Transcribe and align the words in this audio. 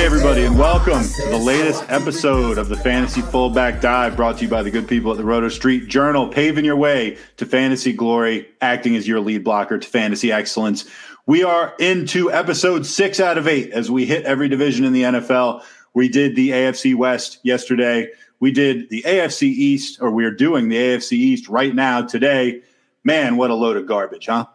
Hey, 0.00 0.06
everybody, 0.06 0.44
and 0.44 0.58
welcome 0.58 1.02
to 1.02 1.28
the 1.28 1.36
latest 1.36 1.84
episode 1.90 2.56
of 2.56 2.70
the 2.70 2.76
Fantasy 2.76 3.20
Fullback 3.20 3.82
Dive 3.82 4.16
brought 4.16 4.38
to 4.38 4.44
you 4.44 4.48
by 4.48 4.62
the 4.62 4.70
good 4.70 4.88
people 4.88 5.10
at 5.10 5.18
the 5.18 5.24
Roto 5.26 5.50
Street 5.50 5.88
Journal, 5.88 6.26
paving 6.26 6.64
your 6.64 6.76
way 6.76 7.18
to 7.36 7.44
fantasy 7.44 7.92
glory, 7.92 8.48
acting 8.62 8.96
as 8.96 9.06
your 9.06 9.20
lead 9.20 9.44
blocker 9.44 9.76
to 9.76 9.86
fantasy 9.86 10.32
excellence. 10.32 10.86
We 11.26 11.44
are 11.44 11.74
into 11.78 12.32
episode 12.32 12.86
six 12.86 13.20
out 13.20 13.36
of 13.36 13.46
eight 13.46 13.72
as 13.72 13.90
we 13.90 14.06
hit 14.06 14.24
every 14.24 14.48
division 14.48 14.86
in 14.86 14.94
the 14.94 15.02
NFL. 15.02 15.62
We 15.92 16.08
did 16.08 16.34
the 16.34 16.48
AFC 16.48 16.94
West 16.94 17.38
yesterday. 17.42 18.08
We 18.40 18.52
did 18.52 18.88
the 18.88 19.02
AFC 19.02 19.42
East, 19.42 20.00
or 20.00 20.10
we 20.10 20.24
are 20.24 20.30
doing 20.30 20.70
the 20.70 20.76
AFC 20.76 21.12
East 21.12 21.46
right 21.50 21.74
now 21.74 22.00
today. 22.00 22.62
Man, 23.04 23.36
what 23.36 23.50
a 23.50 23.54
load 23.54 23.76
of 23.76 23.84
garbage, 23.84 24.28
huh? 24.28 24.46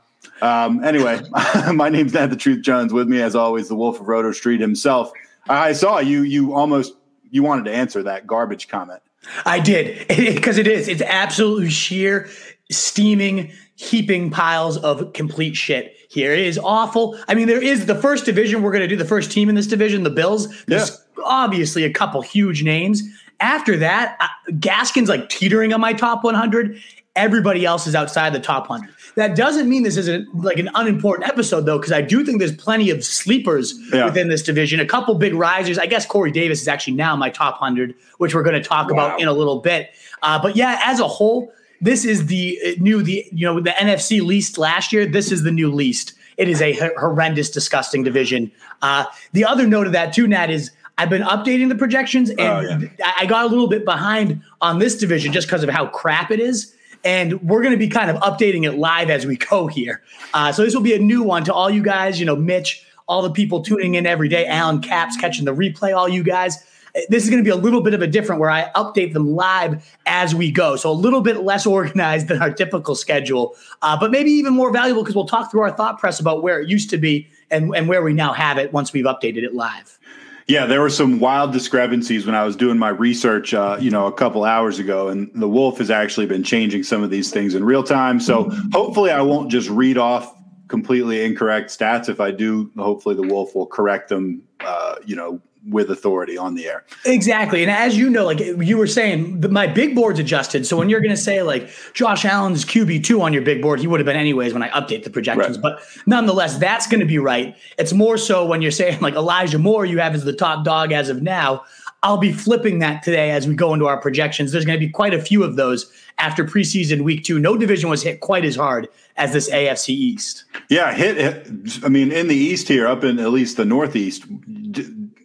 Um, 0.41 0.83
anyway, 0.83 1.21
my 1.71 1.89
name's 1.89 2.15
Nat 2.15 2.27
the 2.27 2.35
Truth 2.35 2.63
Jones. 2.63 2.91
With 2.91 3.07
me, 3.07 3.21
as 3.21 3.35
always, 3.35 3.67
the 3.67 3.75
Wolf 3.75 3.99
of 3.99 4.07
Roto 4.07 4.31
Street 4.31 4.59
himself. 4.59 5.11
I 5.47 5.73
saw 5.73 5.99
you. 5.99 6.23
You 6.23 6.53
almost 6.53 6.93
you 7.29 7.43
wanted 7.43 7.65
to 7.65 7.73
answer 7.73 8.03
that 8.03 8.27
garbage 8.27 8.67
comment. 8.67 9.01
I 9.45 9.59
did 9.59 10.07
because 10.35 10.57
it 10.57 10.67
is. 10.67 10.87
It's 10.87 11.01
absolutely 11.01 11.69
sheer, 11.69 12.29
steaming, 12.71 13.51
heaping 13.75 14.31
piles 14.31 14.77
of 14.77 15.13
complete 15.13 15.55
shit 15.55 15.95
here. 16.09 16.31
It 16.31 16.39
is 16.39 16.57
awful. 16.57 17.19
I 17.27 17.35
mean, 17.35 17.47
there 17.47 17.61
is 17.61 17.85
the 17.85 17.95
first 17.95 18.25
division. 18.25 18.61
We're 18.61 18.71
going 18.71 18.81
to 18.81 18.87
do 18.87 18.95
the 18.95 19.05
first 19.05 19.31
team 19.31 19.49
in 19.49 19.55
this 19.55 19.67
division, 19.67 20.03
the 20.03 20.09
Bills. 20.09 20.63
There's 20.65 21.03
obviously 21.23 21.83
a 21.83 21.91
couple 21.91 22.21
huge 22.21 22.63
names. 22.63 23.03
After 23.41 23.75
that, 23.77 24.15
uh, 24.19 24.27
Gaskin's 24.51 25.09
like 25.09 25.27
teetering 25.27 25.73
on 25.73 25.81
my 25.81 25.93
top 25.93 26.23
100. 26.23 26.81
Everybody 27.17 27.65
else 27.65 27.85
is 27.87 27.95
outside 27.95 28.33
the 28.33 28.39
top 28.39 28.69
100. 28.69 28.94
That 29.15 29.35
doesn't 29.35 29.69
mean 29.69 29.83
this 29.83 29.95
isn't 29.97 30.35
like 30.35 30.57
an 30.59 30.69
unimportant 30.75 31.27
episode, 31.29 31.61
though, 31.65 31.77
because 31.77 31.93
I 31.93 32.01
do 32.01 32.25
think 32.25 32.39
there's 32.39 32.55
plenty 32.55 32.89
of 32.89 33.03
sleepers 33.03 33.73
Yeah. 33.93 34.05
within 34.05 34.27
this 34.27 34.43
division. 34.43 34.79
A 34.81 34.85
couple 34.85 35.15
big 35.15 35.33
risers. 35.33 35.77
I 35.79 35.85
guess 35.85 36.05
Corey 36.05 36.31
Davis 36.31 36.61
is 36.61 36.67
actually 36.67 36.95
now 36.95 37.15
my 37.15 37.29
top 37.29 37.61
100, 37.61 37.95
which 38.17 38.35
we're 38.35 38.43
going 38.43 38.61
to 38.61 38.67
talk 38.67 38.91
about 38.91 39.21
in 39.21 39.27
a 39.29 39.33
little 39.33 39.59
bit. 39.61 39.91
Uh, 40.21 40.41
but 40.41 40.55
yeah, 40.57 40.81
as 40.83 40.99
a 40.99 41.07
whole, 41.07 41.51
this 41.81 42.03
is 42.03 42.25
the 42.27 42.59
uh, 42.65 42.69
new 42.81 43.01
the 43.03 43.25
you 43.31 43.45
know 43.45 43.59
the 43.61 43.69
NFC 43.71 44.21
least 44.21 44.57
last 44.57 44.91
year. 44.91 45.05
This 45.05 45.31
is 45.31 45.43
the 45.43 45.51
new 45.51 45.71
least. 45.71 46.13
It 46.37 46.49
is 46.49 46.61
a 46.61 46.73
horrendous, 46.97 47.49
disgusting 47.49 48.03
division. 48.03 48.51
Uh, 48.81 49.05
the 49.31 49.45
other 49.45 49.65
note 49.65 49.87
of 49.87 49.93
that 49.93 50.13
too, 50.13 50.27
Nat, 50.27 50.49
is 50.49 50.71
I've 50.97 51.09
been 51.09 51.21
updating 51.21 51.69
the 51.69 51.75
projections, 51.75 52.29
and 52.31 52.39
Oh, 52.39 52.59
yeah. 52.61 53.13
I 53.17 53.25
got 53.25 53.45
a 53.45 53.47
little 53.47 53.67
bit 53.67 53.85
behind 53.85 54.41
on 54.61 54.79
this 54.79 54.95
division 54.97 55.31
just 55.31 55.47
because 55.47 55.63
of 55.63 55.69
how 55.69 55.87
crap 55.87 56.31
it 56.31 56.39
is. 56.41 56.73
And 57.03 57.41
we're 57.41 57.61
going 57.61 57.73
to 57.73 57.77
be 57.77 57.87
kind 57.87 58.09
of 58.09 58.17
updating 58.17 58.65
it 58.65 58.73
live 58.73 59.09
as 59.09 59.25
we 59.25 59.37
go 59.37 59.67
here. 59.67 60.01
Uh, 60.33 60.51
so 60.51 60.63
this 60.63 60.73
will 60.73 60.81
be 60.81 60.95
a 60.95 60.99
new 60.99 61.23
one 61.23 61.43
to 61.45 61.53
all 61.53 61.69
you 61.69 61.83
guys. 61.83 62.19
You 62.19 62.25
know, 62.25 62.35
Mitch, 62.35 62.85
all 63.07 63.21
the 63.21 63.31
people 63.31 63.61
tuning 63.61 63.95
in 63.95 64.05
every 64.05 64.29
day, 64.29 64.45
Alan 64.45 64.81
Caps 64.81 65.17
catching 65.17 65.45
the 65.45 65.53
replay, 65.53 65.95
all 65.95 66.09
you 66.09 66.23
guys. 66.23 66.63
This 67.09 67.25
is 67.25 67.29
going 67.29 67.43
to 67.43 67.47
be 67.47 67.51
a 67.51 67.61
little 67.61 67.81
bit 67.81 67.93
of 67.93 68.01
a 68.01 68.07
different 68.07 68.39
where 68.39 68.49
I 68.49 68.71
update 68.73 69.11
them 69.11 69.35
live 69.35 69.85
as 70.05 70.33
we 70.33 70.49
go. 70.49 70.77
So 70.77 70.89
a 70.89 70.93
little 70.93 71.19
bit 71.19 71.41
less 71.41 71.65
organized 71.65 72.29
than 72.29 72.41
our 72.41 72.51
typical 72.51 72.95
schedule, 72.95 73.55
uh, 73.81 73.99
but 73.99 74.11
maybe 74.11 74.31
even 74.31 74.53
more 74.53 74.71
valuable 74.71 75.03
because 75.03 75.15
we'll 75.15 75.27
talk 75.27 75.51
through 75.51 75.61
our 75.61 75.71
thought 75.71 75.99
press 75.99 76.19
about 76.19 76.41
where 76.41 76.61
it 76.61 76.69
used 76.69 76.89
to 76.91 76.97
be 76.97 77.27
and, 77.51 77.75
and 77.75 77.89
where 77.89 78.01
we 78.01 78.13
now 78.13 78.31
have 78.31 78.57
it 78.57 78.71
once 78.71 78.93
we've 78.93 79.05
updated 79.05 79.43
it 79.43 79.53
live. 79.53 79.99
Yeah, 80.47 80.67
there 80.67 80.79
were 80.79 80.91
some 80.91 81.19
wild 81.19 81.53
discrepancies 81.53 82.27
when 82.27 82.35
I 82.35 82.43
was 82.43 82.55
doing 82.55 82.77
my 82.77 82.89
research, 82.89 83.53
uh, 83.55 83.77
you 83.79 83.89
know, 83.89 84.05
a 84.05 84.11
couple 84.11 84.43
hours 84.43 84.77
ago, 84.77 85.07
and 85.07 85.31
the 85.33 85.49
Wolf 85.49 85.79
has 85.79 85.89
actually 85.89 86.27
been 86.27 86.43
changing 86.43 86.83
some 86.83 87.01
of 87.01 87.09
these 87.09 87.31
things 87.31 87.55
in 87.55 87.63
real 87.63 87.81
time. 87.81 88.19
So 88.19 88.51
hopefully, 88.71 89.09
I 89.09 89.21
won't 89.21 89.49
just 89.49 89.69
read 89.69 89.97
off 89.97 90.35
completely 90.67 91.25
incorrect 91.25 91.71
stats. 91.71 92.09
If 92.09 92.19
I 92.19 92.29
do, 92.29 92.71
hopefully, 92.77 93.15
the 93.15 93.23
Wolf 93.23 93.55
will 93.55 93.65
correct 93.65 94.09
them, 94.09 94.43
uh, 94.59 94.95
you 95.03 95.15
know, 95.15 95.41
with 95.67 95.89
authority 95.89 96.37
on 96.37 96.55
the 96.55 96.67
air. 96.67 96.83
Exactly. 97.05 97.61
And 97.61 97.71
as 97.71 97.97
you 97.97 98.09
know, 98.09 98.25
like 98.25 98.39
you 98.39 98.77
were 98.77 98.87
saying, 98.87 99.43
my 99.51 99.67
big 99.67 99.95
board's 99.95 100.19
adjusted. 100.19 100.65
So 100.65 100.77
when 100.77 100.89
you're 100.89 101.01
going 101.01 101.15
to 101.15 101.21
say 101.21 101.41
like 101.41 101.69
Josh 101.93 102.25
Allen's 102.25 102.65
QB2 102.65 103.21
on 103.21 103.33
your 103.33 103.41
big 103.41 103.61
board, 103.61 103.79
he 103.79 103.87
would 103.87 103.99
have 103.99 104.05
been 104.05 104.15
anyways 104.15 104.53
when 104.53 104.63
I 104.63 104.69
update 104.69 105.03
the 105.03 105.09
projections. 105.09 105.57
Right. 105.57 105.75
But 105.75 105.83
nonetheless, 106.05 106.57
that's 106.57 106.87
going 106.87 106.99
to 106.99 107.05
be 107.05 107.17
right. 107.17 107.55
It's 107.77 107.93
more 107.93 108.17
so 108.17 108.45
when 108.45 108.61
you're 108.61 108.71
saying 108.71 109.01
like 109.01 109.15
Elijah 109.15 109.59
Moore, 109.59 109.85
you 109.85 109.99
have 109.99 110.13
as 110.13 110.23
the 110.23 110.33
top 110.33 110.65
dog 110.65 110.91
as 110.91 111.09
of 111.09 111.21
now. 111.21 111.63
I'll 112.03 112.17
be 112.17 112.31
flipping 112.31 112.79
that 112.79 113.01
today 113.01 113.31
as 113.31 113.47
we 113.47 113.55
go 113.55 113.73
into 113.73 113.87
our 113.87 113.99
projections. 113.99 114.51
There's 114.51 114.65
going 114.65 114.79
to 114.79 114.85
be 114.85 114.91
quite 114.91 115.15
a 115.15 115.19
few 115.19 115.43
of 115.43 115.55
those 115.55 115.91
after 116.19 116.45
preseason 116.45 117.01
week 117.01 117.23
two. 117.23 117.39
No 117.39 117.57
division 117.57 117.89
was 117.89 118.03
hit 118.03 118.19
quite 118.19 118.45
as 118.45 118.55
hard 118.55 118.87
as 119.17 119.33
this 119.33 119.49
AFC 119.49 119.89
East. 119.89 120.43
Yeah, 120.69 120.93
hit, 120.93 121.17
hit. 121.17 121.83
I 121.83 121.89
mean, 121.89 122.11
in 122.11 122.27
the 122.27 122.35
East 122.35 122.67
here, 122.67 122.85
up 122.85 123.03
in 123.03 123.17
at 123.17 123.31
least 123.31 123.57
the 123.57 123.65
Northeast. 123.65 124.23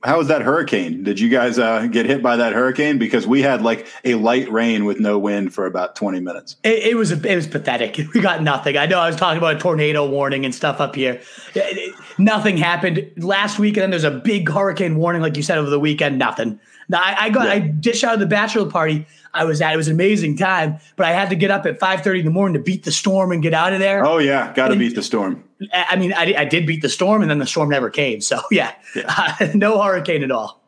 How 0.03 0.17
was 0.17 0.29
that 0.29 0.41
hurricane? 0.41 1.03
Did 1.05 1.21
you 1.21 1.29
guys 1.29 1.59
uh, 1.59 1.87
get 1.87 2.07
hit 2.07 2.23
by 2.23 2.37
that 2.37 2.55
hurricane? 2.55 2.99
Because 2.99 3.27
we 3.27 3.43
had 3.43 3.61
like 3.61 3.87
a 4.05 4.15
light 4.15 4.51
rain 4.51 4.87
with 4.87 4.99
no 4.99 5.19
wind 5.19 5.53
for 5.53 5.67
about 5.67 5.95
twenty 5.95 6.21
minutes. 6.21 6.57
It, 6.65 6.85
it 6.93 6.97
was 6.97 7.13
it 7.13 7.37
was 7.37 7.47
pathetic. 7.47 7.99
We 8.15 8.21
got 8.21 8.43
nothing. 8.43 8.77
I 8.79 8.87
know 8.87 8.99
I 8.99 9.09
was 9.09 9.17
talking 9.17 9.39
about 9.39 9.57
a 9.57 9.59
tornado 9.59 10.09
warning 10.09 10.45
and 10.47 10.55
stuff 10.55 10.81
up 10.81 10.95
here. 10.95 11.21
It- 11.55 11.79
it- 11.79 11.95
nothing 12.19 12.57
happened 12.57 13.11
last 13.19 13.59
week, 13.59 13.77
and 13.77 13.83
then 13.83 13.91
there's 13.91 14.05
a 14.05 14.11
big 14.11 14.49
hurricane 14.49 14.97
warning, 14.97 15.23
like 15.23 15.37
you 15.37 15.43
said, 15.43 15.59
over 15.59 15.71
the 15.71 15.81
weekend. 15.81 16.19
Nothing. 16.19 16.59
Now, 16.91 17.01
I, 17.01 17.27
I 17.27 17.31
got 17.31 17.47
I 17.47 17.61
dished 17.61 18.03
out 18.03 18.15
of 18.15 18.21
the 18.21 18.27
bachelor 18.27 18.69
party 18.69 19.07
I 19.33 19.45
was 19.45 19.61
at. 19.63 19.73
It 19.73 19.77
was 19.77 19.87
an 19.87 19.95
amazing 19.95 20.37
time, 20.37 20.79
but 20.97 21.07
I 21.07 21.13
had 21.13 21.31
to 21.31 21.37
get 21.37 21.53
up 21.53 21.65
at 21.65 21.79
5:30 21.79 22.19
in 22.19 22.25
the 22.25 22.33
morning 22.33 22.55
to 22.55 22.61
beat 22.61 22.83
the 22.83 22.91
storm 22.91 23.31
and 23.31 23.41
get 23.41 23.55
out 23.55 23.73
of 23.73 23.79
there. 23.79 24.05
Oh 24.05 24.19
yeah, 24.19 24.53
got 24.55 24.69
to 24.69 24.77
beat 24.77 24.97
the 24.97 25.03
storm. 25.03 25.45
I 25.73 25.95
mean, 25.95 26.13
I, 26.13 26.35
I 26.37 26.45
did 26.47 26.67
beat 26.67 26.83
the 26.83 26.89
storm, 26.89 27.23
and 27.23 27.31
then 27.31 27.39
the 27.39 27.47
storm 27.47 27.69
never 27.69 27.91
came. 27.91 28.21
So 28.21 28.41
yeah, 28.51 28.75
no 29.55 29.81
hurricane 29.81 30.25
at 30.25 30.33
all. 30.33 30.61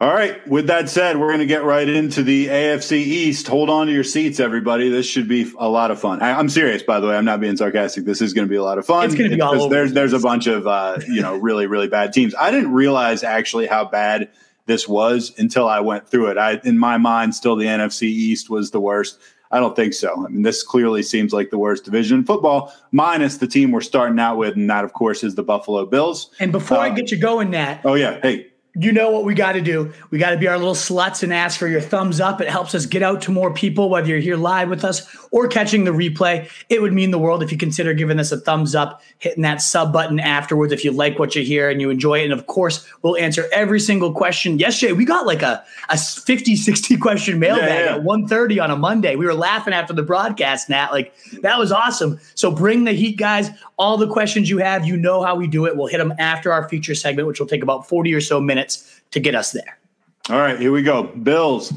All 0.00 0.14
right. 0.14 0.46
With 0.46 0.68
that 0.68 0.88
said, 0.88 1.18
we're 1.18 1.26
going 1.26 1.40
to 1.40 1.46
get 1.46 1.64
right 1.64 1.88
into 1.88 2.22
the 2.22 2.46
AFC 2.46 2.92
East. 2.92 3.48
Hold 3.48 3.68
on 3.68 3.88
to 3.88 3.92
your 3.92 4.04
seats, 4.04 4.38
everybody. 4.38 4.90
This 4.90 5.06
should 5.06 5.26
be 5.26 5.52
a 5.58 5.68
lot 5.68 5.90
of 5.90 5.98
fun. 5.98 6.22
I, 6.22 6.38
I'm 6.38 6.48
serious, 6.48 6.84
by 6.84 7.00
the 7.00 7.08
way. 7.08 7.16
I'm 7.16 7.24
not 7.24 7.40
being 7.40 7.56
sarcastic. 7.56 8.04
This 8.04 8.22
is 8.22 8.32
going 8.32 8.46
to 8.46 8.48
be 8.48 8.54
a 8.54 8.62
lot 8.62 8.78
of 8.78 8.86
fun. 8.86 9.06
It's 9.06 9.16
gonna 9.16 9.30
be 9.30 9.40
all 9.40 9.52
because 9.52 9.64
over 9.64 9.74
There's 9.74 9.92
there's 9.94 10.12
a 10.12 10.20
bunch 10.20 10.46
of 10.46 10.68
uh, 10.68 11.00
you 11.08 11.20
know 11.20 11.36
really 11.36 11.66
really 11.66 11.88
bad 11.88 12.12
teams. 12.12 12.32
I 12.36 12.52
didn't 12.52 12.72
realize 12.72 13.24
actually 13.24 13.66
how 13.66 13.86
bad 13.86 14.28
this 14.68 14.86
was 14.86 15.32
until 15.38 15.68
I 15.68 15.80
went 15.80 16.08
through 16.08 16.28
it. 16.28 16.38
I 16.38 16.60
in 16.62 16.78
my 16.78 16.98
mind, 16.98 17.34
still 17.34 17.56
the 17.56 17.66
NFC 17.66 18.02
East 18.02 18.48
was 18.50 18.70
the 18.70 18.80
worst. 18.80 19.18
I 19.50 19.60
don't 19.60 19.74
think 19.74 19.94
so. 19.94 20.12
I 20.26 20.28
mean, 20.28 20.42
this 20.42 20.62
clearly 20.62 21.02
seems 21.02 21.32
like 21.32 21.48
the 21.48 21.56
worst 21.56 21.86
division 21.86 22.18
in 22.18 22.24
football, 22.26 22.70
minus 22.92 23.38
the 23.38 23.46
team 23.46 23.72
we're 23.72 23.80
starting 23.80 24.20
out 24.20 24.36
with, 24.36 24.56
and 24.56 24.68
that, 24.68 24.84
of 24.84 24.92
course, 24.92 25.24
is 25.24 25.36
the 25.36 25.42
Buffalo 25.42 25.86
Bills. 25.86 26.30
And 26.38 26.52
before 26.52 26.76
I 26.76 26.90
Uh, 26.90 26.94
get 26.94 27.10
you 27.10 27.16
going, 27.16 27.50
Nat, 27.50 27.80
Oh 27.82 27.94
yeah, 27.94 28.20
hey, 28.20 28.47
you 28.80 28.92
know 28.92 29.10
what 29.10 29.24
we 29.24 29.34
got 29.34 29.52
to 29.52 29.60
do. 29.60 29.92
We 30.10 30.18
got 30.18 30.30
to 30.30 30.36
be 30.36 30.46
our 30.46 30.56
little 30.56 30.74
sluts 30.74 31.24
and 31.24 31.32
ask 31.32 31.58
for 31.58 31.66
your 31.66 31.80
thumbs 31.80 32.20
up. 32.20 32.40
It 32.40 32.48
helps 32.48 32.76
us 32.76 32.86
get 32.86 33.02
out 33.02 33.20
to 33.22 33.32
more 33.32 33.52
people, 33.52 33.90
whether 33.90 34.06
you're 34.06 34.20
here 34.20 34.36
live 34.36 34.68
with 34.68 34.84
us 34.84 35.04
or 35.32 35.48
catching 35.48 35.82
the 35.82 35.90
replay. 35.90 36.48
It 36.68 36.80
would 36.80 36.92
mean 36.92 37.10
the 37.10 37.18
world 37.18 37.42
if 37.42 37.50
you 37.50 37.58
consider 37.58 37.92
giving 37.92 38.20
us 38.20 38.30
a 38.30 38.38
thumbs 38.38 38.76
up, 38.76 39.02
hitting 39.18 39.42
that 39.42 39.60
sub 39.60 39.92
button 39.92 40.20
afterwards 40.20 40.72
if 40.72 40.84
you 40.84 40.92
like 40.92 41.18
what 41.18 41.34
you 41.34 41.42
hear 41.42 41.68
and 41.68 41.80
you 41.80 41.90
enjoy 41.90 42.20
it. 42.20 42.24
And 42.24 42.32
of 42.32 42.46
course, 42.46 42.88
we'll 43.02 43.16
answer 43.16 43.46
every 43.52 43.80
single 43.80 44.12
question. 44.12 44.60
Yesterday, 44.60 44.92
we 44.92 45.04
got 45.04 45.26
like 45.26 45.42
a, 45.42 45.64
a 45.88 45.98
50, 45.98 46.54
60 46.54 46.96
question 46.98 47.40
mailbag 47.40 47.68
Yeah, 47.68 47.84
yeah. 47.84 47.96
at 47.96 48.02
1.30 48.02 48.62
on 48.62 48.70
a 48.70 48.76
Monday. 48.76 49.16
We 49.16 49.26
were 49.26 49.34
laughing 49.34 49.74
after 49.74 49.92
the 49.92 50.04
broadcast, 50.04 50.68
Nat. 50.68 50.92
Like, 50.92 51.12
that 51.42 51.58
was 51.58 51.72
awesome. 51.72 52.20
So 52.36 52.52
bring 52.52 52.84
the 52.84 52.92
heat, 52.92 53.16
guys. 53.16 53.50
All 53.76 53.96
the 53.96 54.08
questions 54.08 54.50
you 54.50 54.58
have, 54.58 54.84
you 54.86 54.96
know 54.96 55.22
how 55.22 55.34
we 55.34 55.46
do 55.46 55.66
it. 55.66 55.76
We'll 55.76 55.86
hit 55.86 55.98
them 55.98 56.12
after 56.18 56.52
our 56.52 56.68
feature 56.68 56.94
segment, 56.94 57.26
which 57.26 57.40
will 57.40 57.46
take 57.46 57.62
about 57.62 57.88
40 57.88 58.12
or 58.14 58.20
so 58.20 58.40
minutes 58.40 58.67
to 59.10 59.20
get 59.20 59.34
us 59.34 59.52
there. 59.52 59.78
All 60.30 60.38
right, 60.38 60.60
here 60.60 60.72
we 60.72 60.82
go. 60.82 61.04
Bills. 61.04 61.72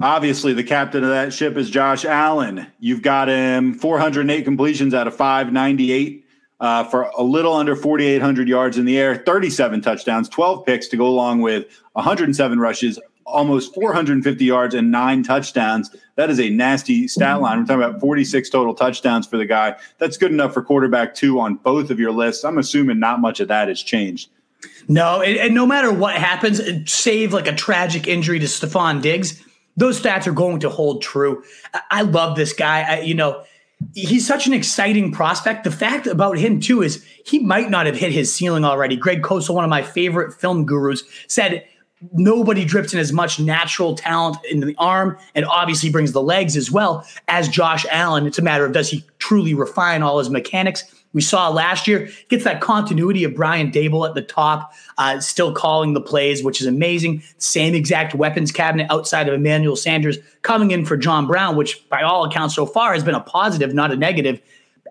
Obviously, 0.00 0.52
the 0.52 0.64
captain 0.64 1.04
of 1.04 1.10
that 1.10 1.32
ship 1.32 1.56
is 1.56 1.70
Josh 1.70 2.04
Allen. 2.04 2.66
You've 2.80 3.02
got 3.02 3.28
him 3.28 3.74
408 3.74 4.44
completions 4.44 4.94
out 4.94 5.06
of 5.06 5.14
598 5.14 6.24
uh, 6.60 6.84
for 6.84 7.02
a 7.16 7.22
little 7.22 7.54
under 7.54 7.76
4,800 7.76 8.48
yards 8.48 8.78
in 8.78 8.84
the 8.84 8.98
air, 8.98 9.16
37 9.16 9.82
touchdowns, 9.82 10.28
12 10.28 10.64
picks 10.64 10.88
to 10.88 10.96
go 10.96 11.06
along 11.06 11.42
with 11.42 11.66
107 11.92 12.58
rushes, 12.58 12.98
almost 13.26 13.74
450 13.74 14.44
yards, 14.44 14.74
and 14.74 14.90
nine 14.90 15.22
touchdowns. 15.22 15.94
That 16.16 16.30
is 16.30 16.40
a 16.40 16.48
nasty 16.48 17.08
stat 17.08 17.40
line. 17.40 17.58
We're 17.58 17.66
talking 17.66 17.82
about 17.82 18.00
46 18.00 18.48
total 18.48 18.74
touchdowns 18.74 19.26
for 19.26 19.36
the 19.36 19.46
guy. 19.46 19.76
That's 19.98 20.16
good 20.16 20.30
enough 20.30 20.54
for 20.54 20.62
quarterback 20.62 21.14
two 21.14 21.40
on 21.40 21.56
both 21.56 21.90
of 21.90 22.00
your 22.00 22.12
lists. 22.12 22.44
I'm 22.44 22.58
assuming 22.58 22.98
not 22.98 23.20
much 23.20 23.40
of 23.40 23.48
that 23.48 23.68
has 23.68 23.82
changed. 23.82 24.30
No, 24.88 25.20
and, 25.20 25.36
and 25.36 25.54
no 25.54 25.66
matter 25.66 25.92
what 25.92 26.14
happens, 26.16 26.60
save 26.90 27.32
like 27.32 27.46
a 27.46 27.54
tragic 27.54 28.06
injury 28.06 28.38
to 28.38 28.46
Stefon 28.46 29.02
Diggs, 29.02 29.42
those 29.76 30.00
stats 30.00 30.26
are 30.26 30.32
going 30.32 30.60
to 30.60 30.70
hold 30.70 31.02
true. 31.02 31.42
I, 31.74 31.80
I 31.90 32.02
love 32.02 32.36
this 32.36 32.52
guy. 32.52 32.82
I, 32.82 33.00
you 33.00 33.14
know, 33.14 33.44
he's 33.94 34.26
such 34.26 34.46
an 34.46 34.52
exciting 34.52 35.12
prospect. 35.12 35.64
The 35.64 35.70
fact 35.70 36.06
about 36.06 36.38
him 36.38 36.60
too 36.60 36.82
is 36.82 37.04
he 37.24 37.38
might 37.38 37.70
not 37.70 37.86
have 37.86 37.96
hit 37.96 38.12
his 38.12 38.34
ceiling 38.34 38.64
already. 38.64 38.96
Greg 38.96 39.22
Cosell, 39.22 39.54
one 39.54 39.64
of 39.64 39.70
my 39.70 39.82
favorite 39.82 40.32
film 40.32 40.64
gurus, 40.64 41.02
said 41.26 41.66
nobody 42.12 42.64
drips 42.64 42.92
in 42.92 43.00
as 43.00 43.12
much 43.12 43.40
natural 43.40 43.94
talent 43.94 44.36
in 44.50 44.60
the 44.60 44.74
arm 44.78 45.18
and 45.34 45.44
obviously 45.46 45.90
brings 45.90 46.12
the 46.12 46.22
legs 46.22 46.56
as 46.56 46.70
well 46.70 47.06
as 47.28 47.48
Josh 47.48 47.86
Allen. 47.90 48.26
It's 48.26 48.38
a 48.38 48.42
matter 48.42 48.66
of 48.66 48.72
does 48.72 48.90
he 48.90 49.04
truly 49.18 49.54
refine 49.54 50.02
all 50.02 50.18
his 50.18 50.30
mechanics? 50.30 50.84
We 51.16 51.22
saw 51.22 51.48
last 51.48 51.88
year 51.88 52.10
gets 52.28 52.44
that 52.44 52.60
continuity 52.60 53.24
of 53.24 53.34
Brian 53.34 53.72
Daboll 53.72 54.06
at 54.06 54.14
the 54.14 54.20
top, 54.20 54.74
uh, 54.98 55.18
still 55.18 55.50
calling 55.50 55.94
the 55.94 56.00
plays, 56.02 56.44
which 56.44 56.60
is 56.60 56.66
amazing. 56.66 57.22
Same 57.38 57.74
exact 57.74 58.14
weapons 58.14 58.52
cabinet 58.52 58.86
outside 58.90 59.26
of 59.26 59.32
Emmanuel 59.32 59.76
Sanders 59.76 60.18
coming 60.42 60.72
in 60.72 60.84
for 60.84 60.94
John 60.94 61.26
Brown, 61.26 61.56
which 61.56 61.88
by 61.88 62.02
all 62.02 62.26
accounts 62.26 62.54
so 62.54 62.66
far 62.66 62.92
has 62.92 63.02
been 63.02 63.14
a 63.14 63.20
positive, 63.20 63.72
not 63.72 63.90
a 63.90 63.96
negative. 63.96 64.42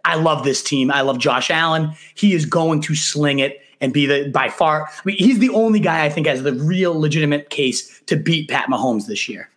I 0.04 0.16
love 0.16 0.44
this 0.44 0.63
team. 0.63 0.89
I 0.89 1.01
love 1.01 1.19
Josh 1.19 1.51
Allen. 1.51 1.92
He 2.16 2.33
is 2.33 2.48
going 2.48 2.81
to 2.81 2.95
sling 2.95 3.38
it 3.38 3.62
and 3.80 3.94
be 3.94 4.07
the 4.07 4.31
by 4.31 4.50
far. 4.50 4.88
I 4.88 5.01
mean, 5.06 5.18
he's 5.18 5.38
the 5.38 5.51
only 5.51 5.80
guy 5.80 6.06
I 6.06 6.10
think 6.10 6.25
has 6.25 6.42
the 6.42 6.54
real 6.54 7.00
legitimate 7.00 7.51
case 7.51 8.01
to 8.07 8.16
beat 8.16 8.50
Pat 8.50 8.68
Mahomes 8.68 9.06
this 9.06 9.30
year. 9.30 9.51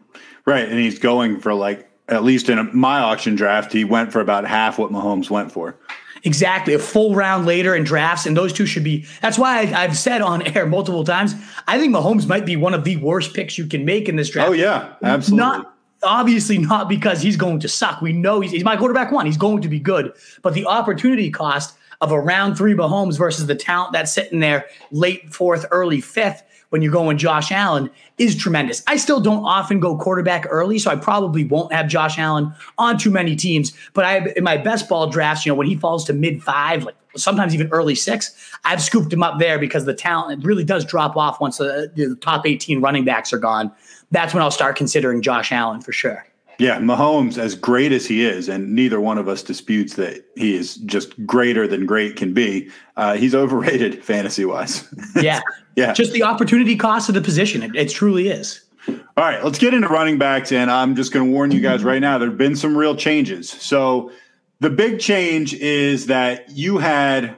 Right, 0.45 0.69
and 0.69 0.79
he's 0.79 0.99
going 0.99 1.41
for 1.41 1.55
like 1.55 1.89
at 2.09 2.25
least 2.25 2.49
in 2.49 2.59
a, 2.59 2.65
my 2.65 2.99
auction 3.01 3.37
draft, 3.37 3.73
he 3.73 3.85
went 3.85 4.13
for 4.13 4.21
about 4.21 4.47
half 4.47 4.79
what 4.79 4.91
Mahomes 4.91 5.31
went 5.31 5.53
for. 5.53 5.77
Exactly, 6.25 6.75
a 6.75 6.79
full 6.79 7.15
round 7.15 7.47
later 7.47 7.75
in 7.75 7.85
drafts, 7.85 8.27
and 8.27 8.37
those 8.37 8.53
two 8.53 8.67
should 8.67 8.85
be. 8.85 9.07
That's 9.21 9.39
why 9.39 9.61
I, 9.61 9.65
have 9.65 9.97
said 9.97 10.21
on 10.21 10.43
air 10.43 10.67
multiple 10.67 11.05
times. 11.05 11.35
I 11.67 11.79
think 11.79 11.95
Mahomes 11.95 12.27
might 12.27 12.45
be 12.45 12.57
one 12.57 12.75
of 12.75 12.85
the 12.85 12.97
worst 12.97 13.35
picks 13.35 13.57
you 13.57 13.67
can 13.67 13.85
make 13.85 14.09
in 14.09 14.17
this 14.17 14.31
draft. 14.31 14.51
Oh 14.51 14.53
yeah, 14.53 14.95
absolutely. 15.03 15.47
Not 15.47 15.75
obviously 16.03 16.59
not 16.59 16.89
because 16.89 17.21
he's 17.21 17.37
going 17.37 17.61
to 17.61 17.69
suck. 17.69 18.01
We 18.01 18.13
know 18.13 18.41
he's, 18.41 18.53
he's 18.53 18.65
my 18.65 18.77
quarterback 18.77 19.11
one. 19.11 19.27
He's 19.27 19.37
going 19.37 19.63
to 19.63 19.69
be 19.69 19.79
good, 19.79 20.13
but 20.43 20.55
the 20.55 20.67
opportunity 20.67 21.31
cost 21.31 21.77
of 22.01 22.13
a 22.13 22.21
round 22.21 22.57
three 22.57 22.75
Mahomes 22.75 23.19
versus 23.19 23.47
the 23.47 23.57
talent 23.57 23.93
that's 23.93 24.13
sitting 24.13 24.39
there 24.39 24.67
late 24.93 25.33
fourth, 25.35 25.67
early 25.71 26.01
fifth 26.01 26.43
when 26.71 26.83
you're 26.83 26.93
going 26.93 27.19
Josh 27.19 27.51
Allen 27.51 27.91
is 28.19 28.37
tremendous. 28.37 28.83
I 28.87 28.97
still 28.97 29.21
don't 29.21 29.45
often 29.45 29.81
go 29.81 29.97
quarterback 29.97 30.47
early, 30.51 30.79
so 30.79 30.91
I 30.91 30.97
probably 30.97 31.45
won't 31.45 31.73
have 31.73 31.89
Josh 31.89 32.19
Allen 32.19 32.53
on 32.77 32.99
too 32.99 33.11
many 33.11 33.37
teams. 33.37 33.73
But 33.95 34.05
I 34.05 34.33
in 34.37 34.45
my 34.45 34.57
best 34.57 34.89
ball 34.89 35.09
drafts, 35.09 35.47
you 35.47 35.53
know, 35.53 35.57
when 35.57 35.67
he 35.67 35.77
falls 35.77 36.05
to 36.07 36.13
mid 36.13 36.43
five, 36.43 36.85
like 36.85 36.97
sometimes 37.17 37.55
even 37.55 37.69
early 37.69 37.95
six, 37.95 38.35
I've 38.65 38.83
scooped 38.83 39.13
him 39.13 39.23
up 39.23 39.39
there 39.39 39.59
because 39.59 39.85
the 39.85 39.95
talent 39.95 40.45
really 40.45 40.65
does 40.65 40.85
drop 40.85 41.17
off 41.17 41.41
once 41.41 41.59
the, 41.59 41.91
the 41.95 42.17
top 42.17 42.47
18 42.47 42.81
running 42.81 43.05
backs 43.05 43.33
are 43.33 43.39
gone. 43.39 43.73
That's 44.11 44.35
when 44.35 44.43
I'll 44.43 44.51
start 44.51 44.77
considering 44.77 45.23
Josh 45.23 45.53
Allen 45.53 45.81
for 45.81 45.93
sure. 45.93 46.28
Yeah, 46.59 46.79
Mahomes, 46.81 47.39
as 47.39 47.55
great 47.55 47.93
as 47.93 48.05
he 48.05 48.25
is, 48.25 48.49
and 48.49 48.75
neither 48.75 49.01
one 49.01 49.17
of 49.17 49.29
us 49.29 49.45
disputes 49.45 49.95
that 49.95 50.25
he 50.35 50.57
is 50.57 50.75
just 50.79 51.25
greater 51.25 51.69
than 51.69 51.87
great 51.87 52.17
can 52.17 52.35
be. 52.35 52.69
Uh, 52.97 53.15
he's 53.15 53.33
overrated 53.33 54.05
fantasy 54.05 54.45
wise. 54.45 54.87
yeah, 55.23 55.41
yeah. 55.77 55.93
Just 55.93 56.13
the 56.13 56.25
opportunity 56.25 56.75
cost 56.75 57.09
of 57.09 57.15
the 57.15 57.21
position. 57.21 57.63
It, 57.63 57.77
it 57.77 57.91
truly 57.91 58.29
is. 58.29 58.65
All 58.89 59.25
right, 59.25 59.45
let's 59.45 59.59
get 59.59 59.73
into 59.73 59.87
running 59.87 60.19
backs, 60.19 60.51
and 60.51 60.71
I'm 60.71 60.97
just 60.97 61.13
going 61.13 61.27
to 61.27 61.33
warn 61.33 61.53
you 61.53 61.61
guys 61.61 61.85
right 61.85 62.01
now. 62.01 62.19
There 62.19 62.29
have 62.29 62.39
been 62.39 62.57
some 62.57 62.77
real 62.77 62.97
changes. 62.97 63.49
So 63.49 64.11
the 64.59 64.71
big 64.71 64.99
change 64.99 65.55
is 65.55 66.07
that 66.07 66.51
you 66.51 66.79
had 66.79 67.37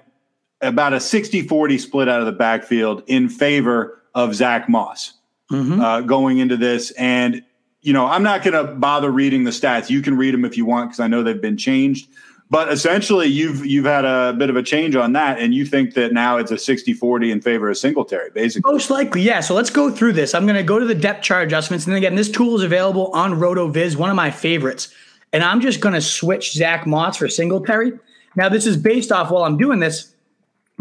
about 0.63 0.93
a 0.95 0.97
60-40 0.97 1.81
split 1.81 2.09
out 2.09 2.21
of 2.21 2.27
the 2.27 2.33
backfield 2.33 3.03
in 3.07 3.29
favor 3.29 4.01
of 4.15 4.35
Zach 4.35 4.69
Moss 4.69 5.15
mm-hmm. 5.51 5.81
uh, 5.81 6.01
going 6.03 6.39
into 6.39 6.57
this, 6.57 6.91
and 6.93 7.43
you 7.83 7.93
know, 7.93 8.07
I'm 8.07 8.23
not 8.23 8.43
going 8.43 8.55
to 8.55 8.73
bother 8.75 9.11
reading 9.11 9.45
the 9.45 9.51
stats. 9.51 9.91
You 9.91 10.03
can 10.03 10.17
read 10.17 10.35
them 10.35 10.45
if 10.45 10.57
you 10.57 10.65
want 10.67 10.91
because 10.91 11.01
I 11.01 11.07
know 11.07 11.23
they've 11.23 11.41
been 11.41 11.57
changed. 11.57 12.09
But 12.51 12.73
essentially, 12.73 13.29
you've 13.29 13.65
you've 13.65 13.85
had 13.85 14.05
a 14.05 14.33
bit 14.37 14.51
of 14.51 14.57
a 14.57 14.63
change 14.63 14.97
on 14.97 15.13
that, 15.13 15.39
and 15.39 15.55
you 15.55 15.65
think 15.65 15.95
that 15.95 16.13
now 16.13 16.37
it's 16.37 16.51
a 16.51 16.57
60-40 16.57 17.31
in 17.31 17.41
favor 17.41 17.71
of 17.71 17.79
Singletary, 17.79 18.31
basically. 18.31 18.73
Most 18.73 18.91
likely, 18.91 19.23
yeah. 19.23 19.39
So 19.39 19.55
let's 19.55 19.71
go 19.71 19.89
through 19.89 20.15
this. 20.15 20.35
I'm 20.35 20.47
going 20.47 20.57
to 20.57 20.65
go 20.65 20.81
to 20.81 20.85
the 20.85 20.95
depth 20.95 21.23
chart 21.23 21.47
adjustments, 21.47 21.87
and 21.87 21.93
then 21.93 21.99
again, 21.99 22.17
this 22.17 22.29
tool 22.29 22.57
is 22.57 22.65
available 22.65 23.13
on 23.13 23.35
RotoViz, 23.35 23.95
one 23.95 24.11
of 24.11 24.17
my 24.17 24.33
favorites. 24.33 24.93
And 25.33 25.45
I'm 25.45 25.61
just 25.61 25.81
going 25.81 25.95
to 25.95 26.01
switch 26.01 26.53
Zach 26.53 26.89
Moss 26.89 27.19
for 27.19 27.29
Singletary. 27.29 27.93
Now, 28.35 28.49
this 28.49 28.67
is 28.67 28.77
based 28.77 29.13
off 29.13 29.31
while 29.31 29.45
I'm 29.45 29.57
doing 29.57 29.79
this 29.79 30.13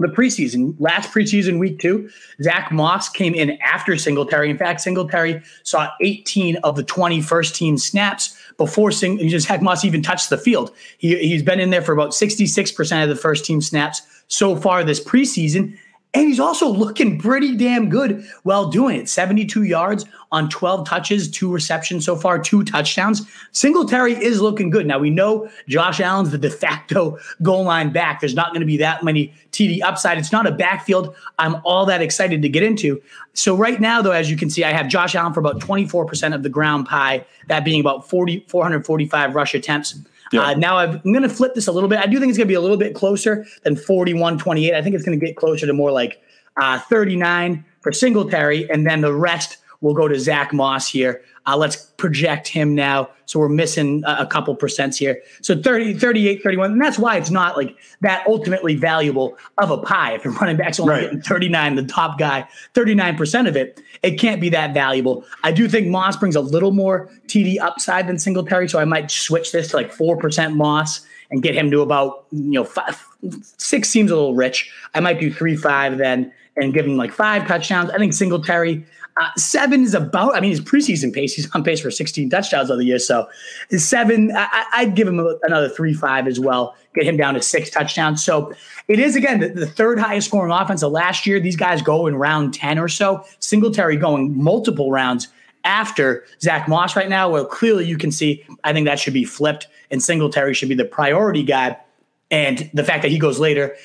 the 0.01 0.07
preseason, 0.07 0.75
last 0.79 1.11
preseason 1.11 1.59
week 1.59 1.79
two, 1.79 2.09
Zach 2.41 2.71
Moss 2.71 3.09
came 3.09 3.33
in 3.33 3.57
after 3.61 3.97
Singletary. 3.97 4.49
In 4.49 4.57
fact, 4.57 4.81
Singletary 4.81 5.41
saw 5.63 5.89
18 6.01 6.57
of 6.57 6.75
the 6.75 6.83
20 6.83 7.21
first 7.21 7.55
team 7.55 7.77
snaps 7.77 8.37
before 8.57 8.91
Sing- 8.91 9.29
Zach 9.39 9.61
Moss 9.61 9.85
even 9.85 10.01
touched 10.01 10.29
the 10.29 10.37
field. 10.37 10.73
He, 10.97 11.17
he's 11.17 11.43
been 11.43 11.59
in 11.59 11.69
there 11.69 11.81
for 11.81 11.93
about 11.93 12.11
66% 12.11 13.03
of 13.03 13.09
the 13.09 13.15
first 13.15 13.45
team 13.45 13.61
snaps 13.61 14.01
so 14.27 14.55
far 14.55 14.83
this 14.83 15.03
preseason. 15.03 15.77
And 16.15 16.27
he's 16.27 16.39
also 16.39 16.67
looking 16.67 17.19
pretty 17.19 17.55
damn 17.55 17.87
good 17.87 18.25
while 18.41 18.71
doing 18.71 18.99
it. 18.99 19.07
72 19.07 19.61
yards 19.63 20.05
on 20.31 20.49
12 20.49 20.87
touches, 20.87 21.29
two 21.29 21.51
receptions 21.51 22.03
so 22.03 22.15
far, 22.15 22.39
two 22.39 22.63
touchdowns. 22.63 23.29
Singletary 23.51 24.13
is 24.13 24.41
looking 24.41 24.71
good. 24.71 24.87
Now 24.87 24.97
we 24.97 25.11
know 25.11 25.47
Josh 25.67 25.99
Allen's 25.99 26.31
the 26.31 26.39
de 26.39 26.49
facto 26.49 27.19
goal 27.43 27.63
line 27.63 27.91
back. 27.91 28.21
There's 28.21 28.33
not 28.33 28.49
going 28.49 28.61
to 28.61 28.65
be 28.65 28.77
that 28.77 29.03
many 29.03 29.31
TD 29.51 29.83
upside. 29.83 30.17
It's 30.17 30.31
not 30.31 30.47
a 30.47 30.51
backfield 30.51 31.15
I'm 31.37 31.57
all 31.63 31.85
that 31.85 32.01
excited 32.01 32.41
to 32.41 32.49
get 32.49 32.63
into. 32.63 32.99
So 33.33 33.55
right 33.55 33.79
now, 33.79 34.01
though, 34.01 34.11
as 34.11 34.31
you 34.31 34.37
can 34.37 34.49
see, 34.49 34.63
I 34.63 34.73
have 34.73 34.87
Josh 34.87 35.13
Allen 35.13 35.33
for 35.33 35.39
about 35.39 35.59
24% 35.59 36.33
of 36.33 36.41
the 36.41 36.49
ground 36.49 36.87
pie, 36.87 37.23
that 37.47 37.63
being 37.63 37.79
about 37.79 38.09
40, 38.09 38.45
445 38.47 39.35
rush 39.35 39.53
attempts. 39.53 39.95
Yeah. 40.31 40.41
Uh, 40.41 40.53
now 40.53 40.77
i 40.77 40.85
am 40.85 41.01
going 41.01 41.23
to 41.23 41.29
flip 41.29 41.55
this 41.55 41.67
a 41.67 41.71
little 41.71 41.89
bit. 41.89 41.99
I 41.99 42.05
do 42.05 42.19
think 42.19 42.29
it's 42.29 42.37
going 42.37 42.47
to 42.47 42.51
be 42.51 42.55
a 42.55 42.61
little 42.61 42.77
bit 42.77 42.93
closer 42.95 43.45
than 43.63 43.75
41 43.75 44.37
28. 44.37 44.73
I 44.73 44.81
think 44.81 44.95
it's 44.95 45.03
going 45.03 45.19
to 45.19 45.25
get 45.25 45.35
closer 45.35 45.65
to 45.65 45.73
more 45.73 45.91
like 45.91 46.21
uh, 46.57 46.79
39 46.79 47.65
for 47.81 47.91
Singletary, 47.91 48.69
and 48.69 48.85
then 48.85 49.01
the 49.01 49.13
rest 49.13 49.57
will 49.81 49.93
go 49.93 50.07
to 50.07 50.19
Zach 50.19 50.53
Moss 50.53 50.89
here. 50.89 51.23
Uh, 51.45 51.57
let's 51.57 51.75
project 51.97 52.47
him 52.47 52.75
now. 52.75 53.09
So 53.25 53.39
we're 53.39 53.49
missing 53.49 54.03
a, 54.05 54.21
a, 54.21 54.25
couple 54.25 54.55
percents 54.55 54.97
here. 54.97 55.21
So 55.41 55.59
30, 55.59 55.95
38, 55.95 56.41
31. 56.43 56.71
And 56.73 56.81
that's 56.81 56.97
why 56.97 57.17
it's 57.17 57.29
not 57.29 57.57
like 57.57 57.75
that 58.01 58.25
ultimately 58.27 58.75
valuable 58.75 59.37
of 59.57 59.71
a 59.71 59.77
pie. 59.77 60.13
If 60.13 60.23
your 60.23 60.33
running 60.33 60.57
back's 60.57 60.79
only 60.79 60.93
right. 60.93 61.03
getting 61.03 61.21
39, 61.21 61.75
the 61.75 61.83
top 61.85 62.17
guy, 62.17 62.47
39% 62.73 63.47
of 63.47 63.55
it, 63.55 63.81
it 64.01 64.19
can't 64.19 64.41
be 64.41 64.49
that 64.49 64.73
valuable. 64.73 65.25
I 65.43 65.51
do 65.51 65.67
think 65.67 65.87
Moss 65.87 66.17
brings 66.17 66.35
a 66.35 66.41
little 66.41 66.71
more 66.71 67.09
TD 67.27 67.59
upside 67.59 68.07
than 68.07 68.17
Singletary. 68.17 68.67
So 68.67 68.79
I 68.79 68.85
might 68.85 69.11
switch 69.11 69.51
this 69.51 69.69
to 69.69 69.77
like 69.77 69.93
4% 69.93 70.55
Moss 70.55 71.05
and 71.31 71.43
get 71.43 71.55
him 71.55 71.69
to 71.71 71.81
about, 71.81 72.25
you 72.31 72.51
know, 72.51 72.63
five, 72.63 73.05
six 73.41 73.89
seems 73.89 74.09
a 74.09 74.15
little 74.15 74.35
rich. 74.35 74.71
I 74.95 74.99
might 74.99 75.19
do 75.19 75.31
three, 75.31 75.55
five 75.55 75.97
then 75.99 76.33
and 76.55 76.73
give 76.73 76.85
him 76.85 76.97
like 76.97 77.11
five 77.11 77.47
touchdowns. 77.47 77.91
I 77.91 77.97
think 77.97 78.13
Singletary– 78.13 78.85
uh, 79.19 79.29
seven 79.35 79.83
is 79.83 79.93
about, 79.93 80.35
I 80.35 80.39
mean, 80.39 80.51
his 80.51 80.61
preseason 80.61 81.13
pace, 81.13 81.33
he's 81.33 81.53
on 81.53 81.63
pace 81.63 81.81
for 81.81 81.91
16 81.91 82.29
touchdowns 82.29 82.69
of 82.69 82.77
the 82.77 82.85
year. 82.85 82.99
So 82.99 83.29
seven, 83.69 84.31
I, 84.33 84.85
would 84.85 84.95
give 84.95 85.07
him 85.07 85.19
another 85.43 85.67
three, 85.67 85.93
five 85.93 86.25
as 86.25 86.39
well, 86.39 86.75
get 86.95 87.03
him 87.03 87.17
down 87.17 87.33
to 87.33 87.41
six 87.41 87.69
touchdowns. 87.69 88.23
So 88.23 88.53
it 88.87 88.97
is, 88.97 89.17
again, 89.17 89.41
the, 89.41 89.49
the, 89.49 89.67
third 89.67 89.99
highest 89.99 90.27
scoring 90.27 90.53
offense 90.53 90.83
of 90.83 90.93
last 90.93 91.27
year. 91.27 91.39
These 91.39 91.57
guys 91.57 91.81
go 91.81 92.07
in 92.07 92.15
round 92.15 92.53
10 92.53 92.79
or 92.79 92.87
so. 92.87 93.25
Singletary 93.39 93.97
going 93.97 94.41
multiple 94.41 94.89
rounds 94.89 95.27
after 95.65 96.23
Zach 96.41 96.69
Moss 96.69 96.95
right 96.95 97.09
now. 97.09 97.29
Well, 97.29 97.45
clearly 97.45 97.85
you 97.85 97.97
can 97.97 98.11
see, 98.11 98.45
I 98.63 98.71
think 98.71 98.87
that 98.87 98.99
should 98.99 99.13
be 99.13 99.25
flipped 99.25 99.67
and 99.91 100.01
Singletary 100.01 100.53
should 100.53 100.69
be 100.69 100.75
the 100.75 100.85
priority 100.85 101.43
guy. 101.43 101.77
And 102.31 102.69
the 102.73 102.83
fact 102.83 103.01
that 103.01 103.11
he 103.11 103.19
goes 103.19 103.39
later, 103.39 103.75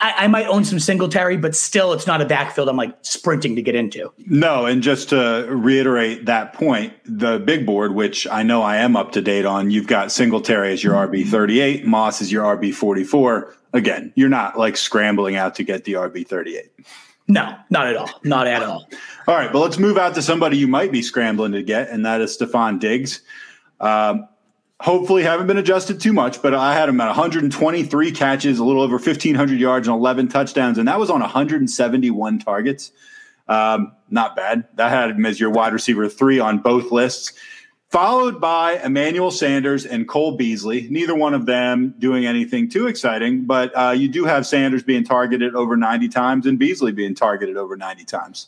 I, 0.00 0.24
I, 0.24 0.26
might 0.28 0.46
own 0.46 0.64
some 0.64 0.78
Singletary, 0.78 1.38
but 1.38 1.56
still, 1.56 1.94
it's 1.94 2.06
not 2.06 2.20
a 2.20 2.26
backfield 2.26 2.68
I'm 2.68 2.76
like 2.76 2.94
sprinting 3.00 3.56
to 3.56 3.62
get 3.62 3.74
into. 3.74 4.12
No, 4.18 4.66
and 4.66 4.82
just 4.82 5.08
to 5.08 5.46
reiterate 5.48 6.26
that 6.26 6.52
point, 6.52 6.92
the 7.04 7.38
big 7.38 7.64
board, 7.64 7.94
which 7.94 8.26
I 8.26 8.42
know 8.42 8.60
I 8.62 8.76
am 8.76 8.94
up 8.94 9.12
to 9.12 9.22
date 9.22 9.46
on, 9.46 9.70
you've 9.70 9.86
got 9.86 10.12
Singletary 10.12 10.72
as 10.72 10.84
your 10.84 10.94
RB 10.94 11.26
38, 11.26 11.86
Moss 11.86 12.20
is 12.20 12.30
your 12.30 12.44
RB 12.56 12.74
44. 12.74 13.54
Again, 13.72 14.12
you're 14.16 14.28
not 14.28 14.58
like 14.58 14.76
scrambling 14.76 15.36
out 15.36 15.54
to 15.54 15.64
get 15.64 15.84
the 15.84 15.94
RB 15.94 16.26
38. 16.26 16.70
No, 17.28 17.56
not 17.70 17.86
at 17.86 17.96
all. 17.96 18.10
Not 18.22 18.46
at 18.46 18.62
all. 18.62 18.86
all 19.28 19.34
right, 19.34 19.52
but 19.52 19.60
let's 19.60 19.78
move 19.78 19.96
out 19.96 20.14
to 20.16 20.22
somebody 20.22 20.58
you 20.58 20.68
might 20.68 20.92
be 20.92 21.00
scrambling 21.00 21.52
to 21.52 21.62
get, 21.62 21.88
and 21.88 22.04
that 22.04 22.20
is 22.20 22.36
Stefon 22.36 22.80
Diggs. 22.80 23.22
Um, 23.80 24.28
hopefully 24.80 25.22
haven't 25.22 25.46
been 25.46 25.58
adjusted 25.58 26.00
too 26.00 26.12
much, 26.12 26.40
but 26.40 26.54
I 26.54 26.74
had 26.74 26.88
him 26.88 27.00
at 27.00 27.06
123 27.06 28.12
catches, 28.12 28.58
a 28.58 28.64
little 28.64 28.82
over 28.82 28.96
1,500 28.96 29.60
yards, 29.60 29.86
and 29.86 29.96
11 29.96 30.28
touchdowns, 30.28 30.78
and 30.78 30.88
that 30.88 30.98
was 30.98 31.10
on 31.10 31.20
171 31.20 32.38
targets. 32.38 32.90
Um, 33.46 33.92
not 34.08 34.36
bad. 34.36 34.68
That 34.76 34.90
had 34.90 35.10
him 35.10 35.26
as 35.26 35.38
your 35.38 35.50
wide 35.50 35.72
receiver 35.72 36.08
three 36.08 36.40
on 36.40 36.58
both 36.58 36.90
lists. 36.90 37.32
followed 37.90 38.40
by 38.40 38.80
Emmanuel 38.84 39.32
Sanders 39.32 39.84
and 39.84 40.06
Cole 40.08 40.36
Beasley. 40.36 40.86
Neither 40.88 41.14
one 41.14 41.34
of 41.34 41.44
them 41.46 41.92
doing 41.98 42.24
anything 42.24 42.68
too 42.68 42.86
exciting, 42.86 43.46
but 43.46 43.72
uh, 43.76 43.90
you 43.90 44.06
do 44.08 44.24
have 44.24 44.46
Sanders 44.46 44.84
being 44.84 45.02
targeted 45.02 45.56
over 45.56 45.76
90 45.76 46.08
times 46.08 46.46
and 46.46 46.56
Beasley 46.56 46.92
being 46.92 47.16
targeted 47.16 47.56
over 47.56 47.76
90 47.76 48.04
times. 48.04 48.46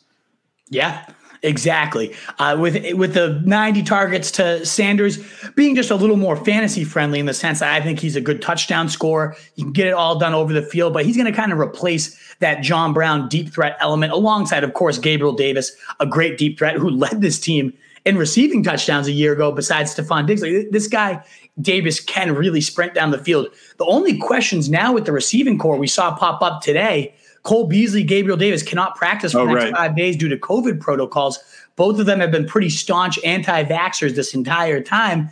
Yeah. 0.69 1.05
Exactly. 1.43 2.15
Uh, 2.39 2.55
with 2.57 2.93
with 2.93 3.15
the 3.15 3.41
90 3.43 3.83
targets 3.83 4.31
to 4.31 4.65
Sanders 4.65 5.19
being 5.55 5.75
just 5.75 5.91
a 5.91 5.95
little 5.95 6.15
more 6.15 6.37
fantasy 6.37 6.85
friendly 6.85 7.19
in 7.19 7.25
the 7.25 7.33
sense 7.33 7.59
that 7.59 7.73
I 7.73 7.83
think 7.83 7.99
he's 7.99 8.15
a 8.15 8.21
good 8.21 8.41
touchdown 8.41 8.87
scorer. 8.87 9.35
You 9.55 9.65
can 9.65 9.73
get 9.73 9.87
it 9.87 9.93
all 9.93 10.17
done 10.17 10.33
over 10.33 10.53
the 10.53 10.61
field, 10.61 10.93
but 10.93 11.05
he's 11.05 11.17
going 11.17 11.31
to 11.31 11.37
kind 11.37 11.51
of 11.51 11.59
replace 11.59 12.17
that 12.39 12.63
John 12.63 12.93
Brown 12.93 13.27
deep 13.27 13.53
threat 13.53 13.75
element 13.81 14.13
alongside, 14.13 14.63
of 14.63 14.73
course, 14.73 14.97
Gabriel 14.97 15.33
Davis, 15.33 15.75
a 15.99 16.05
great 16.05 16.37
deep 16.37 16.57
threat 16.57 16.77
who 16.77 16.89
led 17.03 17.19
this 17.19 17.41
team 17.41 17.73
in 18.05 18.17
receiving 18.17 18.63
touchdowns 18.63 19.07
a 19.07 19.11
year 19.11 19.33
ago 19.33 19.51
besides 19.51 19.93
Stefon 19.93 20.25
Diggs. 20.25 20.41
Like, 20.41 20.71
this 20.71 20.87
guy, 20.87 21.21
Davis, 21.59 21.99
can 21.99 22.35
really 22.35 22.61
sprint 22.61 22.93
down 22.93 23.11
the 23.11 23.17
field. 23.17 23.47
The 23.79 23.85
only 23.85 24.17
questions 24.17 24.69
now 24.69 24.93
with 24.93 25.03
the 25.05 25.11
receiving 25.11 25.57
core 25.57 25.75
we 25.75 25.87
saw 25.87 26.15
pop 26.15 26.41
up 26.41 26.61
today 26.61 27.15
Cole 27.43 27.67
Beasley, 27.67 28.03
Gabriel 28.03 28.37
Davis 28.37 28.63
cannot 28.63 28.95
practice 28.95 29.33
for 29.33 29.39
oh, 29.39 29.45
the 29.45 29.53
next 29.53 29.65
right. 29.65 29.75
five 29.75 29.95
days 29.95 30.15
due 30.15 30.29
to 30.29 30.37
COVID 30.37 30.79
protocols. 30.79 31.39
Both 31.75 31.99
of 31.99 32.05
them 32.05 32.19
have 32.19 32.31
been 32.31 32.47
pretty 32.47 32.69
staunch 32.69 33.19
anti 33.23 33.63
vaxxers 33.63 34.15
this 34.15 34.33
entire 34.33 34.81
time. 34.81 35.29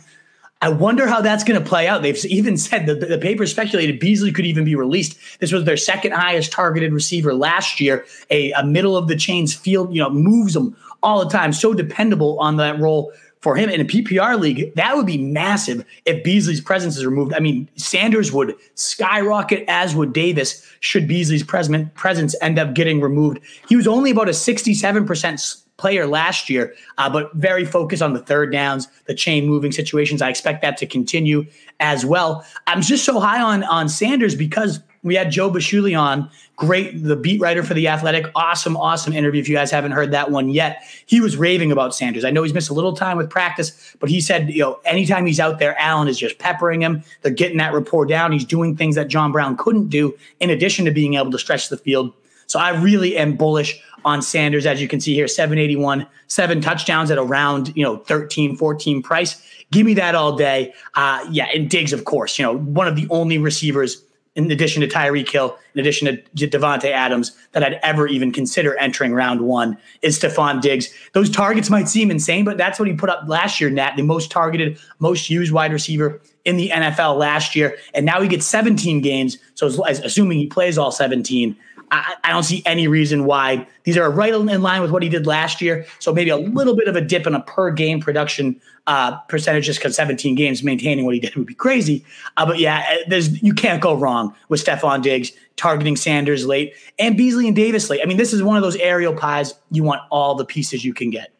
I 0.60 0.68
wonder 0.68 1.08
how 1.08 1.20
that's 1.20 1.42
going 1.42 1.60
to 1.60 1.68
play 1.68 1.88
out. 1.88 2.02
They've 2.02 2.24
even 2.26 2.56
said 2.58 2.86
that 2.86 3.00
the 3.00 3.18
paper 3.18 3.46
speculated 3.46 3.98
Beasley 3.98 4.30
could 4.30 4.46
even 4.46 4.64
be 4.64 4.76
released. 4.76 5.18
This 5.40 5.52
was 5.52 5.64
their 5.64 5.76
second 5.76 6.12
highest 6.12 6.52
targeted 6.52 6.92
receiver 6.92 7.34
last 7.34 7.80
year. 7.80 8.04
A, 8.30 8.52
a 8.52 8.64
middle 8.64 8.96
of 8.96 9.08
the 9.08 9.16
chains 9.16 9.54
field, 9.54 9.92
you 9.92 10.00
know, 10.00 10.10
moves 10.10 10.54
them 10.54 10.76
all 11.02 11.24
the 11.24 11.30
time. 11.30 11.52
So 11.52 11.74
dependable 11.74 12.38
on 12.38 12.56
that 12.58 12.78
role 12.78 13.12
for 13.42 13.56
him 13.56 13.68
in 13.68 13.80
a 13.80 13.84
PPR 13.84 14.38
league, 14.38 14.72
that 14.76 14.96
would 14.96 15.04
be 15.04 15.18
massive 15.18 15.84
if 16.06 16.22
Beasley's 16.22 16.60
presence 16.60 16.96
is 16.96 17.04
removed. 17.04 17.34
I 17.34 17.40
mean, 17.40 17.68
Sanders 17.76 18.32
would 18.32 18.54
skyrocket, 18.76 19.64
as 19.66 19.96
would 19.96 20.12
Davis, 20.12 20.64
should 20.78 21.08
Beasley's 21.08 21.42
presence 21.42 22.34
end 22.40 22.58
up 22.58 22.72
getting 22.74 23.00
removed. 23.00 23.40
He 23.68 23.74
was 23.74 23.88
only 23.88 24.12
about 24.12 24.28
a 24.28 24.32
67% 24.32 25.62
player 25.76 26.06
last 26.06 26.48
year, 26.48 26.72
uh, 26.98 27.10
but 27.10 27.34
very 27.34 27.64
focused 27.64 28.02
on 28.02 28.12
the 28.12 28.20
third 28.20 28.52
downs, 28.52 28.86
the 29.06 29.14
chain 29.14 29.48
moving 29.48 29.72
situations. 29.72 30.22
I 30.22 30.30
expect 30.30 30.62
that 30.62 30.76
to 30.76 30.86
continue 30.86 31.44
as 31.80 32.06
well. 32.06 32.46
I'm 32.68 32.80
just 32.80 33.04
so 33.04 33.18
high 33.18 33.42
on, 33.42 33.64
on 33.64 33.88
Sanders 33.88 34.36
because 34.36 34.78
we 35.02 35.16
had 35.16 35.30
Joe 35.30 35.50
Buscaglia 35.50 36.00
on, 36.00 36.30
great, 36.56 37.02
the 37.02 37.16
beat 37.16 37.40
writer 37.40 37.62
for 37.62 37.74
The 37.74 37.88
Athletic. 37.88 38.26
Awesome, 38.36 38.76
awesome 38.76 39.12
interview. 39.12 39.40
If 39.40 39.48
you 39.48 39.56
guys 39.56 39.70
haven't 39.70 39.92
heard 39.92 40.12
that 40.12 40.30
one 40.30 40.48
yet, 40.48 40.84
he 41.06 41.20
was 41.20 41.36
raving 41.36 41.72
about 41.72 41.94
Sanders. 41.94 42.24
I 42.24 42.30
know 42.30 42.42
he's 42.44 42.54
missed 42.54 42.70
a 42.70 42.74
little 42.74 42.92
time 42.92 43.16
with 43.16 43.28
practice, 43.28 43.96
but 43.98 44.08
he 44.08 44.20
said, 44.20 44.50
you 44.50 44.60
know, 44.60 44.80
anytime 44.84 45.26
he's 45.26 45.40
out 45.40 45.58
there, 45.58 45.78
Allen 45.78 46.06
is 46.06 46.18
just 46.18 46.38
peppering 46.38 46.80
him. 46.80 47.02
They're 47.22 47.32
getting 47.32 47.58
that 47.58 47.72
rapport 47.72 48.06
down. 48.06 48.30
He's 48.30 48.44
doing 48.44 48.76
things 48.76 48.94
that 48.94 49.08
John 49.08 49.32
Brown 49.32 49.56
couldn't 49.56 49.88
do, 49.88 50.16
in 50.38 50.50
addition 50.50 50.84
to 50.84 50.92
being 50.92 51.14
able 51.14 51.32
to 51.32 51.38
stretch 51.38 51.68
the 51.68 51.76
field. 51.76 52.12
So 52.46 52.60
I 52.60 52.70
really 52.70 53.16
am 53.16 53.36
bullish 53.36 53.82
on 54.04 54.22
Sanders, 54.22 54.66
as 54.66 54.80
you 54.80 54.86
can 54.86 55.00
see 55.00 55.14
here, 55.14 55.26
781, 55.26 56.06
seven 56.26 56.60
touchdowns 56.60 57.10
at 57.10 57.18
around, 57.18 57.74
you 57.76 57.82
know, 57.82 57.98
13, 57.98 58.56
14 58.56 59.02
price. 59.02 59.42
Give 59.70 59.86
me 59.86 59.94
that 59.94 60.14
all 60.14 60.36
day. 60.36 60.74
Uh, 60.94 61.26
yeah, 61.30 61.46
and 61.54 61.70
Diggs, 61.70 61.92
of 61.92 62.04
course, 62.04 62.38
you 62.38 62.44
know, 62.44 62.56
one 62.58 62.86
of 62.86 62.94
the 62.94 63.06
only 63.10 63.38
receivers 63.38 64.04
in 64.34 64.50
addition 64.50 64.80
to 64.80 64.88
Tyreek 64.88 65.28
Hill, 65.28 65.58
in 65.74 65.80
addition 65.80 66.06
to 66.06 66.48
Davante 66.48 66.90
Adams, 66.90 67.32
that 67.52 67.62
I'd 67.62 67.78
ever 67.82 68.06
even 68.06 68.32
consider 68.32 68.74
entering 68.76 69.12
round 69.12 69.42
one 69.42 69.76
is 70.00 70.18
Stefon 70.18 70.60
Diggs. 70.62 70.92
Those 71.12 71.28
targets 71.28 71.68
might 71.68 71.88
seem 71.88 72.10
insane, 72.10 72.44
but 72.44 72.56
that's 72.56 72.78
what 72.78 72.88
he 72.88 72.94
put 72.94 73.10
up 73.10 73.24
last 73.26 73.60
year, 73.60 73.68
Nat, 73.68 73.94
the 73.96 74.02
most 74.02 74.30
targeted, 74.30 74.78
most 75.00 75.28
used 75.28 75.52
wide 75.52 75.72
receiver 75.72 76.20
in 76.46 76.56
the 76.56 76.70
NFL 76.70 77.18
last 77.18 77.54
year. 77.54 77.76
And 77.94 78.06
now 78.06 78.22
he 78.22 78.28
gets 78.28 78.46
17 78.46 79.02
games. 79.02 79.36
So 79.54 79.66
assuming 79.86 80.38
he 80.38 80.46
plays 80.46 80.78
all 80.78 80.92
17, 80.92 81.54
I, 81.92 82.16
I, 82.24 82.32
don't 82.32 82.42
see 82.42 82.62
any 82.64 82.88
reason 82.88 83.26
why 83.26 83.66
these 83.84 83.98
are 83.98 84.10
right 84.10 84.32
in 84.32 84.62
line 84.62 84.80
with 84.80 84.90
what 84.90 85.02
he 85.02 85.10
did 85.10 85.26
last 85.26 85.60
year. 85.60 85.84
So 85.98 86.12
maybe 86.12 86.30
a 86.30 86.38
little 86.38 86.74
bit 86.74 86.88
of 86.88 86.96
a 86.96 87.02
dip 87.02 87.26
in 87.26 87.34
a 87.34 87.42
per 87.42 87.70
game 87.70 88.00
production 88.00 88.58
uh, 88.86 89.18
percentage 89.28 89.66
just 89.66 89.78
because 89.78 89.94
17 89.94 90.34
games 90.34 90.62
maintaining 90.62 91.04
what 91.04 91.14
he 91.14 91.20
did 91.20 91.36
would 91.36 91.46
be 91.46 91.54
crazy. 91.54 92.04
Uh, 92.38 92.46
but 92.46 92.58
yeah, 92.58 92.84
uh, 92.90 92.96
there's 93.08 93.42
you 93.42 93.52
can't 93.52 93.82
go 93.82 93.94
wrong 93.94 94.34
with 94.48 94.64
Stefon 94.64 95.02
Diggs 95.02 95.32
targeting 95.56 95.94
Sanders 95.94 96.46
late 96.46 96.74
and 96.98 97.16
Beasley 97.16 97.46
and 97.46 97.54
Davis 97.54 97.90
late. 97.90 98.00
I 98.02 98.06
mean, 98.06 98.16
this 98.16 98.32
is 98.32 98.42
one 98.42 98.56
of 98.56 98.62
those 98.62 98.76
aerial 98.76 99.14
pies. 99.14 99.54
You 99.70 99.84
want 99.84 100.00
all 100.10 100.34
the 100.34 100.46
pieces 100.46 100.84
you 100.84 100.94
can 100.94 101.10
get. 101.10 101.30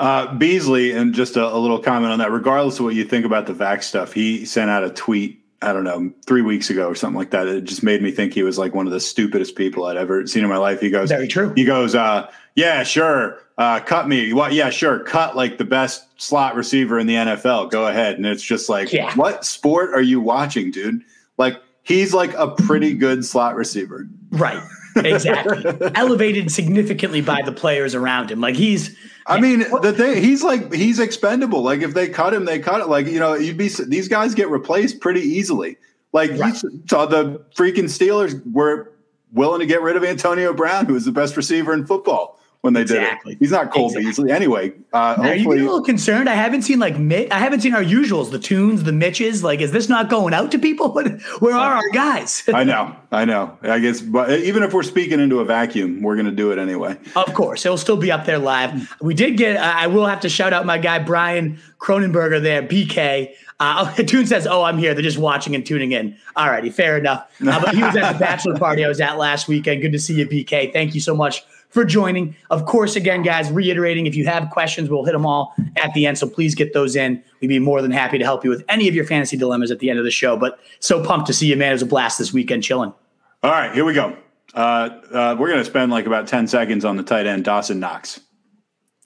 Uh, 0.00 0.34
Beasley, 0.34 0.90
and 0.90 1.14
just 1.14 1.36
a, 1.36 1.46
a 1.46 1.56
little 1.56 1.78
comment 1.78 2.12
on 2.12 2.18
that. 2.18 2.32
Regardless 2.32 2.80
of 2.80 2.86
what 2.86 2.96
you 2.96 3.04
think 3.04 3.24
about 3.24 3.46
the 3.46 3.54
vac 3.54 3.84
stuff, 3.84 4.12
he 4.12 4.44
sent 4.44 4.68
out 4.68 4.82
a 4.82 4.90
tweet 4.90 5.43
I 5.64 5.72
don't 5.72 5.84
know, 5.84 6.12
three 6.26 6.42
weeks 6.42 6.70
ago 6.70 6.88
or 6.88 6.94
something 6.94 7.18
like 7.18 7.30
that. 7.30 7.46
It 7.46 7.64
just 7.64 7.82
made 7.82 8.02
me 8.02 8.10
think 8.10 8.34
he 8.34 8.42
was 8.42 8.58
like 8.58 8.74
one 8.74 8.86
of 8.86 8.92
the 8.92 9.00
stupidest 9.00 9.56
people 9.56 9.86
I'd 9.86 9.96
ever 9.96 10.26
seen 10.26 10.44
in 10.44 10.50
my 10.50 10.58
life. 10.58 10.80
He 10.80 10.90
goes, 10.90 11.08
very 11.08 11.26
true. 11.26 11.52
He 11.56 11.64
goes, 11.64 11.94
uh, 11.94 12.30
yeah, 12.54 12.82
sure. 12.82 13.38
Uh, 13.56 13.80
cut 13.80 14.08
me. 14.08 14.32
What? 14.32 14.52
Yeah, 14.52 14.70
sure. 14.70 15.00
Cut 15.00 15.36
like 15.36 15.58
the 15.58 15.64
best 15.64 16.06
slot 16.20 16.54
receiver 16.54 16.98
in 16.98 17.06
the 17.06 17.14
NFL. 17.14 17.70
Go 17.70 17.86
ahead. 17.86 18.16
And 18.16 18.26
it's 18.26 18.42
just 18.42 18.68
like, 18.68 18.92
yeah. 18.92 19.14
what 19.14 19.44
sport 19.44 19.90
are 19.94 20.02
you 20.02 20.20
watching, 20.20 20.70
dude? 20.70 21.02
Like 21.38 21.60
he's 21.82 22.12
like 22.12 22.34
a 22.34 22.48
pretty 22.48 22.94
good 22.94 23.24
slot 23.24 23.56
receiver. 23.56 24.06
Right. 24.30 24.62
Exactly. 24.96 25.64
Elevated 25.94 26.50
significantly 26.50 27.20
by 27.20 27.42
the 27.42 27.52
players 27.52 27.94
around 27.94 28.30
him. 28.30 28.40
Like 28.40 28.56
he's 28.56 28.96
I 29.26 29.40
mean, 29.40 29.60
the 29.60 29.92
thing 29.92 30.22
he's 30.22 30.42
like 30.42 30.72
he's 30.72 30.98
expendable. 30.98 31.62
Like 31.62 31.80
if 31.80 31.94
they 31.94 32.08
cut 32.08 32.34
him, 32.34 32.44
they 32.44 32.58
cut 32.58 32.80
it. 32.80 32.88
Like 32.88 33.06
you 33.06 33.18
know, 33.18 33.34
you'd 33.34 33.56
be 33.56 33.68
these 33.68 34.08
guys 34.08 34.34
get 34.34 34.48
replaced 34.50 35.00
pretty 35.00 35.22
easily. 35.22 35.76
Like 36.12 36.30
right. 36.32 36.62
you 36.62 36.82
saw 36.86 37.06
the 37.06 37.44
freaking 37.56 37.84
Steelers 37.84 38.40
were 38.52 38.92
willing 39.32 39.60
to 39.60 39.66
get 39.66 39.82
rid 39.82 39.96
of 39.96 40.04
Antonio 40.04 40.52
Brown, 40.52 40.86
who 40.86 40.94
is 40.94 41.04
the 41.04 41.12
best 41.12 41.36
receiver 41.36 41.72
in 41.72 41.86
football 41.86 42.38
when 42.64 42.72
they 42.72 42.80
exactly. 42.80 43.32
did 43.32 43.36
it. 43.36 43.44
He's 43.44 43.50
not 43.50 43.70
Cole 43.70 43.88
exactly. 43.88 44.04
Beasley 44.06 44.32
anyway. 44.32 44.72
Uh, 44.90 45.16
Are 45.18 45.34
you 45.34 45.52
a 45.52 45.52
little 45.52 45.82
concerned? 45.82 46.30
I 46.30 46.34
haven't 46.34 46.62
seen 46.62 46.78
like 46.78 46.94
I 47.30 47.38
haven't 47.38 47.60
seen 47.60 47.74
our 47.74 47.82
usuals, 47.82 48.30
the 48.30 48.38
tunes, 48.38 48.84
the 48.84 48.92
Mitches. 48.92 49.44
Like, 49.44 49.60
is 49.60 49.70
this 49.70 49.90
not 49.90 50.08
going 50.08 50.32
out 50.32 50.50
to 50.52 50.58
people? 50.58 50.90
Where 51.40 51.54
are 51.54 51.74
our 51.74 51.90
guys? 51.90 52.42
I 52.54 52.64
know, 52.64 52.96
I 53.12 53.26
know. 53.26 53.58
I 53.60 53.80
guess, 53.80 54.00
but 54.00 54.30
even 54.40 54.62
if 54.62 54.72
we're 54.72 54.82
speaking 54.82 55.20
into 55.20 55.40
a 55.40 55.44
vacuum, 55.44 56.00
we're 56.00 56.14
going 56.14 56.24
to 56.24 56.32
do 56.32 56.52
it 56.52 56.58
anyway. 56.58 56.96
Of 57.14 57.34
course, 57.34 57.66
it'll 57.66 57.76
still 57.76 57.98
be 57.98 58.10
up 58.10 58.24
there 58.24 58.38
live. 58.38 58.96
We 59.02 59.12
did 59.12 59.36
get. 59.36 59.58
Uh, 59.58 59.74
I 59.76 59.88
will 59.88 60.06
have 60.06 60.20
to 60.20 60.30
shout 60.30 60.54
out 60.54 60.64
my 60.64 60.78
guy 60.78 61.00
Brian 61.00 61.58
Cronenberger 61.78 62.42
there, 62.42 62.62
BK. 62.62 63.34
Uh, 63.60 63.92
Tune 64.06 64.26
says, 64.26 64.46
"Oh, 64.46 64.62
I'm 64.62 64.78
here. 64.78 64.94
They're 64.94 65.02
just 65.02 65.18
watching 65.18 65.54
and 65.54 65.66
tuning 65.66 65.92
in." 65.92 66.16
All 66.34 66.48
righty, 66.48 66.70
fair 66.70 66.96
enough. 66.96 67.30
Uh, 67.46 67.60
but 67.60 67.74
he 67.74 67.82
was 67.82 67.94
at 67.94 68.14
the 68.14 68.18
bachelor 68.24 68.56
party 68.56 68.86
I 68.86 68.88
was 68.88 69.02
at 69.02 69.18
last 69.18 69.48
weekend. 69.48 69.82
Good 69.82 69.92
to 69.92 69.98
see 69.98 70.14
you, 70.14 70.26
BK. 70.26 70.72
Thank 70.72 70.94
you 70.94 71.02
so 71.02 71.14
much 71.14 71.44
for 71.74 71.84
joining. 71.84 72.36
Of 72.50 72.66
course, 72.66 72.94
again, 72.94 73.22
guys, 73.22 73.50
reiterating 73.50 74.06
if 74.06 74.14
you 74.14 74.24
have 74.26 74.48
questions, 74.50 74.88
we'll 74.88 75.04
hit 75.04 75.12
them 75.12 75.26
all 75.26 75.52
at 75.76 75.92
the 75.92 76.06
end. 76.06 76.16
So 76.16 76.28
please 76.28 76.54
get 76.54 76.72
those 76.72 76.94
in. 76.94 77.22
We'd 77.40 77.48
be 77.48 77.58
more 77.58 77.82
than 77.82 77.90
happy 77.90 78.16
to 78.16 78.24
help 78.24 78.44
you 78.44 78.50
with 78.50 78.62
any 78.68 78.86
of 78.86 78.94
your 78.94 79.04
fantasy 79.04 79.36
dilemmas 79.36 79.72
at 79.72 79.80
the 79.80 79.90
end 79.90 79.98
of 79.98 80.04
the 80.04 80.10
show. 80.12 80.36
But 80.36 80.60
so 80.78 81.04
pumped 81.04 81.26
to 81.26 81.32
see 81.32 81.46
you, 81.46 81.56
man. 81.56 81.70
It 81.70 81.74
was 81.74 81.82
a 81.82 81.86
blast 81.86 82.18
this 82.18 82.32
weekend 82.32 82.62
chilling. 82.62 82.94
All 83.42 83.50
right, 83.50 83.74
here 83.74 83.84
we 83.84 83.92
go. 83.92 84.16
Uh, 84.54 84.88
uh, 85.10 85.36
we're 85.36 85.48
going 85.48 85.58
to 85.58 85.64
spend 85.64 85.90
like 85.90 86.06
about 86.06 86.28
10 86.28 86.46
seconds 86.46 86.84
on 86.84 86.96
the 86.96 87.02
tight 87.02 87.26
end, 87.26 87.44
Dawson 87.44 87.80
Knox. 87.80 88.20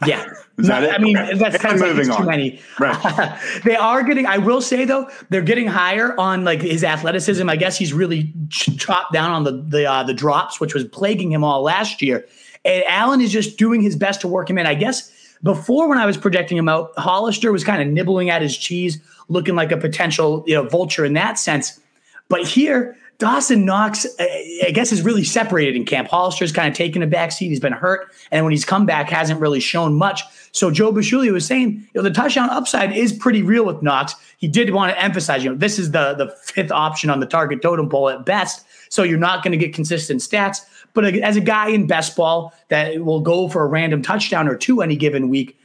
Yeah. 0.07 0.27
Is 0.59 0.67
that 0.67 0.83
it? 0.83 0.93
I 0.93 0.99
mean, 0.99 1.17
okay. 1.17 1.39
that's 1.39 1.65
like 1.65 1.81
moving 1.81 2.15
too 2.15 2.25
many. 2.25 2.61
Right. 2.79 3.41
they 3.65 3.77
are 3.77 4.03
getting, 4.03 4.27
I 4.27 4.39
will 4.39 4.61
say 4.61 4.85
though, 4.85 5.09
they're 5.31 5.41
getting 5.41 5.69
higher 5.69 6.19
on 6.21 6.45
like 6.45 6.61
his 6.61 6.85
athleticism. 6.85 7.49
I 7.49 7.57
guess 7.57 7.79
he's 7.79 7.93
really 7.95 8.35
chopped 8.51 9.13
down 9.13 9.31
on 9.31 9.45
the, 9.45 9.53
the, 9.53 9.91
uh, 9.91 10.03
the 10.03 10.15
drops, 10.15 10.61
which 10.61 10.75
was 10.75 10.85
plaguing 10.85 11.33
him 11.33 11.45
all 11.45 11.63
last 11.63 12.03
year. 12.03 12.27
And 12.69 12.85
Allen 12.87 13.23
is 13.23 13.33
just 13.33 13.57
doing 13.57 13.81
his 13.81 13.97
best 13.97 14.21
to 14.21 14.29
work 14.29 14.51
him 14.51 14.59
in. 14.59 14.67
I 14.67 14.75
guess 14.75 15.11
before 15.43 15.89
when 15.89 15.97
I 15.97 16.05
was 16.05 16.19
projecting 16.19 16.59
him 16.59 16.69
out, 16.69 16.93
Hollister 16.99 17.51
was 17.51 17.65
kind 17.65 17.81
of 17.81 17.89
nibbling 17.89 18.29
at 18.29 18.43
his 18.43 18.57
cheese, 18.57 19.01
looking 19.29 19.55
like 19.55 19.73
a 19.73 19.79
potential, 19.79 20.45
you 20.47 20.55
know, 20.55 20.69
vulture 20.69 21.05
in 21.05 21.15
that 21.15 21.39
sense. 21.39 21.81
But 22.29 22.47
here, 22.47 22.95
Dawson 23.17 23.65
Knox, 23.65 24.05
uh, 24.05 24.25
I 24.67 24.71
guess, 24.73 24.93
is 24.93 25.01
really 25.03 25.25
separated 25.25 25.77
in 25.77 25.87
camp. 25.87 26.09
Hollister's 26.09 26.53
kind 26.53 26.69
of 26.69 26.77
taken 26.77 27.03
a 27.03 27.07
back 27.07 27.33
seat. 27.33 27.49
He's 27.49 27.59
been 27.59 27.73
hurt, 27.73 28.13
and 28.31 28.45
when 28.45 28.53
he's 28.53 28.67
come 28.67 28.85
back, 28.85 29.09
hasn't 29.09 29.41
really 29.41 29.61
shown 29.61 29.95
much. 29.97 30.23
So 30.53 30.71
Joe 30.71 30.93
Buscaglia 30.93 31.33
was 31.33 31.47
saying, 31.47 31.71
you 31.73 31.89
know, 31.95 32.03
the 32.03 32.11
touchdown 32.11 32.51
upside 32.51 32.95
is 32.95 33.13
pretty 33.13 33.43
real 33.43 33.65
with 33.65 33.83
Knox. 33.83 34.15
He 34.37 34.47
did 34.47 34.71
want 34.71 34.93
to 34.93 35.03
emphasize, 35.03 35.43
you 35.43 35.51
know, 35.51 35.57
this 35.57 35.79
is 35.79 35.91
the 35.91 36.15
the 36.15 36.29
fifth 36.45 36.71
option 36.71 37.11
on 37.11 37.21
the 37.21 37.27
target 37.27 37.63
totem 37.63 37.89
pole 37.89 38.09
at 38.11 38.25
best. 38.25 38.65
So 38.91 39.03
you're 39.03 39.19
not 39.19 39.43
going 39.43 39.53
to 39.53 39.59
get 39.59 39.75
consistent 39.75 40.21
stats. 40.21 40.61
But 40.95 41.15
as 41.17 41.37
a 41.37 41.41
guy 41.41 41.69
in 41.69 41.87
best 41.87 42.17
ball 42.17 42.53
that 42.69 43.05
will 43.05 43.21
go 43.21 43.49
for 43.49 43.63
a 43.63 43.67
random 43.67 44.03
touchdown 44.03 44.49
or 44.49 44.57
two 44.57 44.83
any 44.83 44.97
given 44.97 45.29
week, 45.29 45.59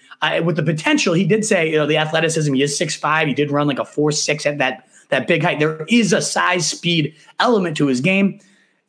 with 0.44 0.56
the 0.56 0.63
potential, 0.63 1.13
he 1.13 1.25
did 1.25 1.44
say, 1.46 1.70
you 1.70 1.77
know, 1.77 1.86
the 1.86 1.98
athleticism. 1.98 2.53
He 2.53 2.62
is 2.62 2.77
six 2.77 2.96
five. 2.96 3.27
He 3.27 3.34
did 3.34 3.51
run 3.51 3.68
like 3.68 3.80
a 3.80 3.86
four 3.86 4.12
six 4.12 4.46
at 4.46 4.58
that 4.58 4.88
that 5.10 5.27
big 5.27 5.44
height. 5.44 5.60
There 5.60 5.86
is 5.89 6.13
a 6.13 6.22
size 6.22 6.68
speed 6.68 7.13
element 7.39 7.75
to 7.77 7.88
his 7.88 8.00
game. 8.01 8.39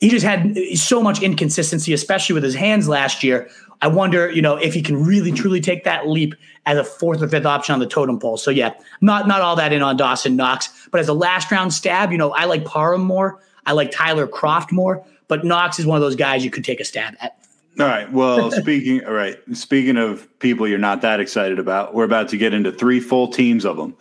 He 0.00 0.08
just 0.08 0.24
had 0.24 0.56
so 0.74 1.02
much 1.02 1.22
inconsistency, 1.22 1.92
especially 1.92 2.34
with 2.34 2.44
his 2.44 2.54
hands 2.54 2.88
last 2.88 3.24
year. 3.24 3.48
I 3.82 3.88
wonder, 3.88 4.30
you 4.30 4.42
know, 4.42 4.56
if 4.56 4.74
he 4.74 4.82
can 4.82 5.04
really 5.04 5.32
truly 5.32 5.60
take 5.60 5.84
that 5.84 6.08
leap 6.08 6.34
as 6.66 6.78
a 6.78 6.84
fourth 6.84 7.22
or 7.22 7.28
fifth 7.28 7.46
option 7.46 7.72
on 7.72 7.80
the 7.80 7.86
totem 7.86 8.18
pole. 8.18 8.36
So 8.36 8.50
yeah, 8.50 8.74
not 9.00 9.26
not 9.26 9.40
all 9.40 9.56
that 9.56 9.72
in 9.72 9.82
on 9.82 9.96
Dawson 9.96 10.36
Knox, 10.36 10.88
but 10.92 11.00
as 11.00 11.08
a 11.08 11.14
last 11.14 11.50
round 11.50 11.74
stab, 11.74 12.12
you 12.12 12.18
know, 12.18 12.30
I 12.32 12.44
like 12.44 12.64
Parham 12.64 13.02
more. 13.02 13.40
I 13.66 13.72
like 13.72 13.90
Tyler 13.90 14.26
Kroft 14.26 14.72
more, 14.72 15.04
but 15.28 15.44
Knox 15.44 15.78
is 15.78 15.86
one 15.86 15.96
of 15.96 16.02
those 16.02 16.16
guys 16.16 16.44
you 16.44 16.50
could 16.50 16.64
take 16.64 16.80
a 16.80 16.84
stab 16.84 17.14
at. 17.20 17.36
All 17.80 17.86
right. 17.86 18.10
Well, 18.12 18.50
speaking 18.52 19.04
all 19.04 19.12
right. 19.12 19.38
Speaking 19.52 19.96
of 19.96 20.28
people 20.38 20.68
you're 20.68 20.78
not 20.78 21.02
that 21.02 21.20
excited 21.20 21.58
about, 21.58 21.94
we're 21.94 22.04
about 22.04 22.28
to 22.28 22.36
get 22.36 22.54
into 22.54 22.70
three 22.70 23.00
full 23.00 23.28
teams 23.28 23.64
of 23.64 23.76
them. 23.76 23.96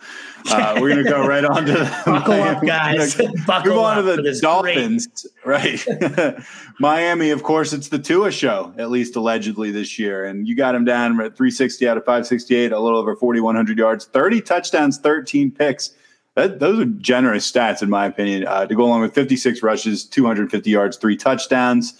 Uh, 0.50 0.76
we're 0.80 0.90
going 0.90 1.02
to 1.02 1.10
go 1.10 1.26
right 1.26 1.44
on 1.44 1.64
to 1.66 2.02
buckle 2.06 2.34
up, 2.34 2.62
guys. 2.62 3.16
buckle 3.46 3.72
move 3.72 3.80
on 3.80 4.04
to 4.04 4.22
the 4.22 4.38
Dolphins. 4.40 5.26
Great. 5.42 5.84
Right. 5.86 6.36
Miami, 6.78 7.30
of 7.30 7.42
course, 7.42 7.72
it's 7.72 7.88
the 7.88 7.98
Tua 7.98 8.30
show, 8.30 8.74
at 8.78 8.90
least 8.90 9.16
allegedly 9.16 9.70
this 9.70 9.98
year, 9.98 10.24
and 10.24 10.46
you 10.46 10.54
got 10.54 10.74
him 10.74 10.84
down 10.84 11.12
at 11.20 11.36
360 11.36 11.88
out 11.88 11.96
of 11.96 12.04
568, 12.04 12.72
a 12.72 12.78
little 12.78 12.98
over 12.98 13.16
4,100 13.16 13.78
yards, 13.78 14.06
30 14.06 14.40
touchdowns, 14.42 14.98
13 14.98 15.50
picks. 15.50 15.92
That, 16.34 16.58
those 16.58 16.80
are 16.80 16.84
generous 16.84 17.50
stats, 17.50 17.82
in 17.82 17.88
my 17.88 18.06
opinion, 18.06 18.46
uh, 18.46 18.66
to 18.66 18.74
go 18.74 18.84
along 18.84 19.02
with 19.02 19.14
56 19.14 19.62
rushes, 19.62 20.04
250 20.04 20.68
yards, 20.68 20.96
three 20.96 21.16
touchdowns. 21.16 21.94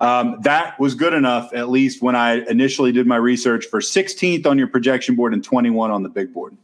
Um, 0.00 0.38
that 0.42 0.78
was 0.78 0.94
good 0.94 1.14
enough, 1.14 1.52
at 1.54 1.70
least 1.70 2.02
when 2.02 2.14
I 2.14 2.44
initially 2.48 2.92
did 2.92 3.06
my 3.06 3.16
research 3.16 3.66
for 3.66 3.80
16th 3.80 4.46
on 4.46 4.58
your 4.58 4.68
projection 4.68 5.16
board 5.16 5.32
and 5.32 5.42
21 5.42 5.90
on 5.90 6.02
the 6.02 6.08
big 6.08 6.32
board. 6.32 6.56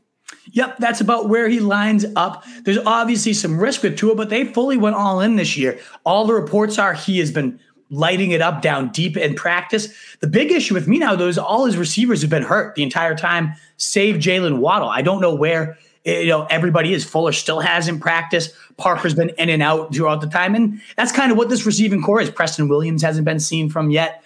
Yep, 0.53 0.77
that's 0.79 1.01
about 1.01 1.29
where 1.29 1.49
he 1.49 1.61
lines 1.61 2.05
up. 2.17 2.45
There's 2.65 2.79
obviously 2.79 3.33
some 3.33 3.59
risk 3.59 3.83
with 3.83 3.97
Tua, 3.97 4.15
but 4.15 4.29
they 4.29 4.45
fully 4.45 4.77
went 4.77 4.95
all 4.95 5.21
in 5.21 5.37
this 5.37 5.57
year. 5.57 5.79
All 6.05 6.27
the 6.27 6.35
reports 6.35 6.79
are 6.79 6.93
he 6.93 7.19
has 7.19 7.31
been 7.31 7.59
lighting 7.91 8.31
it 8.33 8.41
up 8.41 8.63
down 8.63 8.91
deep 8.91 9.17
in 9.17 9.35
practice. 9.35 9.89
The 10.21 10.27
big 10.27 10.51
issue 10.53 10.75
with 10.75 10.89
me 10.89 10.99
now, 10.99 11.15
though, 11.17 11.29
is 11.29 11.39
all 11.39 11.65
his 11.65 11.77
receivers 11.77 12.21
have 12.23 12.31
been 12.31 12.43
hurt 12.43 12.75
the 12.75 12.83
entire 12.83 13.15
time, 13.15 13.55
save 13.77 14.17
Jalen 14.17 14.59
Waddle. 14.59 14.89
I 14.89 15.03
don't 15.03 15.21
know 15.21 15.35
where 15.35 15.79
you 16.05 16.27
know 16.27 16.47
everybody 16.51 16.93
is. 16.93 17.05
Fuller 17.05 17.33
still 17.33 17.61
hasn't 17.61 18.01
practiced. 18.01 18.55
Parker's 18.77 19.15
been 19.15 19.31
in 19.31 19.49
and 19.49 19.63
out 19.63 19.95
throughout 19.95 20.21
the 20.21 20.27
time, 20.27 20.55
and 20.55 20.81
that's 20.97 21.13
kind 21.13 21.33
of 21.33 21.39
what 21.39 21.49
this 21.49 21.67
receiving 21.67 22.03
core 22.03 22.21
is. 22.21 22.31
Preston 22.31 22.69
Williams 22.69 23.03
hasn't 23.03 23.25
been 23.25 23.41
seen 23.41 23.71
from 23.71 23.91
yet. 23.91 24.23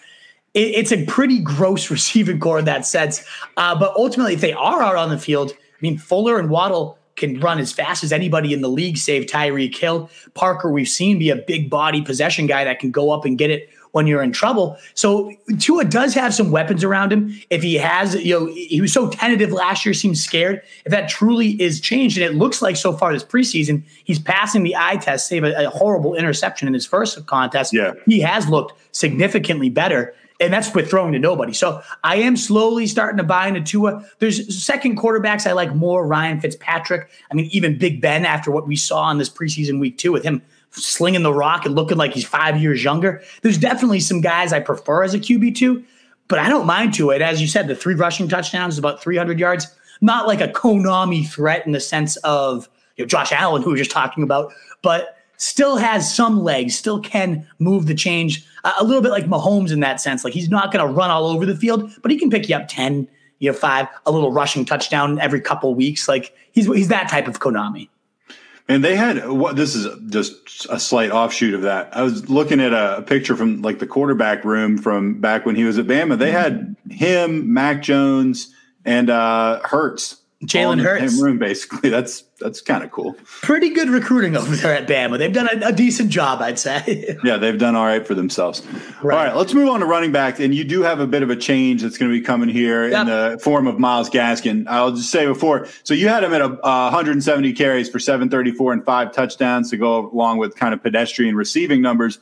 It, 0.55 0.75
it's 0.75 0.93
a 0.93 1.05
pretty 1.07 1.41
gross 1.41 1.91
receiving 1.91 2.41
core 2.41 2.59
in 2.59 2.65
that 2.65 2.87
sense. 2.87 3.25
Uh, 3.57 3.79
but 3.79 3.95
ultimately, 3.97 4.35
if 4.35 4.41
they 4.41 4.53
are 4.53 4.83
out 4.83 4.97
on 4.97 5.11
the 5.11 5.19
field, 5.19 5.53
I 5.53 5.81
mean, 5.81 5.99
Fuller 5.99 6.39
and 6.39 6.51
Waddle 6.51 6.99
can 7.17 7.41
run 7.41 7.59
as 7.59 7.73
fast 7.73 8.05
as 8.05 8.13
anybody 8.13 8.53
in 8.53 8.63
the 8.63 8.69
league, 8.69 8.97
save 8.97 9.27
Tyreek 9.27 9.77
Hill. 9.77 10.09
Parker, 10.35 10.71
we've 10.71 10.89
seen 10.89 11.19
be 11.19 11.31
a 11.31 11.37
big 11.37 11.69
body 11.69 12.01
possession 12.01 12.47
guy 12.47 12.65
that 12.65 12.79
can 12.79 12.91
go 12.91 13.11
up 13.11 13.25
and 13.25 13.37
get 13.37 13.51
it 13.51 13.69
when 13.93 14.07
you're 14.07 14.23
in 14.23 14.33
trouble. 14.33 14.77
So 14.95 15.33
Tua 15.59 15.85
does 15.85 16.15
have 16.15 16.35
some 16.35 16.51
weapons 16.51 16.85
around 16.85 17.13
him. 17.13 17.39
If 17.51 17.63
he 17.63 17.75
has, 17.77 18.15
you 18.15 18.39
know, 18.39 18.47
he 18.47 18.81
was 18.81 18.93
so 18.93 19.09
tentative 19.09 19.53
last 19.53 19.85
year, 19.85 19.95
seemed 19.95 20.19
scared. 20.19 20.63
If 20.85 20.93
that 20.93 21.09
truly 21.09 21.61
is 21.61 21.81
changed, 21.81 22.19
and 22.19 22.25
it 22.25 22.37
looks 22.37 22.63
like 22.63 22.77
so 22.77 22.93
far 22.93 23.13
this 23.13 23.25
preseason, 23.25 23.83
he's 24.05 24.19
passing 24.19 24.63
the 24.63 24.77
eye 24.77 24.97
test, 24.97 25.29
save 25.29 25.45
a, 25.45 25.67
a 25.67 25.71
horrible 25.71 26.15
interception 26.15 26.69
in 26.69 26.75
his 26.75 26.87
first 26.87 27.25
contest. 27.27 27.73
Yeah. 27.73 27.93
He 28.07 28.21
has 28.21 28.49
looked 28.49 28.75
significantly 28.93 29.71
better 29.71 30.15
and 30.41 30.53
that's 30.53 30.73
with 30.75 30.89
throwing 30.89 31.13
to 31.13 31.19
nobody. 31.19 31.53
So 31.53 31.83
I 32.05 32.17
am 32.17 32.37
slowly 32.37 32.87
starting 32.87 33.19
to 33.19 33.25
buy 33.25 33.49
into 33.49 33.61
Tua. 33.61 34.05
There's 34.19 34.63
second 34.63 34.99
quarterbacks 34.99 35.47
I 35.47 35.53
like 35.53 35.75
more. 35.75 36.07
Ryan 36.07 36.41
Fitzpatrick. 36.41 37.09
I 37.31 37.35
mean, 37.35 37.49
even 37.51 37.79
Big 37.79 38.01
Ben 38.01 38.25
after 38.25 38.51
what 38.51 38.67
we 38.67 38.77
saw 38.77 39.11
in 39.11 39.19
this 39.19 39.29
preseason 39.29 39.81
week 39.81 39.99
two 39.99 40.13
with 40.13 40.23
him 40.23 40.43
slinging 40.71 41.23
the 41.23 41.33
rock 41.33 41.67
and 41.67 41.75
looking 41.75 41.97
like 41.97 42.13
he's 42.13 42.27
five 42.27 42.61
years 42.61 42.83
younger. 42.83 43.23
There's 43.43 43.59
definitely 43.59 44.01
some 44.01 44.21
guys 44.21 44.53
I 44.53 44.61
prefer 44.61 45.03
as 45.03 45.15
a 45.15 45.19
QB 45.19 45.57
two, 45.57 45.85
but 46.29 46.39
I 46.39 46.49
don't 46.49 46.67
mind 46.67 46.95
to 46.95 47.11
It 47.11 47.23
as 47.23 47.41
you 47.41 47.47
said, 47.47 47.69
the 47.69 47.75
three 47.75 47.95
rushing 47.95 48.29
touchdowns, 48.29 48.79
about 48.79 49.03
300 49.03 49.39
yards. 49.39 49.67
Not 50.01 50.29
like 50.29 50.41
a 50.41 50.49
Konami 50.49 51.29
threat 51.29 51.67
in 51.67 51.73
the 51.73 51.81
sense 51.81 52.17
of 52.19 52.69
you 52.97 53.05
know, 53.05 53.09
Josh 53.09 53.33
Allen, 53.33 53.63
who 53.63 53.71
we 53.71 53.75
were 53.75 53.79
just 53.79 53.91
talking 53.91 54.23
about, 54.23 54.53
but 54.83 55.17
still 55.39 55.77
has 55.77 56.13
some 56.13 56.43
legs, 56.43 56.77
still 56.77 57.01
can 57.01 57.47
move 57.59 57.87
the 57.87 57.95
change 57.95 58.47
a 58.79 58.85
little 58.85 59.03
bit 59.03 59.11
like 59.11 59.27
Mahomes 59.27 59.73
in 59.73 59.81
that 59.81 60.01
sense. 60.01 60.25
Like 60.25 60.35
he's 60.35 60.49
not 60.49 60.73
going 60.73 60.87
to 60.87 60.93
run 60.93 61.11
all 61.11 61.27
over 61.27 61.47
the 61.47 61.57
field, 61.57 61.91
but 62.03 62.11
he 62.11 62.19
can 62.19 62.31
pick 62.31 62.49
you 62.49 62.57
up 62.57 62.69
10, 62.69 63.09
you 63.39 63.51
know, 63.51 63.57
five, 63.57 63.87
a 64.05 64.11
little 64.11 64.33
rushing 64.33 64.65
touchdown 64.65 65.19
every 65.21 65.41
couple 65.41 65.75
weeks. 65.75 66.09
Like 66.09 66.35
he's, 66.53 66.67
he's 66.67 66.89
that 66.89 67.09
type 67.09 67.29
of 67.29 67.41
Konami. 67.41 67.89
And 68.69 68.85
they 68.85 68.97
had 68.97 69.27
what 69.29 69.57
this 69.57 69.75
is 69.75 69.89
just 70.11 70.67
a 70.69 70.79
slight 70.79 71.11
offshoot 71.11 71.55
of 71.55 71.63
that. 71.63 71.97
I 71.97 72.03
was 72.03 72.29
looking 72.29 72.61
at 72.61 72.75
a, 72.75 72.99
a, 72.99 73.03
picture 73.03 73.35
from 73.35 73.63
like 73.63 73.79
the 73.79 73.87
quarterback 73.87 74.45
room 74.45 74.77
from 74.77 75.21
back 75.23 75.47
when 75.47 75.57
he 75.57 75.65
was 75.65 75.79
at 75.79 75.87
Bama. 75.87 76.19
They 76.19 76.31
had 76.31 76.77
him, 76.91 77.55
Mac 77.55 77.83
Jones, 77.83 78.55
and 78.85 79.09
uh 79.09 79.61
Hurts 79.65 80.17
Jalen 80.45 80.83
Hurts 80.83 81.21
room 81.21 81.39
basically. 81.39 81.89
That's 81.89 82.25
that's 82.39 82.61
kind 82.61 82.85
of 82.85 82.91
cool. 82.91 83.15
Pretty 83.43 83.71
good 83.71 83.89
recruiting 83.89 84.37
over 84.37 84.55
there 84.55 84.75
at 84.75 84.87
Bama. 84.87 85.19
They've 85.19 85.33
done 85.33 85.49
a, 85.49 85.69
a 85.69 85.73
decent 85.73 86.11
job, 86.11 86.41
I'd 86.41 86.59
say. 86.59 87.17
yeah, 87.25 87.37
they've 87.37 87.59
done 87.59 87.75
all 87.75 87.85
right 87.85 88.07
for 88.07 88.15
themselves. 88.15 88.65
Right. 89.03 89.17
All 89.17 89.25
right, 89.25 89.37
let's 89.37 89.55
move 89.55 89.69
on 89.69 89.81
to 89.81 89.87
running 89.87 90.13
back. 90.13 90.39
And 90.39 90.55
you 90.55 90.65
do 90.65 90.83
have 90.83 91.01
a 91.01 91.07
bit 91.07 91.23
of 91.23 91.31
a 91.31 91.37
change 91.37 91.83
that's 91.83 91.99
going 91.99 92.11
to 92.11 92.17
be 92.17 92.25
coming 92.25 92.49
here 92.49 92.89
yep. 92.89 93.03
in 93.03 93.07
the 93.07 93.41
form 93.43 93.67
of 93.67 93.79
Myles 93.79 94.09
Gaskin. 94.09 94.67
I'll 94.69 94.93
just 94.93 95.11
say 95.11 95.27
before, 95.27 95.67
so 95.83 95.95
you 95.95 96.09
had 96.09 96.25
him 96.25 96.33
at 96.33 96.41
a, 96.41 96.47
uh, 96.65 96.91
170 96.91 97.53
carries 97.55 97.89
for 97.89 97.99
734 97.99 98.73
and 98.73 98.85
five 98.85 99.13
touchdowns 99.13 99.71
to 99.71 99.77
go 99.77 100.11
along 100.11 100.39
with 100.39 100.55
kind 100.57 100.73
of 100.73 100.83
pedestrian 100.83 101.35
receiving 101.35 101.83
numbers. 101.83 102.19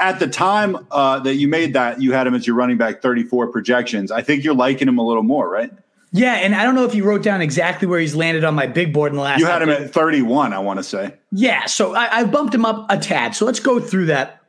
At 0.00 0.20
the 0.20 0.28
time 0.28 0.86
uh, 0.92 1.18
that 1.20 1.34
you 1.34 1.48
made 1.48 1.72
that, 1.72 2.00
you 2.00 2.12
had 2.12 2.26
him 2.26 2.34
as 2.34 2.46
your 2.46 2.54
running 2.54 2.78
back 2.78 3.02
34 3.02 3.48
projections. 3.48 4.12
I 4.12 4.22
think 4.22 4.44
you're 4.44 4.54
liking 4.54 4.86
him 4.86 4.98
a 4.98 5.02
little 5.02 5.24
more, 5.24 5.50
right? 5.50 5.72
Yeah, 6.12 6.34
and 6.34 6.54
I 6.54 6.64
don't 6.64 6.74
know 6.74 6.84
if 6.84 6.94
you 6.94 7.04
wrote 7.04 7.22
down 7.22 7.42
exactly 7.42 7.86
where 7.86 8.00
he's 8.00 8.14
landed 8.14 8.44
on 8.44 8.54
my 8.54 8.66
big 8.66 8.92
board 8.92 9.12
in 9.12 9.16
the 9.16 9.22
last. 9.22 9.40
You 9.40 9.46
had 9.46 9.60
him 9.60 9.68
at 9.68 9.90
31, 9.90 10.52
I 10.52 10.58
want 10.58 10.78
to 10.78 10.82
say. 10.82 11.14
Yeah, 11.32 11.66
so 11.66 11.94
I, 11.94 12.20
I 12.20 12.24
bumped 12.24 12.54
him 12.54 12.64
up 12.64 12.86
a 12.88 12.98
tad. 12.98 13.34
So 13.34 13.44
let's 13.44 13.60
go 13.60 13.78
through 13.78 14.06
that. 14.06 14.42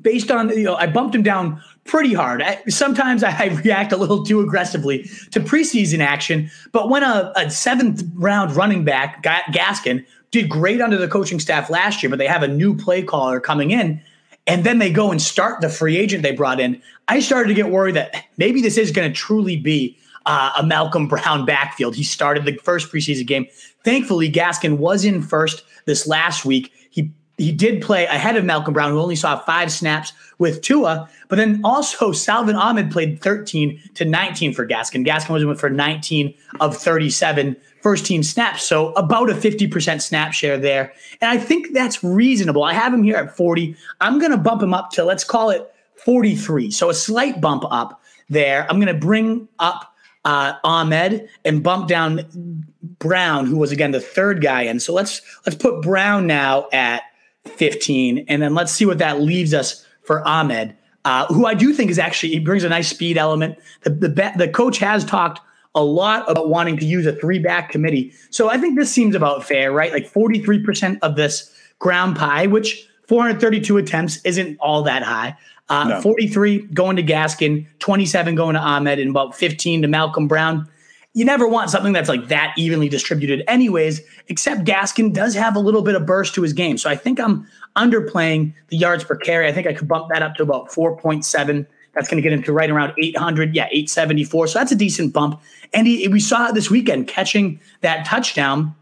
Based 0.00 0.30
on 0.30 0.50
you 0.50 0.62
know, 0.62 0.76
I 0.76 0.86
bumped 0.86 1.16
him 1.16 1.22
down 1.22 1.60
pretty 1.84 2.14
hard. 2.14 2.42
I, 2.42 2.62
sometimes 2.68 3.24
I 3.24 3.46
react 3.64 3.92
a 3.92 3.96
little 3.96 4.24
too 4.24 4.40
aggressively 4.40 5.02
to 5.32 5.40
preseason 5.40 5.98
action, 5.98 6.50
but 6.70 6.88
when 6.88 7.02
a, 7.02 7.32
a 7.34 7.50
seventh 7.50 8.04
round 8.14 8.54
running 8.54 8.84
back, 8.84 9.22
Gaskin, 9.22 10.04
did 10.30 10.48
great 10.48 10.80
under 10.80 10.96
the 10.96 11.08
coaching 11.08 11.40
staff 11.40 11.70
last 11.70 12.02
year, 12.02 12.10
but 12.10 12.20
they 12.20 12.26
have 12.26 12.44
a 12.44 12.48
new 12.48 12.76
play 12.76 13.02
caller 13.02 13.40
coming 13.40 13.72
in, 13.72 14.00
and 14.46 14.62
then 14.64 14.78
they 14.78 14.92
go 14.92 15.10
and 15.10 15.20
start 15.20 15.60
the 15.60 15.68
free 15.68 15.96
agent 15.96 16.22
they 16.22 16.32
brought 16.32 16.60
in. 16.60 16.80
I 17.08 17.18
started 17.18 17.48
to 17.48 17.54
get 17.54 17.70
worried 17.70 17.96
that 17.96 18.24
maybe 18.36 18.62
this 18.62 18.78
is 18.78 18.92
going 18.92 19.10
to 19.10 19.14
truly 19.14 19.56
be 19.56 19.98
uh, 20.26 20.52
a 20.58 20.62
Malcolm 20.64 21.08
Brown 21.08 21.44
backfield. 21.44 21.94
He 21.94 22.04
started 22.04 22.44
the 22.44 22.56
first 22.58 22.90
preseason 22.92 23.26
game. 23.26 23.46
Thankfully, 23.84 24.30
Gaskin 24.30 24.78
was 24.78 25.04
in 25.04 25.22
first 25.22 25.64
this 25.86 26.06
last 26.06 26.44
week. 26.44 26.72
He 26.90 27.12
he 27.38 27.52
did 27.52 27.80
play 27.80 28.04
ahead 28.04 28.36
of 28.36 28.44
Malcolm 28.44 28.74
Brown, 28.74 28.90
who 28.90 29.00
only 29.00 29.16
saw 29.16 29.38
five 29.38 29.72
snaps 29.72 30.12
with 30.38 30.60
Tua. 30.60 31.08
But 31.28 31.36
then 31.36 31.60
also 31.64 32.12
Salvon 32.12 32.54
Ahmed 32.54 32.90
played 32.90 33.22
13 33.22 33.80
to 33.94 34.04
19 34.04 34.52
for 34.52 34.66
Gaskin. 34.66 35.06
Gaskin 35.06 35.30
was 35.30 35.42
in 35.42 35.54
for 35.54 35.70
19 35.70 36.34
of 36.60 36.76
37 36.76 37.56
first 37.80 38.04
team 38.04 38.22
snaps. 38.22 38.64
So 38.64 38.92
about 38.92 39.30
a 39.30 39.34
50% 39.34 40.02
snap 40.02 40.34
share 40.34 40.58
there. 40.58 40.92
And 41.22 41.30
I 41.30 41.42
think 41.42 41.72
that's 41.72 42.04
reasonable. 42.04 42.62
I 42.62 42.74
have 42.74 42.92
him 42.92 43.02
here 43.02 43.16
at 43.16 43.34
40. 43.34 43.74
I'm 44.00 44.18
going 44.18 44.32
to 44.32 44.36
bump 44.36 44.62
him 44.62 44.74
up 44.74 44.90
to, 44.92 45.04
let's 45.04 45.24
call 45.24 45.48
it 45.48 45.72
43. 46.04 46.70
So 46.70 46.90
a 46.90 46.94
slight 46.94 47.40
bump 47.40 47.64
up 47.70 48.02
there. 48.28 48.66
I'm 48.68 48.78
going 48.78 48.92
to 48.92 49.00
bring 49.00 49.48
up 49.58 49.89
uh, 50.24 50.54
Ahmed 50.64 51.28
and 51.44 51.62
bump 51.62 51.88
down 51.88 52.64
Brown, 52.98 53.46
who 53.46 53.56
was 53.56 53.72
again 53.72 53.92
the 53.92 54.00
third 54.00 54.42
guy 54.42 54.62
in. 54.62 54.80
So 54.80 54.92
let's 54.92 55.22
let's 55.46 55.56
put 55.56 55.82
Brown 55.82 56.26
now 56.26 56.68
at 56.72 57.02
15, 57.46 58.26
and 58.28 58.42
then 58.42 58.54
let's 58.54 58.72
see 58.72 58.84
what 58.84 58.98
that 58.98 59.20
leaves 59.20 59.54
us 59.54 59.86
for 60.02 60.26
Ahmed, 60.26 60.76
uh, 61.04 61.26
who 61.26 61.46
I 61.46 61.54
do 61.54 61.72
think 61.72 61.90
is 61.90 61.98
actually 61.98 62.30
he 62.30 62.40
brings 62.40 62.64
a 62.64 62.68
nice 62.68 62.88
speed 62.88 63.16
element. 63.16 63.58
The 63.82 63.90
the, 63.90 64.32
the 64.36 64.48
coach 64.48 64.78
has 64.78 65.04
talked 65.04 65.40
a 65.74 65.84
lot 65.84 66.30
about 66.30 66.48
wanting 66.48 66.76
to 66.78 66.84
use 66.84 67.06
a 67.06 67.12
three 67.12 67.38
back 67.38 67.70
committee, 67.70 68.12
so 68.30 68.50
I 68.50 68.58
think 68.58 68.78
this 68.78 68.92
seems 68.92 69.14
about 69.14 69.44
fair, 69.44 69.72
right? 69.72 69.92
Like 69.92 70.06
43 70.06 70.62
percent 70.62 70.98
of 71.02 71.16
this 71.16 71.54
ground 71.78 72.16
pie, 72.16 72.46
which 72.46 72.89
432 73.10 73.76
attempts 73.76 74.20
isn't 74.22 74.56
all 74.60 74.84
that 74.84 75.02
high. 75.02 75.36
Uh, 75.68 75.88
no. 75.88 76.00
43 76.00 76.60
going 76.66 76.94
to 76.94 77.02
Gaskin, 77.02 77.66
27 77.80 78.36
going 78.36 78.54
to 78.54 78.60
Ahmed, 78.60 79.00
and 79.00 79.10
about 79.10 79.34
15 79.34 79.82
to 79.82 79.88
Malcolm 79.88 80.28
Brown. 80.28 80.68
You 81.14 81.24
never 81.24 81.48
want 81.48 81.70
something 81.70 81.92
that's 81.92 82.08
like 82.08 82.28
that 82.28 82.54
evenly 82.56 82.88
distributed, 82.88 83.42
anyways, 83.48 84.00
except 84.28 84.62
Gaskin 84.62 85.12
does 85.12 85.34
have 85.34 85.56
a 85.56 85.58
little 85.58 85.82
bit 85.82 85.96
of 85.96 86.06
burst 86.06 86.36
to 86.36 86.42
his 86.42 86.52
game. 86.52 86.78
So 86.78 86.88
I 86.88 86.94
think 86.94 87.18
I'm 87.18 87.48
underplaying 87.74 88.54
the 88.68 88.76
yards 88.76 89.02
per 89.02 89.16
carry. 89.16 89.48
I 89.48 89.52
think 89.52 89.66
I 89.66 89.72
could 89.72 89.88
bump 89.88 90.08
that 90.10 90.22
up 90.22 90.36
to 90.36 90.44
about 90.44 90.70
4.7. 90.70 91.66
That's 91.94 92.08
going 92.08 92.16
to 92.16 92.22
get 92.22 92.32
him 92.32 92.44
to 92.44 92.52
right 92.52 92.70
around 92.70 92.92
800. 92.96 93.56
Yeah, 93.56 93.64
874. 93.72 94.46
So 94.46 94.60
that's 94.60 94.70
a 94.70 94.76
decent 94.76 95.12
bump. 95.12 95.40
And 95.74 95.88
he, 95.88 96.06
we 96.06 96.20
saw 96.20 96.52
this 96.52 96.70
weekend 96.70 97.08
catching 97.08 97.58
that 97.80 98.06
touchdown 98.06 98.76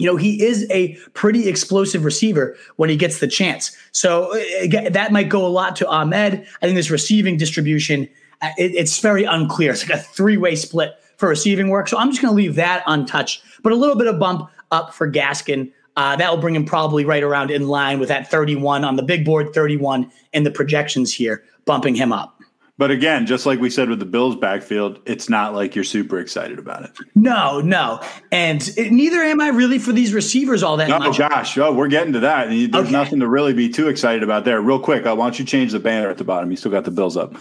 you 0.00 0.06
know, 0.06 0.16
he 0.16 0.42
is 0.42 0.66
a 0.70 0.94
pretty 1.12 1.48
explosive 1.48 2.04
receiver 2.04 2.56
when 2.76 2.88
he 2.88 2.96
gets 2.96 3.20
the 3.20 3.28
chance. 3.28 3.76
So 3.92 4.32
uh, 4.32 4.90
that 4.90 5.12
might 5.12 5.28
go 5.28 5.46
a 5.46 5.48
lot 5.48 5.76
to 5.76 5.88
Ahmed. 5.88 6.46
I 6.62 6.66
think 6.66 6.76
this 6.76 6.90
receiving 6.90 7.36
distribution, 7.36 8.08
uh, 8.40 8.50
it, 8.56 8.74
it's 8.74 8.98
very 9.00 9.24
unclear. 9.24 9.72
It's 9.72 9.86
like 9.88 9.98
a 9.98 10.02
three 10.02 10.38
way 10.38 10.56
split 10.56 10.94
for 11.18 11.28
receiving 11.28 11.68
work. 11.68 11.88
So 11.88 11.98
I'm 11.98 12.10
just 12.10 12.22
going 12.22 12.32
to 12.32 12.36
leave 12.36 12.54
that 12.54 12.82
untouched. 12.86 13.42
But 13.62 13.72
a 13.72 13.76
little 13.76 13.96
bit 13.96 14.06
of 14.06 14.18
bump 14.18 14.50
up 14.70 14.94
for 14.94 15.10
Gaskin. 15.10 15.70
Uh, 15.96 16.16
that 16.16 16.30
will 16.30 16.40
bring 16.40 16.54
him 16.54 16.64
probably 16.64 17.04
right 17.04 17.22
around 17.22 17.50
in 17.50 17.68
line 17.68 17.98
with 17.98 18.08
that 18.08 18.30
31 18.30 18.84
on 18.84 18.96
the 18.96 19.02
big 19.02 19.24
board, 19.24 19.52
31 19.52 20.10
in 20.32 20.44
the 20.44 20.50
projections 20.50 21.12
here, 21.12 21.44
bumping 21.66 21.94
him 21.94 22.12
up. 22.12 22.39
But 22.80 22.90
again, 22.90 23.26
just 23.26 23.44
like 23.44 23.60
we 23.60 23.68
said 23.68 23.90
with 23.90 23.98
the 23.98 24.06
Bills 24.06 24.36
backfield, 24.36 25.00
it's 25.04 25.28
not 25.28 25.52
like 25.54 25.74
you're 25.74 25.84
super 25.84 26.18
excited 26.18 26.58
about 26.58 26.82
it. 26.82 26.90
No, 27.14 27.60
no. 27.60 28.00
And 28.32 28.66
it, 28.74 28.90
neither 28.90 29.18
am 29.18 29.38
I 29.38 29.48
really 29.48 29.78
for 29.78 29.92
these 29.92 30.14
receivers 30.14 30.62
all 30.62 30.78
that 30.78 30.90
oh, 30.90 30.98
much. 30.98 31.18
gosh. 31.18 31.58
Oh, 31.58 31.74
we're 31.74 31.88
getting 31.88 32.14
to 32.14 32.20
that. 32.20 32.48
There's 32.48 32.74
Okay. 32.74 32.90
nothing 32.90 33.20
to 33.20 33.28
really 33.28 33.52
be 33.52 33.68
too 33.68 33.88
excited 33.88 34.22
about 34.22 34.46
there. 34.46 34.62
Real 34.62 34.80
quick, 34.80 35.04
why 35.04 35.14
don't 35.14 35.38
you 35.38 35.44
change 35.44 35.72
the 35.72 35.78
banner 35.78 36.08
at 36.08 36.16
the 36.16 36.24
bottom? 36.24 36.50
You 36.50 36.56
still 36.56 36.70
got 36.70 36.84
the 36.86 36.90
Bills 36.90 37.18
up. 37.18 37.34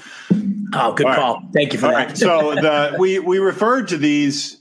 Oh, 0.74 0.92
good 0.92 1.06
All 1.06 1.12
right. 1.14 1.16
call. 1.18 1.42
Thank 1.54 1.72
you 1.72 1.80
for 1.80 1.86
All 1.86 1.94
that. 1.94 2.08
right. 2.10 2.18
So 2.18 2.56
the 2.56 2.98
we 3.00 3.20
we 3.20 3.40
referred 3.40 3.88
to 3.88 3.98
these, 3.98 4.58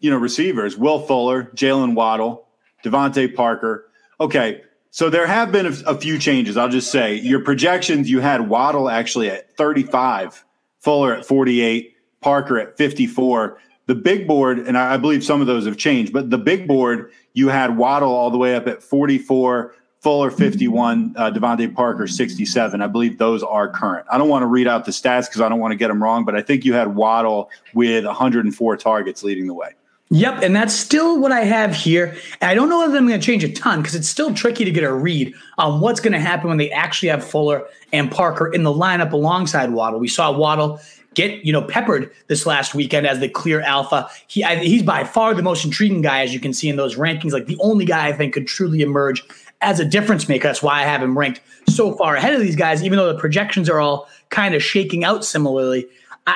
you 0.00 0.10
know, 0.10 0.16
receivers: 0.16 0.78
Will 0.78 1.00
Fuller, 1.00 1.50
Jalen 1.54 1.94
Waddle, 1.94 2.48
DeVante 2.82 3.34
Parker. 3.34 3.90
Okay, 4.18 4.62
so 4.90 5.10
there 5.10 5.26
have 5.26 5.52
been 5.52 5.66
a, 5.66 5.72
a 5.86 5.94
few 5.96 6.18
changes. 6.18 6.56
I'll 6.56 6.68
just 6.68 6.90
say 6.90 7.14
your 7.14 7.40
projections. 7.40 8.10
You 8.10 8.20
had 8.20 8.48
Waddle 8.48 8.88
actually 8.88 9.30
at 9.30 9.56
35, 9.56 10.44
Fuller 10.80 11.14
at 11.14 11.24
48, 11.24 11.94
Parker 12.20 12.58
at 12.58 12.76
54. 12.76 13.58
The 13.86 13.94
big 13.94 14.26
board, 14.26 14.58
and 14.58 14.76
I 14.76 14.94
I 14.94 14.96
believe 14.96 15.24
some 15.24 15.40
of 15.40 15.46
those 15.46 15.66
have 15.66 15.76
changed, 15.76 16.12
but 16.12 16.30
the 16.30 16.38
big 16.38 16.68
board, 16.68 17.10
you 17.32 17.48
had 17.48 17.76
Waddle 17.76 18.10
all 18.10 18.30
the 18.30 18.38
way 18.38 18.54
up 18.54 18.66
at 18.66 18.82
44, 18.82 19.74
Fuller 20.00 20.30
51, 20.30 21.14
uh, 21.16 21.30
DeVante 21.30 21.74
Parker 21.74 22.06
67. 22.06 22.80
I 22.80 22.86
believe 22.86 23.18
those 23.18 23.42
are 23.42 23.68
current. 23.68 24.06
I 24.10 24.18
don't 24.18 24.28
want 24.28 24.42
to 24.42 24.46
read 24.46 24.66
out 24.68 24.84
the 24.84 24.92
stats 24.92 25.26
because 25.26 25.40
I 25.40 25.48
don't 25.48 25.58
want 25.58 25.72
to 25.72 25.76
get 25.76 25.88
them 25.88 26.02
wrong, 26.02 26.24
but 26.24 26.36
I 26.36 26.42
think 26.42 26.64
you 26.64 26.74
had 26.74 26.94
Waddle 26.94 27.50
with 27.74 28.04
104 28.04 28.76
targets 28.76 29.22
leading 29.22 29.46
the 29.46 29.54
way. 29.54 29.70
Yep, 30.10 30.42
and 30.42 30.56
that's 30.56 30.72
still 30.72 31.20
what 31.20 31.32
I 31.32 31.40
have 31.40 31.74
here. 31.74 32.16
I 32.40 32.54
don't 32.54 32.70
know 32.70 32.78
whether 32.78 32.96
I'm 32.96 33.06
going 33.06 33.20
to 33.20 33.24
change 33.24 33.44
a 33.44 33.52
ton 33.52 33.82
because 33.82 33.94
it's 33.94 34.08
still 34.08 34.32
tricky 34.32 34.64
to 34.64 34.70
get 34.70 34.82
a 34.82 34.92
read 34.92 35.34
on 35.58 35.80
what's 35.80 36.00
going 36.00 36.14
to 36.14 36.18
happen 36.18 36.48
when 36.48 36.56
they 36.56 36.70
actually 36.70 37.10
have 37.10 37.22
Fuller 37.22 37.66
and 37.92 38.10
Parker 38.10 38.50
in 38.50 38.62
the 38.62 38.72
lineup 38.72 39.12
alongside 39.12 39.70
Waddle. 39.70 40.00
We 40.00 40.08
saw 40.08 40.32
Waddle 40.32 40.80
get 41.14 41.44
you 41.44 41.52
know 41.52 41.62
peppered 41.62 42.10
this 42.28 42.46
last 42.46 42.74
weekend 42.74 43.06
as 43.06 43.20
the 43.20 43.28
clear 43.28 43.60
alpha. 43.60 44.08
He 44.28 44.44
I, 44.44 44.56
he's 44.56 44.82
by 44.82 45.04
far 45.04 45.34
the 45.34 45.42
most 45.42 45.64
intriguing 45.64 46.00
guy 46.00 46.22
as 46.22 46.32
you 46.32 46.40
can 46.40 46.54
see 46.54 46.68
in 46.68 46.76
those 46.76 46.96
rankings. 46.96 47.32
Like 47.32 47.46
the 47.46 47.58
only 47.60 47.84
guy 47.84 48.08
I 48.08 48.12
think 48.12 48.32
could 48.32 48.46
truly 48.46 48.80
emerge 48.80 49.22
as 49.60 49.80
a 49.80 49.84
difference 49.84 50.28
maker. 50.28 50.48
That's 50.48 50.62
why 50.62 50.80
I 50.80 50.84
have 50.84 51.02
him 51.02 51.18
ranked 51.18 51.40
so 51.68 51.92
far 51.94 52.16
ahead 52.16 52.34
of 52.34 52.40
these 52.40 52.56
guys, 52.56 52.82
even 52.82 52.98
though 52.98 53.12
the 53.12 53.18
projections 53.18 53.68
are 53.68 53.80
all 53.80 54.08
kind 54.30 54.54
of 54.54 54.62
shaking 54.62 55.04
out 55.04 55.24
similarly. 55.24 55.86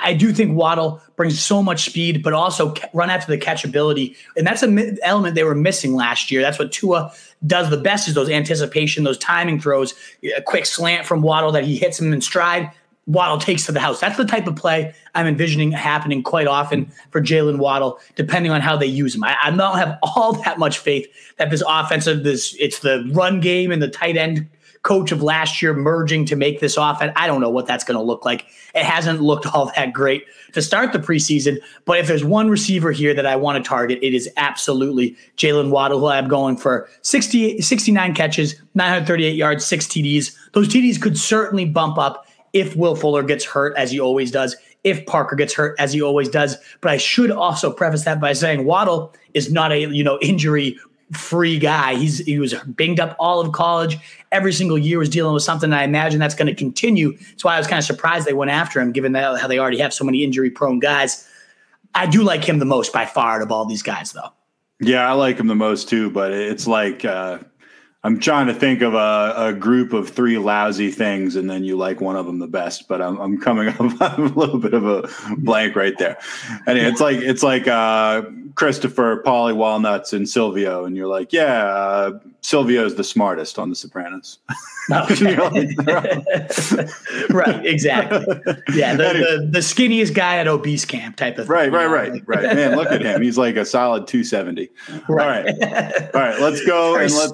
I, 0.03 0.15
do 0.15 0.33
think 0.33 0.57
Waddle 0.57 1.01
brings 1.17 1.41
so 1.41 1.63
much 1.63 1.85
speed, 1.85 2.23
but 2.23 2.33
also 2.33 2.75
run 2.93 3.11
after 3.11 3.31
the 3.31 3.39
catchability, 3.39 4.17
and 4.37 4.47
that's 4.47 4.63
an 4.63 4.99
element 5.03 5.35
they 5.35 5.45
were 5.45 5.55
missing 5.55 5.95
last 5.95 6.31
year. 6.31 6.41
That's 6.41 6.59
what 6.59 6.73
Tua 6.73 7.13
does 7.47 7.71
the 7.71 7.77
best 7.77 8.09
is 8.09 8.15
those 8.15 8.31
anticipation, 8.31 9.05
those 9.05 9.19
timing 9.19 9.61
throws, 9.61 9.95
a 10.37 10.43
quick 10.43 10.67
slant 10.67 11.07
from 11.07 11.23
Waddle 11.23 11.53
that 11.53 11.65
he 11.65 11.77
hits 11.77 12.01
him 12.01 12.13
in 12.13 12.21
stride. 12.21 12.71
Waddle 13.07 13.39
takes 13.39 13.67
to 13.67 13.73
the 13.73 13.81
house. 13.81 13.99
That's 13.99 14.17
the 14.17 14.25
type 14.25 14.47
of 14.47 14.55
play 14.55 14.95
I'm 15.15 15.27
envisioning 15.27 15.73
happening 15.73 16.23
quite 16.23 16.47
often 16.47 16.91
for 17.11 17.21
Jalen 17.21 17.59
Waddle, 17.59 17.99
depending 18.15 18.53
on 18.53 18.61
how 18.61 18.77
they 18.77 18.87
use 18.87 19.15
him. 19.15 19.25
I, 19.25 19.37
I 19.43 19.51
don't 19.51 19.79
have 19.79 19.99
all 20.03 20.33
that 20.45 20.59
much 20.59 20.79
faith 20.79 21.09
that 21.39 21.51
this 21.51 21.63
offensive, 21.67 22.23
this 22.23 22.55
it's 22.61 22.79
the 22.79 23.09
run 23.13 23.41
game 23.41 23.73
and 23.73 23.83
the 23.83 23.89
tight 23.89 24.17
end 24.17 24.49
coach 24.83 25.13
of 25.13 25.23
last 25.23 25.63
year 25.63 25.73
merging 25.75 26.25
to 26.27 26.37
make 26.37 26.61
this 26.61 26.77
offense. 26.77 27.13
I 27.15 27.27
don't 27.27 27.41
know 27.41 27.51
what 27.51 27.67
that's 27.67 27.85
going 27.85 27.97
to 27.97 28.03
look 28.03 28.25
like. 28.25 28.47
It 28.75 28.85
hasn't 28.85 29.21
looked 29.21 29.47
all 29.47 29.73
that 29.77 29.93
great 29.93 30.25
to 30.53 30.63
start 30.63 30.93
the 30.93 30.99
preseason. 30.99 31.59
But 31.85 32.01
if 32.01 32.09
there's 32.09 32.25
one 32.25 32.51
receiver 32.51 32.91
here 32.91 33.15
that 33.15 33.27
I 33.27 33.37
want 33.37 33.63
to 33.63 33.69
target, 33.69 34.01
it 34.03 34.15
is 34.15 34.29
absolutely 34.37 35.17
Jalen 35.37 35.71
Waddle, 35.71 36.01
who 36.01 36.07
I'm 36.09 36.29
going 36.29 36.57
for 36.57 36.89
60, 37.03 37.61
69 37.61 38.15
catches, 38.15 38.57
938 38.75 39.37
yards, 39.37 39.65
six 39.65 39.87
TDs. 39.87 40.37
Those 40.53 40.69
TDs 40.69 41.01
could 41.01 41.17
certainly 41.17 41.65
bump 41.65 41.97
up 41.99 42.27
if 42.53 42.77
Will 42.77 42.97
Fuller 42.97 43.23
gets 43.23 43.45
hurt, 43.45 43.75
as 43.77 43.91
he 43.91 44.01
always 44.01 44.31
does, 44.31 44.57
if 44.85 45.07
Parker 45.07 45.37
gets 45.37 45.55
hurt, 45.55 45.75
as 45.79 45.93
he 45.93 46.03
always 46.03 46.29
does. 46.29 46.57
But 46.81 46.91
I 46.91 46.97
should 46.97 47.31
also 47.31 47.73
preface 47.73 48.05
that 48.05 48.21
by 48.21 48.33
saying 48.33 48.65
Waddle 48.65 49.15
is 49.33 49.51
not 49.51 49.73
a 49.73 49.79
you 49.79 50.05
know 50.05 50.19
injury 50.21 50.79
free 51.13 51.59
guy. 51.59 51.95
He's 51.95 52.19
he 52.19 52.39
was 52.39 52.55
banged 52.67 53.01
up 53.01 53.17
all 53.19 53.41
of 53.41 53.53
college. 53.53 53.99
Every 54.31 54.53
single 54.53 54.79
year 54.79 54.99
was 54.99 55.09
dealing 55.09 55.35
with 55.35 55.43
something. 55.43 55.73
I 55.73 55.85
imagine 55.85 56.19
that's 56.19 56.35
going 56.35 56.49
to 56.49 56.55
continue. 56.55 57.17
That's 57.17 57.45
why 57.45 57.55
I 57.55 57.59
was 57.59 57.67
kind 57.67 57.79
of 57.79 57.85
surprised 57.85 58.27
they 58.27 58.33
went 58.33 58.51
after 58.51 58.81
him, 58.81 58.93
given 58.93 59.13
that 59.13 59.39
how 59.39 59.47
they 59.47 59.59
already 59.59 59.79
have 59.79 59.93
so 59.93 60.05
many 60.05 60.25
injury 60.25 60.51
prone 60.51 60.79
guys. 60.79 61.29
I 61.95 62.07
do 62.07 62.23
like 62.23 62.45
him 62.45 62.59
the 62.59 62.65
most 62.65 62.93
by 62.93 63.05
far 63.05 63.37
out 63.37 63.43
of 63.43 63.53
all 63.53 63.67
these 63.67 63.83
guys, 63.83 64.13
though. 64.13 64.31
Yeah, 64.81 65.09
I 65.09 65.13
like 65.13 65.39
him 65.39 65.47
the 65.47 65.55
most 65.55 65.89
too, 65.89 66.11
but 66.11 66.33
it's 66.33 66.67
like 66.67 67.05
uh, 67.05 67.39
I'm 68.05 68.19
trying 68.19 68.49
to 68.49 68.55
think 68.55 68.83
of 68.83 68.95
a, 68.95 69.35
a 69.37 69.53
group 69.53 69.93
of 69.93 70.09
three 70.09 70.37
lousy 70.37 70.91
things, 70.91 71.37
and 71.37 71.49
then 71.49 71.63
you 71.63 71.77
like 71.77 72.01
one 72.01 72.17
of 72.17 72.27
them 72.27 72.41
the 72.41 72.49
best. 72.49 72.89
But 72.89 73.01
I'm, 73.01 73.17
I'm 73.19 73.41
coming 73.41 73.69
up 73.79 73.79
a 73.79 74.21
little 74.21 74.59
bit 74.59 74.75
of 74.75 74.85
a 74.85 75.09
blank 75.39 75.77
right 75.77 75.97
there. 75.99 76.19
And 76.67 76.79
it's 76.79 77.01
like 77.01 77.19
it's 77.19 77.45
like 77.45 77.69
uh, 77.69 78.23
Christopher, 78.57 79.23
Paulie 79.23 79.55
Walnuts, 79.55 80.13
and 80.13 80.29
Silvio, 80.29 80.85
and 80.85 80.97
you're 80.97 81.07
like, 81.07 81.33
yeah, 81.33 81.65
uh, 81.65 82.19
Silvio's 82.41 82.97
the 82.97 83.05
smartest 83.05 83.59
on 83.59 83.71
The 83.71 83.77
Sopranos. 83.77 84.39
You're 84.89 85.49
like, 85.49 85.69
right, 87.31 87.65
exactly. 87.65 88.27
Yeah, 88.75 88.97
the, 88.97 89.13
the, 89.13 89.49
the 89.53 89.59
skinniest 89.61 90.13
guy 90.13 90.39
at 90.39 90.49
obese 90.49 90.85
camp 90.85 91.15
type 91.15 91.39
of 91.39 91.47
thing. 91.47 91.53
Right, 91.53 91.71
right, 91.71 91.87
right, 91.87 92.23
right. 92.27 92.43
Man, 92.43 92.77
look 92.77 92.91
at 92.91 93.01
him. 93.01 93.23
He's 93.23 93.39
like 93.39 93.55
a 93.55 93.65
solid 93.65 94.09
270. 94.09 94.69
All 95.09 95.15
right. 95.15 95.47
All 95.47 96.21
right, 96.21 96.41
let's 96.41 96.67
go 96.67 96.95
Very 96.95 97.05
and 97.07 97.15
let's 97.15 97.33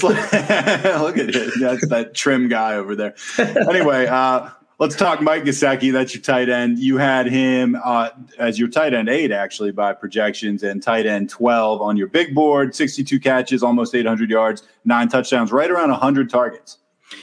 Look 0.08 1.18
at 1.18 1.34
it. 1.34 1.52
That's 1.60 1.88
that 1.88 2.14
trim 2.14 2.48
guy 2.48 2.74
over 2.74 2.94
there. 2.94 3.14
Anyway, 3.38 4.06
uh 4.06 4.50
Let's 4.78 4.94
talk 4.94 5.22
Mike 5.22 5.44
Gesicki. 5.44 5.90
That's 5.90 6.14
your 6.14 6.22
tight 6.22 6.50
end. 6.50 6.78
You 6.78 6.98
had 6.98 7.26
him 7.26 7.80
uh, 7.82 8.10
as 8.38 8.58
your 8.58 8.68
tight 8.68 8.92
end 8.92 9.08
eight, 9.08 9.32
actually, 9.32 9.70
by 9.70 9.94
projections, 9.94 10.62
and 10.62 10.82
tight 10.82 11.06
end 11.06 11.30
12 11.30 11.80
on 11.80 11.96
your 11.96 12.08
big 12.08 12.34
board, 12.34 12.74
62 12.74 13.18
catches, 13.18 13.62
almost 13.62 13.94
800 13.94 14.28
yards, 14.28 14.64
nine 14.84 15.08
touchdowns, 15.08 15.50
right 15.50 15.70
around 15.70 15.88
100 15.92 16.28
targets. 16.28 16.76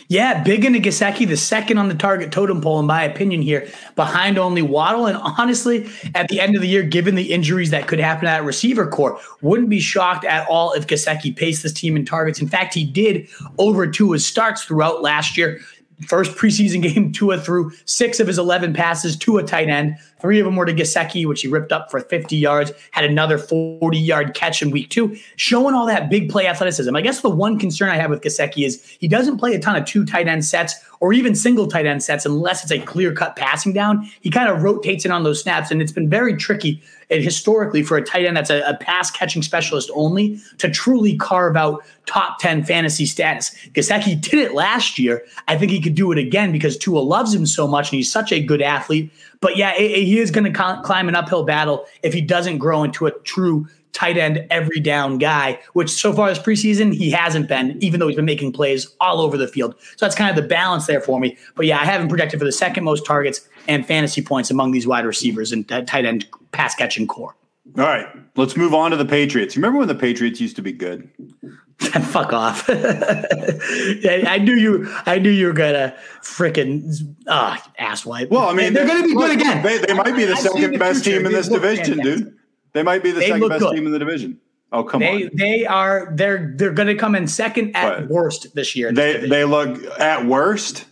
Yeah, 0.08 0.43
big 0.43 0.63
into 0.63 0.80
Gesicki, 0.80 1.28
the 1.28 1.36
second 1.36 1.78
on 1.78 1.89
the 1.89 1.96
target 1.96 2.32
totem 2.32 2.62
pole, 2.62 2.80
in 2.80 2.86
my 2.86 3.04
opinion, 3.04 3.41
here, 3.41 3.67
behind 3.96 4.38
only 4.38 4.62
Waddle. 4.62 5.08
And 5.08 5.17
honestly, 5.17 5.89
at 6.15 6.30
the 6.30 6.39
end 6.39 6.56
of 6.56 6.62
the 6.62 6.67
year, 6.67 6.84
given 6.84 7.15
the 7.15 7.34
injuries 7.34 7.69
that 7.72 7.88
could 7.88 8.00
happen 8.00 8.28
at 8.28 8.43
receiver 8.46 8.88
core, 8.88 9.19
wouldn't 9.41 9.69
be 9.69 9.80
shocked 9.80 10.24
at 10.24 10.48
all 10.48 10.72
if 10.74 10.88
Gesicki 10.88 11.36
paced 11.36 11.63
this 11.63 11.74
team 11.74 11.98
in 11.98 12.06
targets. 12.06 12.39
In 12.39 12.48
fact, 12.48 12.74
he 12.74 12.86
did 12.86 13.28
over 13.58 13.86
two 13.86 14.13
his 14.13 14.26
starts 14.26 14.63
throughout 14.63 15.02
last 15.02 15.38
year. 15.38 15.60
First 16.08 16.36
preseason 16.36 16.82
game, 16.82 17.12
Tua 17.12 17.39
threw 17.39 17.71
six 17.86 18.19
of 18.19 18.27
his 18.27 18.38
11 18.38 18.73
passes 18.73 19.15
to 19.17 19.38
a 19.38 19.43
tight 19.43 19.69
end. 19.69 19.95
Three 20.19 20.39
of 20.39 20.45
them 20.45 20.56
were 20.56 20.65
to 20.65 20.73
Gesicki, 20.73 21.25
which 21.25 21.41
he 21.41 21.47
ripped 21.47 21.71
up 21.71 21.91
for 21.91 21.99
50 21.99 22.36
yards, 22.36 22.71
had 22.91 23.06
another 23.06 23.38
40 23.38 23.97
yard 23.97 24.34
catch 24.34 24.62
in 24.62 24.71
week 24.71 24.89
two, 24.89 25.15
showing 25.36 25.75
all 25.75 25.86
that 25.86 26.10
big 26.10 26.29
play 26.29 26.47
athleticism. 26.47 26.95
I 26.95 27.01
guess 27.01 27.21
the 27.21 27.29
one 27.29 27.60
concern 27.60 27.89
I 27.89 27.97
have 27.97 28.10
with 28.10 28.21
Gesicki 28.21 28.65
is 28.65 28.84
he 28.99 29.08
doesn't 29.08 29.38
play 29.38 29.53
a 29.53 29.60
ton 29.60 29.75
of 29.75 29.86
two 29.86 30.06
tight 30.06 30.27
end 30.27 30.45
sets 30.45 30.75
or 30.99 31.13
even 31.13 31.36
single 31.36 31.67
tight 31.67 31.86
end 31.86 32.01
sets 32.01 32.25
unless 32.25 32.63
it's 32.63 32.71
a 32.71 32.79
clear 32.79 33.13
cut 33.13 33.36
passing 33.36 33.73
down. 33.73 34.10
He 34.21 34.29
kind 34.29 34.49
of 34.49 34.63
rotates 34.63 35.06
in 35.06 35.12
on 35.12 35.23
those 35.23 35.41
snaps, 35.41 35.69
and 35.69 35.82
it's 35.82 35.91
been 35.91 36.10
very 36.10 36.36
tricky 36.38 36.82
historically 37.21 37.84
for 37.84 37.97
a 37.97 38.04
tight 38.04 38.26
end 38.26 38.36
that's 38.38 38.49
a, 38.49 38.62
a 38.62 38.76
pass 38.78 39.12
catching 39.12 39.41
specialist 39.43 39.89
only 39.93 40.39
to 40.58 40.69
truly 40.69 41.17
carve 41.17 41.56
out 41.56 41.84
top 42.06 42.39
10 42.39 42.63
fantasy 42.63 43.06
status. 43.06 43.54
Gesicki 43.73 44.19
did 44.19 44.36
it 44.36 44.54
last 44.54 44.97
year. 44.97 45.23
I 45.47 45.58
think 45.58 45.71
he 45.71 45.82
could 45.82 45.95
do 45.95 46.12
it 46.12 46.17
again 46.17 46.52
because 46.52 46.78
Tua 46.78 46.99
loves 46.99 47.34
him 47.34 47.45
so 47.45 47.67
much 47.67 47.91
and 47.91 47.97
he's 47.97 48.12
such 48.12 48.32
a 48.32 48.41
good 48.41 48.62
athlete. 48.62 49.12
But 49.41 49.58
yeah, 49.58 49.73
it, 49.76 49.91
it- 49.91 50.04
he 50.06 50.19
is 50.19 50.32
going 50.32 50.52
to 50.52 50.82
climb 50.84 51.08
an 51.08 51.15
uphill 51.15 51.43
battle 51.43 51.86
if 52.02 52.13
he 52.13 52.21
doesn't 52.21 52.58
grow 52.58 52.84
into 52.84 53.06
a 53.06 53.12
true 53.19 53.67
tight 53.93 54.17
end 54.17 54.43
every 54.49 54.80
down 54.80 55.19
guy, 55.19 55.60
which 55.73 55.88
so 55.88 56.12
far 56.12 56.28
this 56.28 56.39
preseason 56.39 56.91
he 56.91 57.12
hasn't 57.12 57.47
been, 57.47 57.78
even 57.80 57.99
though 57.99 58.08
he's 58.08 58.15
been 58.15 58.26
making 58.26 58.52
plays 58.52 58.88
all 58.99 59.21
over 59.21 59.38
the 59.38 59.47
field. 59.47 59.76
So 59.97 60.06
that's 60.08 60.15
kind 60.15 60.32
of 60.36 60.36
the 60.41 60.47
balance 60.49 60.88
there 60.88 60.99
for 60.99 61.19
me. 61.19 61.38
But 61.56 61.67
yeah, 61.67 61.80
I 61.80 61.86
have 61.86 62.02
him 62.02 62.08
projected 62.08 62.39
for 62.39 62.45
the 62.45 62.52
second 62.52 62.86
most 62.86 63.06
targets 63.06 63.47
and 63.67 63.86
fantasy 63.86 64.21
points 64.21 64.52
among 64.52 64.71
these 64.71 64.86
wide 64.88 65.06
receivers 65.06 65.52
and 65.52 65.67
tight 65.67 66.06
end 66.06 66.28
pass 66.52 66.76
catching 66.76 67.08
core. 67.08 67.36
All 67.78 67.86
right, 67.86 68.08
let's 68.36 68.58
move 68.58 68.73
on 68.73 68.91
to 68.91 68.97
the 68.97 69.06
Patriots. 69.06 69.56
Remember 69.56 69.80
when 69.80 69.88
the 69.88 69.95
Patriots 69.95 70.41
used 70.41 70.58
to 70.58 70.62
be 70.62 70.73
good? 70.73 71.10
Fuck 71.80 72.34
off! 72.34 72.69
I 72.69 74.39
knew 74.41 74.54
you. 74.54 74.88
I 75.06 75.17
knew 75.19 75.30
you 75.30 75.47
were 75.47 75.54
gonna 75.54 75.95
frickin' 76.21 77.15
uh, 77.28 77.58
ass 77.80 78.06
wipe. 78.06 78.30
Well, 78.30 78.47
I 78.49 78.54
mean, 78.54 78.73
they're 78.73 78.86
gonna 78.88 79.04
be 79.08 79.13
look, 79.13 79.28
good 79.28 79.39
again. 79.39 79.63
They, 79.63 79.78
they 79.80 79.93
might 79.93 80.15
be 80.15 80.26
the 80.26 80.34
I've 80.34 80.39
second 80.39 80.71
the 80.73 80.78
best 80.78 81.04
future. 81.04 81.17
team 81.19 81.26
in 81.26 81.32
They 81.32 81.38
this 81.38 81.47
division, 81.47 81.86
fantastic. 81.97 82.17
dude. 82.26 82.38
They 82.73 82.84
might 82.84 83.04
be 83.04 83.12
the 83.12 83.19
They 83.21 83.30
second 83.30 83.49
best 83.49 83.60
good. 83.62 83.76
team 83.76 83.86
in 83.86 83.91
the 83.93 83.99
division. 83.99 84.39
Oh, 84.71 84.84
come 84.84 84.99
They 85.02 85.26
on. 85.26 85.30
they 85.36 85.65
are 85.65 86.12
they're 86.15 86.54
they're 86.58 86.71
gonna 86.73 86.95
come 86.95 87.15
in 87.15 87.28
second 87.28 87.76
at 87.76 87.99
But 88.02 88.10
worst 88.10 88.54
this 88.56 88.76
year. 88.76 88.91
this 88.91 88.97
They 88.97 89.13
division. 89.13 89.30
they 89.30 89.45
look 89.45 89.99
at 89.99 90.26
worst. 90.26 90.86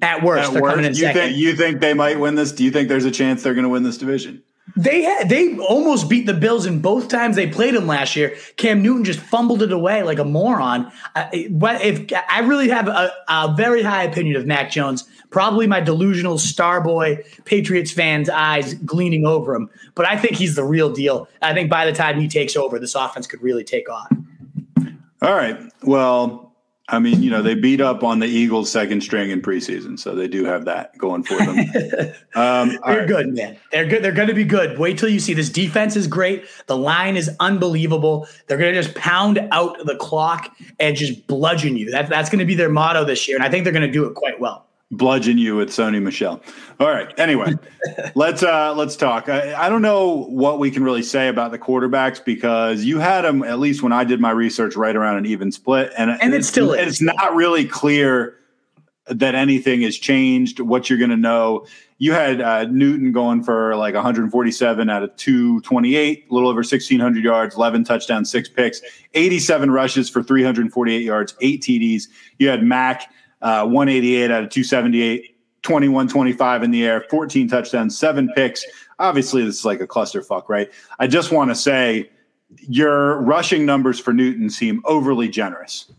At 0.00 0.22
worst, 0.22 0.48
At 0.48 0.52
they're 0.54 0.62
coming 0.62 0.84
in 0.84 0.90
worst, 0.90 1.00
you 1.00 1.06
second. 1.06 1.20
think 1.20 1.36
you 1.36 1.54
think 1.54 1.80
they 1.80 1.94
might 1.94 2.18
win 2.18 2.34
this? 2.34 2.52
Do 2.52 2.64
you 2.64 2.70
think 2.70 2.88
there's 2.88 3.04
a 3.04 3.10
chance 3.10 3.42
they're 3.42 3.54
going 3.54 3.64
to 3.64 3.68
win 3.68 3.82
this 3.82 3.98
division? 3.98 4.42
They 4.76 5.02
had 5.02 5.28
they 5.28 5.58
almost 5.58 6.08
beat 6.08 6.24
the 6.24 6.32
Bills 6.32 6.64
in 6.66 6.80
both 6.80 7.08
times 7.08 7.36
they 7.36 7.46
played 7.46 7.74
them 7.74 7.86
last 7.86 8.16
year. 8.16 8.34
Cam 8.56 8.80
Newton 8.80 9.04
just 9.04 9.18
fumbled 9.18 9.60
it 9.62 9.72
away 9.72 10.02
like 10.02 10.18
a 10.18 10.24
moron. 10.24 10.90
I, 11.14 11.28
if 11.32 12.10
I 12.30 12.40
really 12.40 12.68
have 12.68 12.88
a, 12.88 13.12
a 13.28 13.54
very 13.54 13.82
high 13.82 14.04
opinion 14.04 14.36
of 14.36 14.46
Mac 14.46 14.70
Jones? 14.70 15.04
Probably 15.30 15.66
my 15.66 15.80
delusional 15.80 16.38
star 16.38 16.82
boy 16.82 17.22
Patriots 17.44 17.90
fans' 17.90 18.30
eyes 18.30 18.74
gleaning 18.74 19.26
over 19.26 19.54
him, 19.54 19.68
but 19.94 20.06
I 20.06 20.16
think 20.16 20.36
he's 20.36 20.54
the 20.54 20.64
real 20.64 20.90
deal. 20.92 21.28
I 21.42 21.52
think 21.52 21.68
by 21.68 21.84
the 21.84 21.92
time 21.92 22.20
he 22.20 22.28
takes 22.28 22.56
over, 22.56 22.78
this 22.78 22.94
offense 22.94 23.26
could 23.26 23.42
really 23.42 23.64
take 23.64 23.90
off. 23.90 24.10
All 25.22 25.34
right. 25.34 25.58
Well, 25.82 26.51
I 26.92 26.98
mean, 26.98 27.22
you 27.22 27.30
know, 27.30 27.40
they 27.40 27.54
beat 27.54 27.80
up 27.80 28.04
on 28.04 28.18
the 28.18 28.26
Eagles' 28.26 28.70
second 28.70 29.00
string 29.00 29.30
in 29.30 29.40
preseason, 29.40 29.98
so 29.98 30.14
they 30.14 30.28
do 30.28 30.44
have 30.44 30.66
that 30.66 30.96
going 30.98 31.22
for 31.22 31.38
them. 31.38 31.58
um, 32.34 32.78
They're 32.86 32.98
right. 32.98 33.08
good, 33.08 33.34
man. 33.34 33.56
They're 33.70 33.86
good. 33.86 34.04
They're 34.04 34.12
going 34.12 34.28
to 34.28 34.34
be 34.34 34.44
good. 34.44 34.78
Wait 34.78 34.98
till 34.98 35.08
you 35.08 35.18
see 35.18 35.32
this 35.32 35.48
defense 35.48 35.96
is 35.96 36.06
great. 36.06 36.44
The 36.66 36.76
line 36.76 37.16
is 37.16 37.30
unbelievable. 37.40 38.28
They're 38.46 38.58
going 38.58 38.74
to 38.74 38.82
just 38.82 38.94
pound 38.94 39.38
out 39.52 39.78
the 39.86 39.96
clock 39.96 40.54
and 40.78 40.94
just 40.94 41.26
bludgeon 41.26 41.78
you. 41.78 41.90
That, 41.90 42.10
that's 42.10 42.28
going 42.28 42.40
to 42.40 42.44
be 42.44 42.54
their 42.54 42.68
motto 42.68 43.04
this 43.04 43.26
year, 43.26 43.38
and 43.38 43.44
I 43.44 43.48
think 43.48 43.64
they're 43.64 43.72
going 43.72 43.86
to 43.86 43.90
do 43.90 44.04
it 44.04 44.14
quite 44.14 44.38
well. 44.38 44.66
Bludgeon 44.92 45.38
you 45.38 45.56
with 45.56 45.70
Sony 45.70 46.02
Michel. 46.02 46.42
All 46.78 46.88
right. 46.88 47.18
Anyway, 47.18 47.54
let's 48.14 48.42
uh 48.42 48.74
let's 48.74 48.94
talk. 48.94 49.30
I, 49.30 49.54
I 49.54 49.70
don't 49.70 49.80
know 49.80 50.24
what 50.24 50.58
we 50.58 50.70
can 50.70 50.84
really 50.84 51.02
say 51.02 51.28
about 51.28 51.50
the 51.50 51.58
quarterbacks 51.58 52.22
because 52.22 52.84
you 52.84 52.98
had 52.98 53.22
them 53.22 53.42
at 53.42 53.58
least 53.58 53.82
when 53.82 53.92
I 53.92 54.04
did 54.04 54.20
my 54.20 54.30
research 54.30 54.76
right 54.76 54.94
around 54.94 55.16
an 55.16 55.26
even 55.26 55.50
split, 55.50 55.92
and 55.96 56.10
And 56.10 56.34
it 56.34 56.44
still 56.44 56.72
it's 56.72 57.00
not 57.00 57.34
really 57.34 57.64
clear 57.64 58.36
that 59.06 59.34
anything 59.34 59.80
has 59.80 59.96
changed. 59.96 60.60
What 60.60 60.90
you're 60.90 60.98
going 60.98 61.10
to 61.10 61.16
know. 61.16 61.66
You 61.98 62.12
had 62.12 62.40
uh, 62.40 62.64
Newton 62.64 63.12
going 63.12 63.44
for 63.44 63.76
like 63.76 63.94
147 63.94 64.90
out 64.90 65.02
of 65.04 65.14
228, 65.16 66.26
a 66.28 66.34
little 66.34 66.48
over 66.48 66.58
1,600 66.58 67.22
yards, 67.22 67.54
11 67.54 67.84
touchdowns, 67.84 68.28
six 68.28 68.48
picks, 68.48 68.82
87 69.14 69.70
rushes 69.70 70.10
for 70.10 70.20
348 70.20 71.00
yards, 71.00 71.36
eight 71.40 71.62
TDs. 71.62 72.08
You 72.38 72.48
had 72.48 72.64
Mac 72.64 73.08
uh, 73.42 73.66
188 73.66 74.30
out 74.30 74.44
of 74.44 74.50
278, 74.50 75.36
21 75.62 76.08
25 76.08 76.62
in 76.62 76.70
the 76.70 76.84
air, 76.84 77.04
14 77.10 77.48
touchdowns, 77.48 77.98
seven 77.98 78.30
picks. 78.34 78.64
Obviously, 78.98 79.44
this 79.44 79.58
is 79.58 79.64
like 79.64 79.80
a 79.80 79.86
clusterfuck, 79.86 80.48
right? 80.48 80.70
I 80.98 81.06
just 81.06 81.32
want 81.32 81.50
to 81.50 81.54
say 81.54 82.10
your 82.60 83.20
rushing 83.22 83.64
numbers 83.66 83.98
for 83.98 84.12
Newton 84.12 84.50
seem 84.50 84.82
overly 84.84 85.28
generous. 85.28 85.90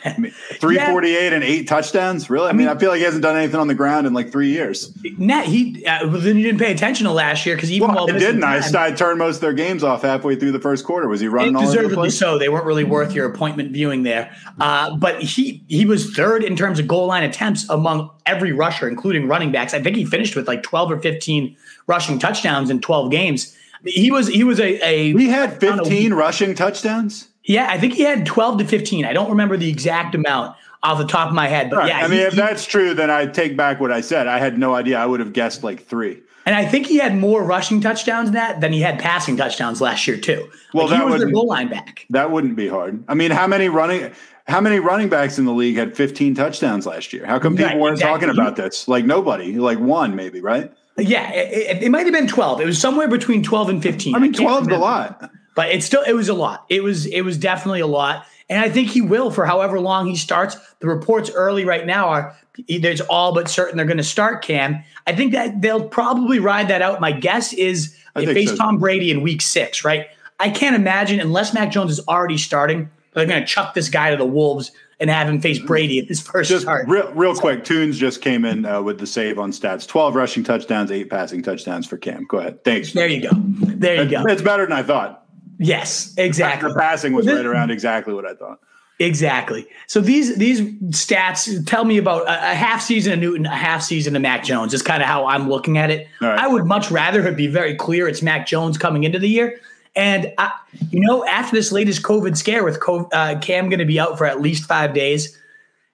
I 0.04 0.16
mean, 0.18 0.30
348 0.30 1.32
and 1.32 1.44
eight 1.44 1.68
touchdowns? 1.68 2.28
Really? 2.30 2.48
I 2.48 2.52
mean, 2.52 2.68
I 2.68 2.76
feel 2.76 2.90
like 2.90 2.98
he 2.98 3.04
hasn't 3.04 3.22
done 3.22 3.36
anything 3.36 3.60
on 3.60 3.68
the 3.68 3.74
ground 3.74 4.06
in 4.06 4.12
like 4.12 4.30
three 4.30 4.50
years. 4.50 4.92
Net, 5.18 5.46
he 5.46 5.84
uh, 5.86 6.08
well, 6.08 6.20
then 6.20 6.36
you 6.36 6.42
didn't 6.42 6.60
pay 6.60 6.72
attention 6.72 7.06
to 7.06 7.12
last 7.12 7.46
year 7.46 7.56
because 7.56 7.70
even 7.70 7.88
Well, 7.88 8.06
while 8.06 8.16
it 8.16 8.18
didn't. 8.18 8.44
I, 8.44 8.60
I 8.78 8.92
turned 8.92 9.18
most 9.18 9.36
of 9.36 9.40
their 9.40 9.52
games 9.52 9.82
off 9.82 10.02
halfway 10.02 10.36
through 10.36 10.52
the 10.52 10.60
first 10.60 10.84
quarter. 10.84 11.08
Was 11.08 11.20
he 11.20 11.28
running 11.28 11.56
all 11.56 11.62
deservedly 11.62 12.10
so. 12.10 12.38
They 12.38 12.48
weren't 12.48 12.66
really 12.66 12.84
worth 12.84 13.12
your 13.12 13.26
appointment 13.26 13.72
viewing 13.72 14.02
there. 14.02 14.34
Uh, 14.60 14.96
but 14.96 15.22
he 15.22 15.64
he 15.68 15.86
was 15.86 16.14
third 16.14 16.44
in 16.44 16.56
terms 16.56 16.78
of 16.78 16.88
goal 16.88 17.06
line 17.06 17.22
attempts 17.22 17.68
among 17.68 18.10
every 18.26 18.52
rusher, 18.52 18.88
including 18.88 19.28
running 19.28 19.52
backs. 19.52 19.74
I 19.74 19.82
think 19.82 19.96
he 19.96 20.04
finished 20.04 20.36
with 20.36 20.48
like 20.48 20.62
twelve 20.62 20.90
or 20.90 21.00
fifteen 21.00 21.56
rushing 21.86 22.18
touchdowns 22.18 22.70
in 22.70 22.80
twelve 22.80 23.10
games. 23.10 23.56
He 23.84 24.10
was 24.10 24.26
he 24.28 24.44
was 24.44 24.58
a, 24.58 24.84
a 24.84 25.12
He 25.12 25.28
had 25.28 25.62
on 25.64 25.80
a 25.80 25.84
15 25.84 26.14
rushing 26.14 26.54
touchdowns. 26.54 27.28
Yeah. 27.46 27.68
I 27.70 27.78
think 27.78 27.94
he 27.94 28.02
had 28.02 28.26
twelve 28.26 28.58
to 28.58 28.64
fifteen. 28.66 29.04
I 29.04 29.12
don't 29.12 29.30
remember 29.30 29.56
the 29.56 29.68
exact 29.68 30.14
amount 30.14 30.54
off 30.82 30.98
the 30.98 31.06
top 31.06 31.28
of 31.28 31.34
my 31.34 31.48
head, 31.48 31.70
but 31.70 31.78
Right. 31.78 31.88
yeah. 31.88 31.98
I 32.00 32.08
mean, 32.08 32.18
he- 32.20 32.24
if 32.26 32.34
he- 32.34 32.38
that's 32.38 32.64
true, 32.66 32.94
then 32.94 33.10
I 33.10 33.26
take 33.26 33.56
back 33.56 33.80
what 33.80 33.90
I 33.90 34.00
said. 34.02 34.26
I 34.28 34.38
had 34.38 34.58
no 34.58 34.74
idea. 34.74 34.98
I 34.98 35.06
would 35.06 35.20
have 35.20 35.32
guessed 35.32 35.64
like 35.64 35.84
three. 35.86 36.18
and 36.44 36.54
I 36.54 36.64
think 36.64 36.86
he 36.86 36.98
had 36.98 37.16
more 37.18 37.42
rushing 37.42 37.80
touchdowns 37.80 38.26
than 38.26 38.34
that 38.34 38.60
than 38.60 38.72
he 38.72 38.80
had 38.80 39.00
passing 39.00 39.36
touchdowns 39.36 39.80
last 39.80 40.06
year 40.06 40.16
too. 40.16 40.46
Well, 40.72 40.86
Like, 40.86 40.92
he 40.94 40.98
that 41.00 41.10
was 41.10 41.20
their 41.22 41.30
goal 41.32 41.48
line 41.48 41.68
back. 41.68 42.06
That 42.10 42.30
wouldn't 42.30 42.54
be 42.54 42.68
hard. 42.68 43.02
I 43.08 43.14
mean, 43.14 43.32
how 43.32 43.46
many 43.48 43.68
running 43.68 44.12
how 44.46 44.60
many 44.60 44.78
running 44.78 45.08
backs 45.08 45.38
in 45.40 45.44
the 45.44 45.52
league 45.52 45.76
had 45.76 45.96
15 45.96 46.36
touchdowns 46.36 46.86
last 46.86 47.12
year? 47.12 47.26
How 47.26 47.40
come 47.40 47.56
people 47.56 47.72
Right, 47.72 47.80
weren't 47.80 47.94
exactly. 47.94 48.28
talking 48.28 48.40
about 48.40 48.54
this? 48.54 48.86
Like 48.86 49.04
nobody, 49.04 49.58
like 49.58 49.80
one 49.80 50.14
maybe, 50.14 50.40
right? 50.40 50.70
Yeah, 50.96 51.32
it, 51.32 51.78
it, 51.78 51.82
it 51.82 51.90
might 51.90 52.04
have 52.06 52.14
been 52.14 52.28
twelve. 52.28 52.60
It 52.60 52.66
was 52.66 52.80
somewhere 52.80 53.08
between 53.08 53.42
twelve 53.42 53.68
and 53.68 53.82
fifteen. 53.82 54.14
I 54.14 54.20
mean, 54.20 54.32
can't 54.32 54.48
12's 54.66 54.68
a 54.68 54.78
lot. 54.78 55.30
But 55.56 55.70
it's 55.70 55.84
still 55.84 56.02
it 56.02 56.12
was 56.12 56.28
a 56.28 56.34
lot. 56.34 56.64
It 56.68 56.84
was 56.84 57.06
it 57.06 57.22
was 57.22 57.36
definitely 57.36 57.80
a 57.80 57.86
lot, 57.88 58.24
and 58.48 58.60
I 58.60 58.68
think 58.68 58.90
he 58.90 59.00
will 59.00 59.32
for 59.32 59.44
however 59.44 59.80
long 59.80 60.06
he 60.06 60.14
starts. 60.14 60.56
The 60.78 60.86
reports 60.86 61.30
early 61.34 61.64
right 61.64 61.84
now 61.84 62.08
are 62.08 62.36
there's 62.68 63.00
all 63.00 63.34
but 63.34 63.48
certain 63.48 63.76
they're 63.76 63.86
going 63.86 63.96
to 63.96 64.04
start 64.04 64.44
Cam. 64.44 64.84
I 65.06 65.14
think 65.16 65.32
that 65.32 65.60
they'll 65.60 65.88
probably 65.88 66.38
ride 66.38 66.68
that 66.68 66.82
out. 66.82 67.00
My 67.00 67.10
guess 67.10 67.52
is 67.52 67.96
I 68.14 68.24
they 68.24 68.34
face 68.34 68.50
so. 68.50 68.56
Tom 68.56 68.78
Brady 68.78 69.10
in 69.10 69.22
Week 69.22 69.42
Six, 69.42 69.84
right? 69.84 70.06
I 70.38 70.50
can't 70.50 70.76
imagine 70.76 71.18
unless 71.18 71.54
Mac 71.54 71.72
Jones 71.72 71.90
is 71.90 72.06
already 72.06 72.36
starting, 72.36 72.90
they're 73.14 73.24
going 73.24 73.40
to 73.40 73.46
chuck 73.46 73.72
this 73.72 73.88
guy 73.88 74.10
to 74.10 74.16
the 74.18 74.26
wolves 74.26 74.70
and 75.00 75.08
have 75.08 75.28
him 75.28 75.40
face 75.40 75.58
Brady 75.58 75.98
in 75.98 76.06
his 76.06 76.20
first 76.20 76.50
Just 76.50 76.62
start. 76.62 76.86
real, 76.88 77.10
real 77.14 77.34
quick, 77.34 77.64
Tunes 77.64 77.98
just 77.98 78.20
came 78.20 78.44
in 78.44 78.64
uh, 78.66 78.82
with 78.82 78.98
the 78.98 79.06
save 79.06 79.38
on 79.38 79.52
stats: 79.52 79.88
12 79.88 80.14
rushing 80.14 80.44
touchdowns, 80.44 80.90
eight 80.90 81.08
passing 81.08 81.42
touchdowns 81.42 81.86
for 81.86 81.96
Cam. 81.96 82.26
Go 82.26 82.38
ahead. 82.38 82.62
Thanks. 82.64 82.92
there 82.92 83.08
you 83.08 83.22
go. 83.22 83.30
There 83.32 84.02
you 84.02 84.10
go. 84.10 84.24
It's 84.26 84.42
better 84.42 84.64
than 84.66 84.72
I 84.72 84.82
thought. 84.82 85.25
Yes, 85.58 86.14
exactly. 86.16 86.70
The 86.70 86.78
passing 86.78 87.12
was 87.12 87.26
right 87.26 87.44
around 87.44 87.70
exactly 87.70 88.12
what 88.14 88.26
I 88.26 88.34
thought. 88.34 88.60
Exactly. 88.98 89.66
So 89.88 90.00
these 90.00 90.36
these 90.36 90.62
stats 90.90 91.66
tell 91.66 91.84
me 91.84 91.98
about 91.98 92.22
a, 92.22 92.52
a 92.52 92.54
half 92.54 92.80
season 92.80 93.12
of 93.12 93.18
Newton, 93.18 93.44
a 93.44 93.54
half 93.54 93.82
season 93.82 94.16
of 94.16 94.22
Mac 94.22 94.42
Jones. 94.42 94.72
Is 94.72 94.80
kind 94.82 95.02
of 95.02 95.08
how 95.08 95.26
I'm 95.26 95.50
looking 95.50 95.76
at 95.76 95.90
it. 95.90 96.08
Right. 96.20 96.38
I 96.38 96.48
would 96.48 96.64
much 96.64 96.90
rather 96.90 97.26
it 97.26 97.36
be 97.36 97.46
very 97.46 97.74
clear 97.74 98.08
it's 98.08 98.22
Mac 98.22 98.46
Jones 98.46 98.78
coming 98.78 99.04
into 99.04 99.18
the 99.18 99.28
year. 99.28 99.60
And 99.94 100.32
I, 100.38 100.52
you 100.90 101.00
know, 101.00 101.26
after 101.26 101.56
this 101.56 101.72
latest 101.72 102.02
COVID 102.02 102.36
scare 102.36 102.64
with 102.64 102.80
Co- 102.80 103.08
uh, 103.12 103.38
Cam 103.40 103.68
going 103.68 103.78
to 103.78 103.86
be 103.86 103.98
out 103.98 104.18
for 104.18 104.26
at 104.26 104.40
least 104.40 104.64
five 104.64 104.94
days, 104.94 105.38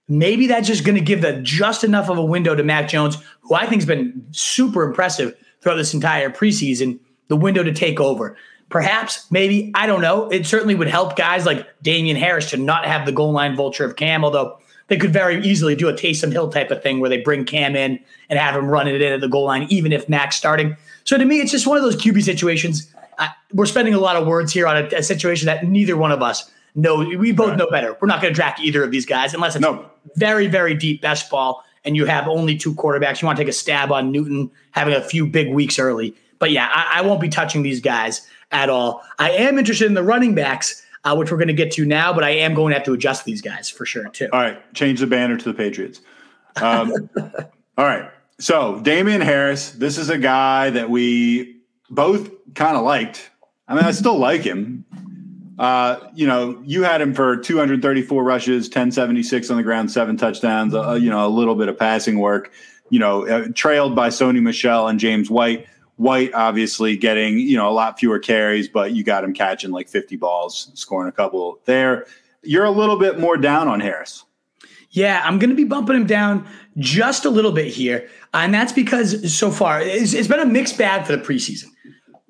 maybe 0.08 0.46
that's 0.46 0.66
just 0.66 0.84
going 0.84 0.98
to 0.98 1.04
give 1.04 1.22
the 1.22 1.40
just 1.42 1.84
enough 1.84 2.08
of 2.08 2.18
a 2.18 2.24
window 2.24 2.54
to 2.54 2.62
Mac 2.62 2.88
Jones, 2.88 3.16
who 3.42 3.54
I 3.54 3.66
think 3.66 3.82
has 3.82 3.86
been 3.86 4.26
super 4.32 4.82
impressive 4.82 5.36
throughout 5.60 5.76
this 5.76 5.94
entire 5.94 6.30
preseason, 6.30 6.98
the 7.28 7.36
window 7.36 7.62
to 7.62 7.72
take 7.72 8.00
over. 8.00 8.36
Perhaps, 8.72 9.30
maybe, 9.30 9.70
I 9.74 9.86
don't 9.86 10.00
know. 10.00 10.28
It 10.30 10.46
certainly 10.46 10.74
would 10.74 10.88
help 10.88 11.14
guys 11.14 11.44
like 11.46 11.66
Damien 11.82 12.16
Harris 12.16 12.50
to 12.50 12.56
not 12.56 12.84
have 12.86 13.06
the 13.06 13.12
goal 13.12 13.30
line 13.32 13.54
vulture 13.54 13.84
of 13.84 13.96
Cam, 13.96 14.24
although 14.24 14.58
they 14.88 14.96
could 14.96 15.12
very 15.12 15.42
easily 15.44 15.76
do 15.76 15.88
a 15.88 15.92
Taysom 15.92 16.32
Hill 16.32 16.48
type 16.50 16.70
of 16.70 16.82
thing 16.82 16.98
where 16.98 17.10
they 17.10 17.18
bring 17.20 17.44
Cam 17.44 17.76
in 17.76 18.00
and 18.30 18.38
have 18.38 18.56
him 18.56 18.66
running 18.66 18.94
it 18.94 19.02
in 19.02 19.12
at 19.12 19.20
the 19.20 19.28
goal 19.28 19.44
line, 19.44 19.66
even 19.70 19.92
if 19.92 20.08
Mac's 20.08 20.36
starting. 20.36 20.76
So 21.04 21.16
to 21.18 21.24
me, 21.24 21.40
it's 21.40 21.52
just 21.52 21.66
one 21.66 21.76
of 21.76 21.84
those 21.84 21.96
QB 21.96 22.22
situations. 22.22 22.92
Uh, 23.18 23.28
we're 23.52 23.66
spending 23.66 23.94
a 23.94 23.98
lot 24.00 24.16
of 24.16 24.26
words 24.26 24.52
here 24.52 24.66
on 24.66 24.76
a, 24.78 24.86
a 24.96 25.02
situation 25.02 25.46
that 25.46 25.64
neither 25.64 25.96
one 25.96 26.10
of 26.10 26.22
us 26.22 26.50
know. 26.74 26.96
We 26.96 27.32
both 27.32 27.56
know 27.58 27.68
better. 27.70 27.96
We're 28.00 28.08
not 28.08 28.22
going 28.22 28.32
to 28.32 28.34
draft 28.34 28.58
either 28.60 28.82
of 28.82 28.90
these 28.90 29.04
guys 29.06 29.34
unless 29.34 29.54
it's 29.54 29.62
No. 29.62 29.84
very, 30.16 30.46
very 30.46 30.74
deep 30.74 31.02
best 31.02 31.30
ball 31.30 31.62
and 31.84 31.94
you 31.96 32.06
have 32.06 32.26
only 32.28 32.56
two 32.56 32.74
quarterbacks. 32.74 33.20
You 33.20 33.26
want 33.26 33.36
to 33.36 33.42
take 33.44 33.50
a 33.50 33.52
stab 33.52 33.92
on 33.92 34.12
Newton 34.12 34.50
having 34.70 34.94
a 34.94 35.00
few 35.02 35.26
big 35.26 35.52
weeks 35.52 35.78
early. 35.78 36.14
But 36.38 36.50
yeah, 36.50 36.68
I, 36.72 36.98
I 36.98 37.02
won't 37.02 37.20
be 37.20 37.28
touching 37.28 37.62
these 37.62 37.80
guys 37.80 38.26
at 38.52 38.70
all. 38.70 39.02
I 39.18 39.30
am 39.30 39.58
interested 39.58 39.86
in 39.86 39.94
the 39.94 40.02
running 40.02 40.34
backs, 40.34 40.84
uh, 41.04 41.14
which 41.16 41.30
we're 41.30 41.38
going 41.38 41.48
to 41.48 41.54
get 41.54 41.72
to 41.72 41.84
now, 41.84 42.12
but 42.12 42.24
I 42.24 42.30
am 42.30 42.54
going 42.54 42.70
to 42.70 42.78
have 42.78 42.84
to 42.84 42.92
adjust 42.92 43.24
these 43.24 43.40
guys 43.40 43.68
for 43.68 43.84
sure, 43.84 44.08
too. 44.08 44.28
All 44.32 44.40
right, 44.40 44.74
change 44.74 45.00
the 45.00 45.06
banner 45.06 45.36
to 45.36 45.44
the 45.44 45.54
Patriots. 45.54 46.00
Um, 46.56 47.10
all 47.16 47.84
right, 47.84 48.10
so 48.38 48.80
Damien 48.80 49.20
Harris, 49.20 49.72
this 49.72 49.98
is 49.98 50.10
a 50.10 50.18
guy 50.18 50.70
that 50.70 50.90
we 50.90 51.60
both 51.90 52.30
kind 52.54 52.76
of 52.76 52.84
liked. 52.84 53.30
I 53.68 53.74
mean, 53.74 53.84
I 53.84 53.92
still 53.92 54.18
like 54.18 54.42
him. 54.42 54.84
Uh, 55.58 56.08
you 56.14 56.26
know, 56.26 56.60
you 56.64 56.82
had 56.82 57.00
him 57.00 57.14
for 57.14 57.36
234 57.36 58.24
rushes, 58.24 58.66
1076 58.66 59.50
on 59.50 59.56
the 59.56 59.62
ground, 59.62 59.90
seven 59.90 60.16
touchdowns. 60.16 60.74
Uh, 60.74 60.94
you 60.94 61.10
know, 61.10 61.26
a 61.26 61.28
little 61.28 61.54
bit 61.54 61.68
of 61.68 61.78
passing 61.78 62.18
work. 62.18 62.50
You 62.90 62.98
know, 62.98 63.26
uh, 63.26 63.48
trailed 63.54 63.94
by 63.94 64.08
Sony 64.08 64.42
Michel 64.42 64.88
and 64.88 64.98
James 64.98 65.30
White. 65.30 65.66
White 65.96 66.32
obviously 66.34 66.96
getting 66.96 67.38
you 67.38 67.56
know 67.56 67.68
a 67.68 67.72
lot 67.72 67.98
fewer 67.98 68.18
carries, 68.18 68.68
but 68.68 68.92
you 68.92 69.04
got 69.04 69.24
him 69.24 69.34
catching 69.34 69.70
like 69.70 69.88
50 69.88 70.16
balls, 70.16 70.70
scoring 70.74 71.08
a 71.08 71.12
couple 71.12 71.60
there. 71.64 72.06
You're 72.42 72.64
a 72.64 72.70
little 72.70 72.98
bit 72.98 73.20
more 73.20 73.36
down 73.36 73.68
on 73.68 73.80
Harris. 73.80 74.24
Yeah, 74.90 75.22
I'm 75.24 75.38
going 75.38 75.50
to 75.50 75.56
be 75.56 75.64
bumping 75.64 75.96
him 75.96 76.06
down 76.06 76.46
just 76.76 77.24
a 77.24 77.30
little 77.30 77.52
bit 77.52 77.68
here, 77.68 78.08
and 78.34 78.52
that's 78.52 78.72
because 78.72 79.34
so 79.34 79.50
far 79.50 79.80
it's, 79.80 80.12
it's 80.12 80.28
been 80.28 80.40
a 80.40 80.46
mixed 80.46 80.76
bag 80.76 81.06
for 81.06 81.16
the 81.16 81.22
preseason. 81.22 81.66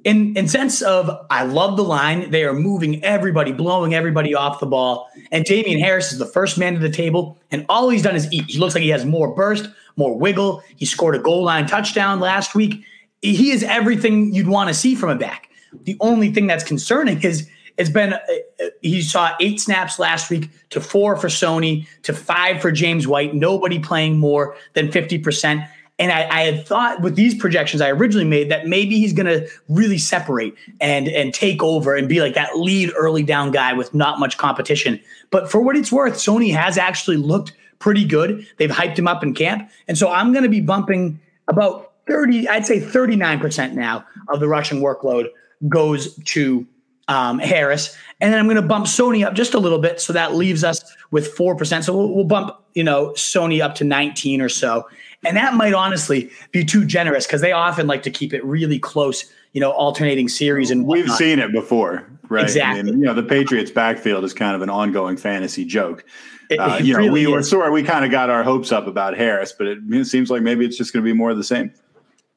In 0.05 0.37
in 0.37 0.48
sense 0.48 0.83
of 0.83 1.11
I 1.31 1.44
love 1.44 1.77
the 1.77 1.85
line, 1.85 2.31
they 2.31 2.44
are 2.44 2.53
moving 2.53 3.03
everybody, 3.05 3.53
blowing 3.53 3.94
everybody 3.94 4.35
off 4.35 4.61
the 4.61 4.66
ball, 4.66 5.09
and 5.31 5.44
Damien 5.44 5.81
Harris 5.81 6.12
is 6.12 6.18
the 6.18 6.27
first 6.27 6.59
man 6.59 6.75
to 6.75 6.81
the 6.81 6.90
table, 6.90 7.38
and 7.51 7.64
all 7.68 7.88
he's 7.88 8.03
done 8.03 8.16
is 8.16 8.33
eat. 8.33 8.44
He 8.46 8.59
looks 8.59 8.75
like 8.75 8.83
he 8.83 8.90
has 8.90 9.05
more 9.05 9.35
burst, 9.35 9.68
more 9.96 10.16
wiggle. 10.16 10.62
He 10.77 10.87
scored 10.87 11.14
a 11.14 11.20
goal 11.20 11.44
line 11.44 11.66
touchdown 11.66 12.20
last 12.20 12.55
week. 12.55 12.85
He 13.23 13.53
is 13.53 13.63
everything 13.63 14.35
you'd 14.35 14.49
want 14.49 14.69
to 14.69 14.75
see 14.75 14.95
from 14.95 15.11
a 15.11 15.17
back. 15.17 15.49
The 15.85 15.97
only 16.01 16.33
thing 16.33 16.47
that's 16.47 16.65
concerning 16.65 17.23
is 17.23 17.49
It's 17.79 17.89
been, 17.89 18.13
uh, 18.13 18.19
uh, 18.63 18.67
he 18.83 19.01
saw 19.01 19.35
eight 19.41 19.59
snaps 19.59 19.99
last 19.99 20.29
week 20.29 20.51
to 20.71 20.81
four 20.81 21.17
for 21.17 21.29
Sony 21.29 21.87
to 22.03 22.13
five 22.13 22.61
for 22.61 22.71
James 22.71 23.09
White, 23.09 23.35
nobody 23.35 23.79
playing 23.79 24.19
more 24.19 24.55
than 24.75 24.89
50%. 24.89 25.67
And 25.99 26.13
I, 26.13 26.29
I, 26.29 26.41
had 26.43 26.67
thought 26.67 27.01
with 27.01 27.17
these 27.17 27.35
projections 27.35 27.81
I 27.81 27.91
originally 27.91 28.27
made 28.29 28.51
that 28.51 28.67
maybe 28.67 28.99
he's 28.99 29.13
going 29.13 29.27
to 29.27 29.49
really 29.69 29.99
separate 29.99 30.55
and 30.81 31.07
and 31.09 31.33
take 31.33 31.63
over 31.63 31.95
and 31.95 32.09
be 32.09 32.21
like 32.21 32.35
that 32.35 32.59
lead 32.59 32.91
early 32.97 33.23
down 33.23 33.53
guy 33.53 33.73
with 33.73 33.95
not 33.95 34.19
much 34.19 34.37
competition. 34.37 35.01
But 35.31 35.51
for 35.51 35.61
what 35.61 35.77
it's 35.77 35.93
worth, 35.93 36.15
Sony 36.15 36.53
has 36.53 36.77
actually 36.77 37.19
looked 37.19 37.53
pretty 37.79 38.05
good. 38.05 38.47
They've 38.57 38.71
hyped 38.71 38.99
him 38.99 39.07
up 39.07 39.23
in 39.23 39.33
camp, 39.33 39.71
and 39.87 39.97
so 39.97 40.11
I'm 40.11 40.33
going 40.33 40.45
to 40.45 40.51
be 40.51 40.61
bumping 40.61 41.21
about 41.47 41.92
30, 42.07 42.49
I'd 42.49 42.67
say 42.67 42.81
39% 42.81 43.75
now 43.75 44.05
of 44.29 44.41
the 44.41 44.49
rushing 44.49 44.81
workload 44.81 45.29
goes 45.69 46.15
to 46.17 46.67
um, 47.09 47.38
Harris, 47.38 47.97
and 48.21 48.33
then 48.33 48.38
I'm 48.38 48.47
going 48.47 48.57
to 48.57 48.62
bump 48.62 48.87
Sony 48.87 49.27
up 49.27 49.35
just 49.35 49.55
a 49.55 49.59
little 49.59 49.79
bit, 49.79 50.01
so 50.01 50.12
that 50.12 50.35
leaves 50.35 50.65
us 50.65 50.83
with 51.11 51.29
four 51.29 51.57
percent. 51.57 51.85
So 51.85 51.97
we'll, 51.97 52.15
we'll, 52.15 52.25
bump, 52.25 52.57
you 52.75 52.85
know, 52.85 53.09
Sony 53.11 53.62
up 53.62 53.75
to 53.77 53.85
19 53.85 54.41
or 54.41 54.49
so, 54.49 54.88
and 55.25 55.37
that 55.37 55.55
might 55.55 55.75
honestly 55.75 56.31
be 56.53 56.65
too 56.65 56.85
generous 56.85 57.27
because 57.27 57.41
they 57.41 57.53
often 57.53 57.87
like 57.87 58.03
to 58.05 58.11
keep 58.11 58.33
it 58.33 58.45
really 58.45 58.79
close, 58.79 59.25
you 59.53 59.61
know, 59.61 59.73
alternating 59.73 60.29
series. 60.29 60.71
And 60.71 60.87
we've 60.87 61.11
seen 61.11 61.38
it 61.38 61.53
before, 61.53 62.09
right? 62.29 62.45
Exactly. 62.45 62.81
I 62.81 62.83
mean, 62.85 63.01
you 63.01 63.07
know, 63.07 63.15
the 63.15 63.23
Patriots 63.23 63.71
backfield 63.71 64.25
is 64.25 64.33
kind 64.33 64.55
of 64.55 64.62
an 64.62 64.71
ongoing 64.71 65.17
fantasy 65.17 65.65
joke. 65.65 66.05
It, 66.51 66.57
uh, 66.57 66.79
you 66.79 66.93
know, 66.93 67.01
really 67.01 67.27
we 67.27 67.33
were 67.33 67.43
sorry, 67.43 67.71
we 67.71 67.83
kind 67.83 68.05
of 68.05 68.11
got 68.11 68.31
our 68.31 68.45
hopes 68.45 68.73
up 68.73 68.87
about 68.87 69.17
Harris, 69.17 69.53
but 69.53 69.67
it, 69.67 69.79
it 69.91 70.05
seems 70.07 70.31
like 70.31 70.43
maybe 70.43 70.65
it's 70.65 70.77
just 70.77 70.93
going 70.93 71.05
to 71.05 71.11
be 71.11 71.17
more 71.17 71.31
of 71.31 71.37
the 71.37 71.45
same. 71.45 71.73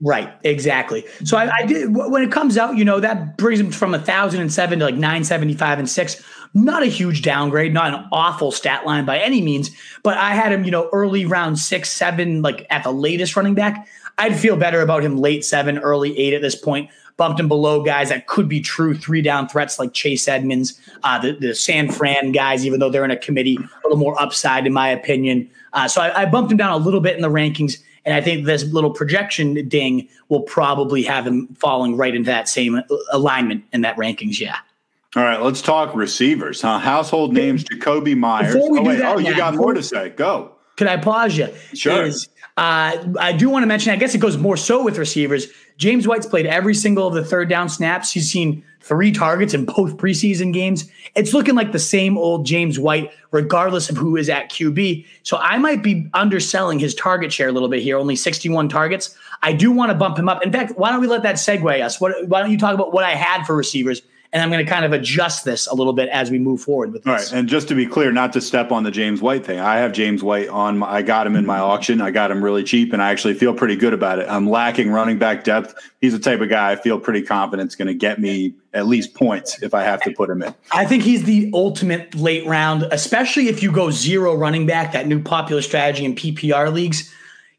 Right, 0.02 0.34
exactly. 0.44 1.06
So 1.24 1.38
I, 1.38 1.50
I, 1.60 1.66
did 1.66 1.96
when 1.96 2.22
it 2.22 2.32
comes 2.32 2.58
out, 2.58 2.76
you 2.76 2.84
know, 2.84 3.00
that 3.00 3.38
brings 3.38 3.62
him 3.62 3.72
from 3.72 3.94
a 3.94 4.00
thousand 4.00 4.42
and 4.42 4.52
seven 4.52 4.80
to 4.80 4.86
like 4.86 4.96
nine 4.96 5.24
seventy 5.24 5.54
five 5.54 5.80
and 5.80 5.90
six. 5.90 6.22
Not 6.54 6.84
a 6.84 6.88
huge 6.88 7.22
downgrade, 7.22 7.74
not 7.74 7.94
an 7.94 8.06
awful 8.12 8.52
stat 8.52 8.86
line 8.86 9.06
by 9.06 9.20
any 9.20 9.42
means, 9.42 9.72
but 10.04 10.18
I 10.18 10.36
had 10.36 10.52
him, 10.52 10.66
you 10.66 10.72
know, 10.72 10.90
early 10.92 11.26
round 11.26 11.60
six, 11.60 11.92
seven, 11.92 12.42
like 12.42 12.66
at 12.70 12.84
the 12.84 12.92
latest 12.92 13.36
running 13.38 13.56
back. 13.56 13.88
I'd 14.18 14.38
feel 14.38 14.58
better 14.58 14.82
about 14.82 15.04
him 15.04 15.18
late 15.18 15.46
seven, 15.46 15.78
early 15.78 16.18
eight 16.18 16.34
at 16.34 16.42
this 16.42 16.56
point. 16.56 16.90
Bumped 17.18 17.40
him 17.40 17.48
below 17.48 17.82
guys 17.82 18.10
that 18.10 18.28
could 18.28 18.50
be 18.50 18.60
true 18.60 18.94
three 18.94 19.22
down 19.22 19.48
threats 19.48 19.80
like 19.80 19.94
Chase 19.94 20.28
Edmonds, 20.28 20.80
uh, 21.04 21.20
the, 21.20 21.32
the 21.32 21.56
San 21.56 21.90
Fran 21.90 22.34
guys, 22.34 22.66
even 22.66 22.82
though 22.82 22.90
they're 22.90 23.06
in 23.06 23.12
a 23.12 23.18
committee, 23.18 23.58
a 23.58 23.88
little 23.88 23.98
more 23.98 24.22
upside 24.22 24.68
in 24.68 24.74
my 24.74 24.90
opinion. 24.90 25.50
Uh, 25.72 25.88
so 25.88 26.02
I, 26.02 26.24
I 26.24 26.26
bumped 26.26 26.52
him 26.52 26.58
down 26.58 26.74
a 26.74 26.84
little 26.84 27.00
bit 27.00 27.16
in 27.16 27.22
the 27.22 27.30
rankings 27.30 27.82
and 28.06 28.14
I 28.14 28.22
think 28.22 28.46
this 28.46 28.64
little 28.66 28.92
projection 28.92 29.68
ding 29.68 30.08
will 30.30 30.42
probably 30.42 31.04
have 31.04 31.26
him 31.26 31.48
falling 31.56 31.98
right 31.98 32.14
into 32.14 32.28
that 32.30 32.48
same 32.48 32.82
alignment 33.12 33.66
in 33.74 33.82
that 33.82 33.98
rankings. 33.98 34.40
Yeah. 34.40 34.58
All 35.16 35.24
right, 35.24 35.42
let's 35.42 35.62
talk 35.62 35.96
receivers. 35.96 36.62
Huh? 36.62 36.80
Household 36.80 37.34
names: 37.34 37.64
Jakobi 37.64 38.18
Meyers. 38.18 38.54
Before 38.54 38.72
we 38.72 38.80
oh, 38.80 38.84
do 38.84 38.88
wait, 38.90 38.98
that, 38.98 39.16
oh, 39.16 39.20
you 39.20 39.36
got 39.36 39.56
more 39.56 39.74
to 39.74 39.82
say? 39.82 40.10
Go. 40.10 40.52
Could 40.76 40.88
I 40.88 40.98
pause 40.98 41.38
you? 41.38 41.48
Sure. 41.74 42.04
Is, 42.04 42.28
uh, 42.58 42.98
I 43.20 43.34
do 43.34 43.50
want 43.50 43.64
to 43.64 43.68
mention. 43.68 43.94
I 43.94 43.96
guess 43.96 44.14
it 44.14 44.20
goes 44.20 44.38
more 44.38 44.58
so 44.58 44.84
with 44.84 44.98
receivers. 44.98 45.48
James 45.78 46.08
White's 46.08 46.26
played 46.26 46.46
every 46.46 46.74
single 46.74 47.08
of 47.08 47.14
the 47.14 47.24
third 47.24 47.50
down 47.50 47.68
snaps. 47.68 48.12
He's 48.12 48.32
seen 48.32 48.64
three 48.82 49.12
targets 49.12 49.54
in 49.54 49.66
both 49.66 49.98
preseason 49.98 50.54
games. 50.54 50.90
It's 51.16 51.34
looking 51.34 51.56
like 51.56 51.72
the 51.72 51.80
same 51.80 52.18
old 52.18 52.46
James 52.46 52.80
White, 52.80 53.12
regardless 53.32 53.90
of 53.90 53.98
who 53.98 54.16
is 54.16 54.30
at 54.30 54.52
QB. 54.52 55.06
So 55.24 55.38
I 55.38 55.58
might 55.58 55.84
be 55.84 56.10
underselling 56.14 56.80
his 56.80 56.96
target 56.96 57.34
share 57.34 57.50
a 57.50 57.52
little 57.52 57.70
bit 57.70 57.82
here, 57.82 57.98
only 57.98 58.16
61 58.16 58.70
targets. 58.70 59.18
I 59.42 59.54
do 59.54 59.72
want 59.72 59.92
to 59.92 59.98
bump 59.98 60.18
him 60.18 60.30
up. 60.30 60.44
In 60.44 60.52
fact, 60.52 60.78
why 60.78 60.92
don't 60.92 61.02
we 61.02 61.08
let 61.08 61.24
that 61.24 61.36
segue 61.36 61.82
us? 61.82 62.00
What, 62.00 62.28
why 62.28 62.42
don't 62.42 62.52
you 62.52 62.58
talk 62.58 62.74
about 62.74 62.94
what 62.94 63.04
I 63.04 63.12
had 63.12 63.46
for 63.46 63.56
receivers? 63.56 64.02
And 64.36 64.44
I'm 64.44 64.52
going 64.52 64.64
to 64.64 64.70
kind 64.70 64.84
of 64.84 64.92
adjust 64.92 65.46
this 65.46 65.66
a 65.66 65.74
little 65.74 65.94
bit 65.94 66.10
as 66.10 66.30
we 66.30 66.40
move 66.40 66.60
forward 66.60 66.92
with 66.92 67.04
this. 67.04 67.10
All 67.10 67.16
right, 67.16 67.32
and 67.32 67.48
just 67.48 67.70
to 67.70 67.74
be 67.74 67.86
clear, 67.86 68.12
not 68.12 68.34
to 68.34 68.42
step 68.42 68.70
on 68.70 68.84
the 68.84 68.92
James 68.92 69.22
White 69.22 69.46
thing, 69.46 69.60
I 69.60 69.78
have 69.78 69.94
James 69.94 70.22
White 70.22 70.50
on. 70.50 70.80
My, 70.80 70.88
I 70.96 71.02
got 71.04 71.26
him 71.26 71.38
in 71.38 71.46
my 71.46 71.58
auction. 71.58 72.02
I 72.02 72.12
got 72.12 72.32
him 72.32 72.44
really 72.44 72.62
cheap, 72.62 72.92
and 72.92 73.02
I 73.02 73.12
actually 73.12 73.36
feel 73.36 73.54
pretty 73.54 73.78
good 73.78 73.94
about 73.94 74.20
it. 74.20 74.28
I'm 74.30 74.50
lacking 74.50 74.92
running 74.92 75.18
back 75.18 75.46
depth. 75.46 75.74
He's 76.02 76.12
the 76.12 76.20
type 76.20 76.42
of 76.42 76.50
guy 76.50 76.74
I 76.74 76.76
feel 76.76 77.00
pretty 77.00 77.22
confident 77.22 77.70
is 77.70 77.78
going 77.78 77.88
to 77.88 77.94
get 77.94 78.20
me 78.20 78.54
at 78.74 78.88
least 78.88 79.14
points 79.16 79.64
if 79.64 79.74
I 79.74 79.84
have 79.84 80.02
to 80.02 80.12
put 80.12 80.30
him 80.30 80.44
in. 80.44 80.54
I 80.70 80.84
think 80.84 81.04
he's 81.04 81.24
the 81.24 81.50
ultimate 81.54 82.14
late 82.14 82.46
round, 82.46 82.84
especially 82.92 83.48
if 83.48 83.64
you 83.64 83.72
go 83.72 83.90
zero 83.90 84.36
running 84.36 84.66
back, 84.66 84.92
that 84.92 85.08
new 85.08 85.22
popular 85.22 85.62
strategy 85.62 86.04
in 86.04 86.14
PPR 86.14 86.74
leagues 86.74 87.10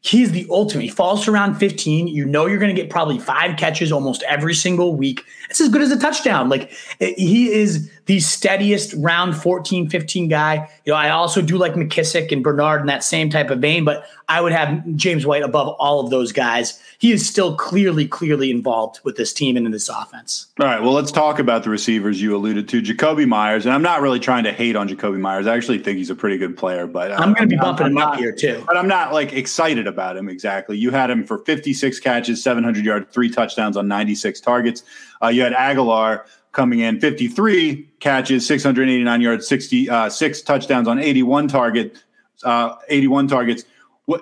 he's 0.07 0.31
the 0.31 0.47
ultimate. 0.49 0.83
He 0.83 0.89
falls 0.89 1.25
to 1.25 1.31
round 1.31 1.57
15. 1.57 2.07
You 2.07 2.25
know 2.25 2.45
you're 2.45 2.59
going 2.59 2.73
to 2.73 2.79
get 2.79 2.89
probably 2.89 3.19
five 3.19 3.57
catches 3.57 3.91
almost 3.91 4.23
every 4.23 4.53
single 4.53 4.95
week. 4.95 5.23
It's 5.49 5.61
as 5.61 5.69
good 5.69 5.81
as 5.81 5.91
a 5.91 5.99
touchdown. 5.99 6.49
Like 6.49 6.71
he 6.99 7.51
is 7.51 7.91
the 8.07 8.21
steadiest 8.21 8.93
round 8.97 9.35
14, 9.35 9.89
15 9.89 10.27
guy. 10.29 10.69
You 10.85 10.93
know, 10.93 10.97
I 10.97 11.09
also 11.09 11.41
do 11.41 11.57
like 11.57 11.73
McKissic 11.73 12.31
and 12.31 12.43
Bernard 12.43 12.81
in 12.81 12.87
that 12.87 13.03
same 13.03 13.29
type 13.29 13.49
of 13.49 13.59
vein, 13.59 13.83
but 13.83 14.05
I 14.29 14.41
would 14.41 14.53
have 14.53 14.83
James 14.95 15.25
White 15.25 15.43
above 15.43 15.75
all 15.77 15.99
of 15.99 16.09
those 16.09 16.31
guys. 16.31 16.81
He 16.99 17.11
is 17.11 17.27
still 17.27 17.55
clearly, 17.55 18.07
clearly 18.07 18.49
involved 18.49 19.01
with 19.03 19.17
this 19.17 19.33
team 19.33 19.57
and 19.57 19.65
in 19.65 19.71
this 19.71 19.89
offense. 19.89 20.47
All 20.59 20.65
right. 20.65 20.81
Well, 20.81 20.93
let's 20.93 21.11
talk 21.11 21.37
about 21.37 21.63
the 21.63 21.69
receivers 21.69 22.21
you 22.21 22.35
alluded 22.35 22.69
to. 22.69 22.81
Jakobi 22.81 23.27
Meyers, 23.27 23.65
and 23.65 23.75
I'm 23.75 23.81
not 23.81 24.01
really 24.01 24.19
trying 24.19 24.45
to 24.45 24.53
hate 24.53 24.77
on 24.77 24.87
Jakobi 24.87 25.19
Meyers. 25.19 25.45
I 25.45 25.55
actually 25.55 25.79
think 25.79 25.97
he's 25.97 26.09
a 26.09 26.15
pretty 26.15 26.37
good 26.37 26.57
player, 26.57 26.87
but 26.87 27.11
I'm 27.11 27.33
going 27.33 27.35
to 27.35 27.41
um, 27.43 27.49
be 27.49 27.57
bumping 27.57 27.85
I'm, 27.87 27.91
him 27.91 27.97
I'm 27.97 28.03
up 28.03 28.13
not, 28.13 28.19
here 28.19 28.31
too. 28.31 28.63
But 28.65 28.77
I'm 28.77 28.87
not 28.87 29.11
like 29.11 29.33
excited 29.33 29.85
about 29.85 30.15
him 30.15 30.29
exactly. 30.29 30.77
You 30.77 30.91
had 30.91 31.09
him 31.09 31.25
for 31.25 31.39
56 31.39 31.99
catches, 31.99 32.41
700 32.41 32.85
yards, 32.85 33.07
three 33.11 33.29
touchdowns 33.29 33.75
on 33.75 33.87
96 33.89 34.39
targets. 34.39 34.83
Uh, 35.21 35.27
you 35.27 35.41
had 35.41 35.53
Agholor 35.53 36.25
coming 36.51 36.79
in 36.79 36.99
53 36.99 37.89
catches, 37.99 38.45
689 38.47 39.21
yards, 39.21 39.47
60 39.47 39.89
uh, 39.89 40.09
six 40.09 40.41
touchdowns 40.41 40.87
on 40.87 40.99
81 40.99 41.47
target, 41.47 42.03
uh, 42.43 42.75
81 42.89 43.27
targets. 43.27 43.63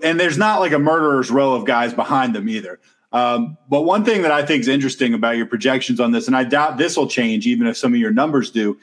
And 0.03 0.19
there's 0.19 0.37
not 0.37 0.59
like 0.59 0.71
a 0.71 0.79
murderer's 0.79 1.29
row 1.29 1.53
of 1.53 1.65
guys 1.65 1.93
behind 1.93 2.35
them 2.35 2.49
either. 2.49 2.79
Um, 3.11 3.57
but 3.69 3.83
one 3.83 4.03
thing 4.03 4.23
that 4.23 4.31
I 4.31 4.45
think 4.45 4.61
is 4.61 4.67
interesting 4.67 5.13
about 5.13 5.37
your 5.37 5.45
projections 5.45 5.99
on 5.99 6.11
this, 6.11 6.27
and 6.27 6.35
I 6.35 6.43
doubt 6.43 6.77
this 6.77 6.97
will 6.97 7.07
change 7.07 7.47
even 7.47 7.67
if 7.67 7.77
some 7.77 7.93
of 7.93 7.99
your 7.99 8.11
numbers 8.11 8.51
do, 8.51 8.77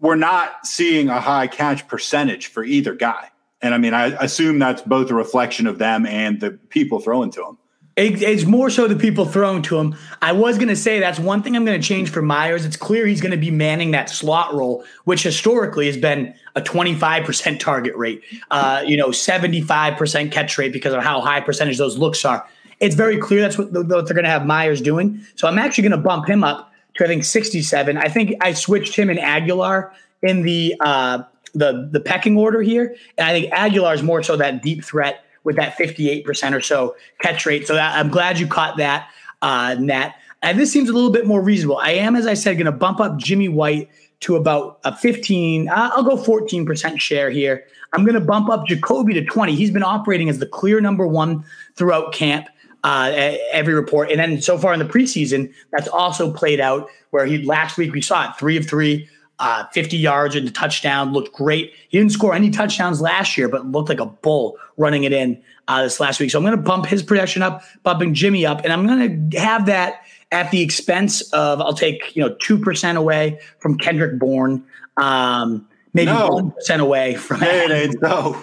we're 0.00 0.16
not 0.16 0.66
seeing 0.66 1.08
a 1.08 1.20
high 1.20 1.46
catch 1.46 1.88
percentage 1.88 2.48
for 2.48 2.62
either 2.62 2.94
guy. 2.94 3.30
And 3.62 3.74
I 3.74 3.78
mean, 3.78 3.94
I 3.94 4.08
assume 4.22 4.58
that's 4.58 4.82
both 4.82 5.10
a 5.10 5.14
reflection 5.14 5.66
of 5.66 5.78
them 5.78 6.04
and 6.04 6.40
the 6.40 6.50
people 6.50 7.00
throwing 7.00 7.30
to 7.32 7.40
them. 7.40 7.58
It, 7.96 8.20
it's 8.20 8.44
more 8.44 8.68
so 8.68 8.86
the 8.86 8.94
people 8.94 9.24
throwing 9.24 9.62
to 9.62 9.78
him. 9.78 9.96
I 10.20 10.32
was 10.32 10.58
going 10.58 10.68
to 10.68 10.76
say 10.76 11.00
that's 11.00 11.18
one 11.18 11.42
thing 11.42 11.56
I'm 11.56 11.64
going 11.64 11.80
to 11.80 11.86
change 11.86 12.10
for 12.10 12.20
Meyers. 12.20 12.66
It's 12.66 12.76
clear 12.76 13.06
he's 13.06 13.22
going 13.22 13.32
to 13.32 13.38
be 13.38 13.50
manning 13.50 13.92
that 13.92 14.10
slot 14.10 14.52
role, 14.54 14.84
which 15.04 15.22
historically 15.22 15.86
has 15.86 15.96
been 15.96 16.34
a 16.54 16.60
25% 16.60 17.58
target 17.58 17.96
rate, 17.96 18.22
uh, 18.50 18.82
you 18.86 18.98
know, 18.98 19.08
75% 19.08 20.30
catch 20.30 20.58
rate 20.58 20.74
because 20.74 20.92
of 20.92 21.02
how 21.02 21.22
high 21.22 21.40
percentage 21.40 21.78
those 21.78 21.96
looks 21.96 22.24
are. 22.26 22.46
It's 22.80 22.94
very 22.94 23.16
clear 23.16 23.40
that's 23.40 23.56
what, 23.56 23.72
what 23.72 23.88
they're 23.88 24.14
going 24.14 24.24
to 24.24 24.30
have 24.30 24.44
Meyers 24.44 24.82
doing. 24.82 25.18
So 25.34 25.48
I'm 25.48 25.58
actually 25.58 25.88
going 25.88 26.02
to 26.02 26.06
bump 26.06 26.28
him 26.28 26.44
up 26.44 26.70
to 26.96 27.04
I 27.04 27.06
think 27.06 27.24
67. 27.24 27.96
I 27.96 28.08
think 28.08 28.34
I 28.42 28.52
switched 28.52 28.94
him 28.94 29.08
and 29.08 29.18
Agholor 29.18 29.90
in 30.22 30.42
the 30.42 30.74
uh, 30.80 31.22
the 31.54 31.88
the 31.90 32.00
pecking 32.00 32.36
order 32.36 32.60
here, 32.60 32.94
and 33.16 33.26
I 33.26 33.32
think 33.32 33.52
Agholor 33.52 33.94
is 33.94 34.02
more 34.02 34.22
so 34.22 34.36
that 34.36 34.62
deep 34.62 34.84
threat 34.84 35.24
with 35.46 35.56
that 35.56 35.78
58% 35.78 36.52
or 36.52 36.60
so 36.60 36.96
catch 37.20 37.46
rate. 37.46 37.66
So 37.66 37.74
that, 37.74 37.96
I'm 37.96 38.10
glad 38.10 38.38
you 38.38 38.46
caught 38.46 38.76
that, 38.76 39.08
uh, 39.40 39.76
Nat. 39.78 40.12
And 40.42 40.58
this 40.58 40.70
seems 40.70 40.90
a 40.90 40.92
little 40.92 41.12
bit 41.12 41.24
more 41.24 41.40
reasonable. 41.40 41.78
I 41.78 41.92
am, 41.92 42.16
as 42.16 42.26
I 42.26 42.34
said, 42.34 42.54
going 42.54 42.66
to 42.66 42.72
bump 42.72 43.00
up 43.00 43.16
Jimmy 43.16 43.48
White 43.48 43.88
to 44.20 44.36
about 44.36 44.80
a 44.84 44.94
15, 44.94 45.68
uh, 45.68 45.90
I'll 45.94 46.02
go 46.02 46.16
14% 46.16 47.00
share 47.00 47.30
here. 47.30 47.64
I'm 47.92 48.04
going 48.04 48.14
to 48.14 48.20
bump 48.20 48.50
up 48.50 48.66
Jakobi 48.66 49.14
to 49.14 49.24
20. 49.24 49.54
He's 49.54 49.70
been 49.70 49.82
operating 49.82 50.28
as 50.28 50.38
the 50.40 50.46
clear 50.46 50.80
number 50.80 51.06
one 51.06 51.44
throughout 51.76 52.12
camp. 52.12 52.48
Uh, 52.84 53.36
every 53.50 53.74
report. 53.74 54.12
And 54.12 54.20
then 54.20 54.40
so 54.40 54.56
far 54.58 54.72
in 54.72 54.78
the 54.78 54.84
preseason, 54.84 55.52
that's 55.72 55.88
also 55.88 56.32
played 56.32 56.60
out 56.60 56.88
where 57.10 57.26
he 57.26 57.42
last 57.42 57.76
week 57.76 57.92
we 57.92 58.00
saw 58.00 58.30
it 58.30 58.36
three 58.38 58.56
of 58.56 58.64
three, 58.64 59.08
uh, 59.40 59.64
50 59.72 59.96
yards 59.96 60.36
and 60.36 60.46
a 60.46 60.52
touchdown, 60.52 61.12
looked 61.12 61.34
great. 61.34 61.72
He 61.88 61.98
didn't 61.98 62.12
score 62.12 62.32
any 62.32 62.50
touchdowns 62.50 63.00
last 63.00 63.36
year, 63.36 63.48
but 63.48 63.66
looked 63.66 63.88
like 63.88 63.98
a 63.98 64.06
bull 64.06 64.56
running 64.76 65.04
it 65.04 65.12
in 65.12 65.40
uh, 65.68 65.82
this 65.82 66.00
last 66.00 66.20
week. 66.20 66.30
So 66.30 66.38
I'm 66.38 66.44
going 66.44 66.56
to 66.56 66.62
bump 66.62 66.86
his 66.86 67.02
production 67.02 67.42
up, 67.42 67.62
bumping 67.82 68.14
Jimmy 68.14 68.46
up, 68.46 68.62
and 68.64 68.72
I'm 68.72 68.86
going 68.86 69.30
to 69.30 69.38
have 69.38 69.66
that 69.66 70.02
at 70.32 70.50
the 70.50 70.60
expense 70.60 71.22
of 71.32 71.60
I'll 71.60 71.74
take 71.74 72.14
you 72.16 72.22
know 72.22 72.34
two 72.40 72.58
percent 72.58 72.98
away 72.98 73.40
from 73.58 73.78
Kendrick 73.78 74.18
Bourne, 74.18 74.64
um, 74.96 75.66
maybe 75.94 76.10
one 76.10 76.46
no. 76.46 76.50
percent 76.50 76.82
away 76.82 77.14
from. 77.14 77.40
Hey, 77.40 77.64
it 77.64 77.70
ain't 77.70 78.00
so. 78.04 78.40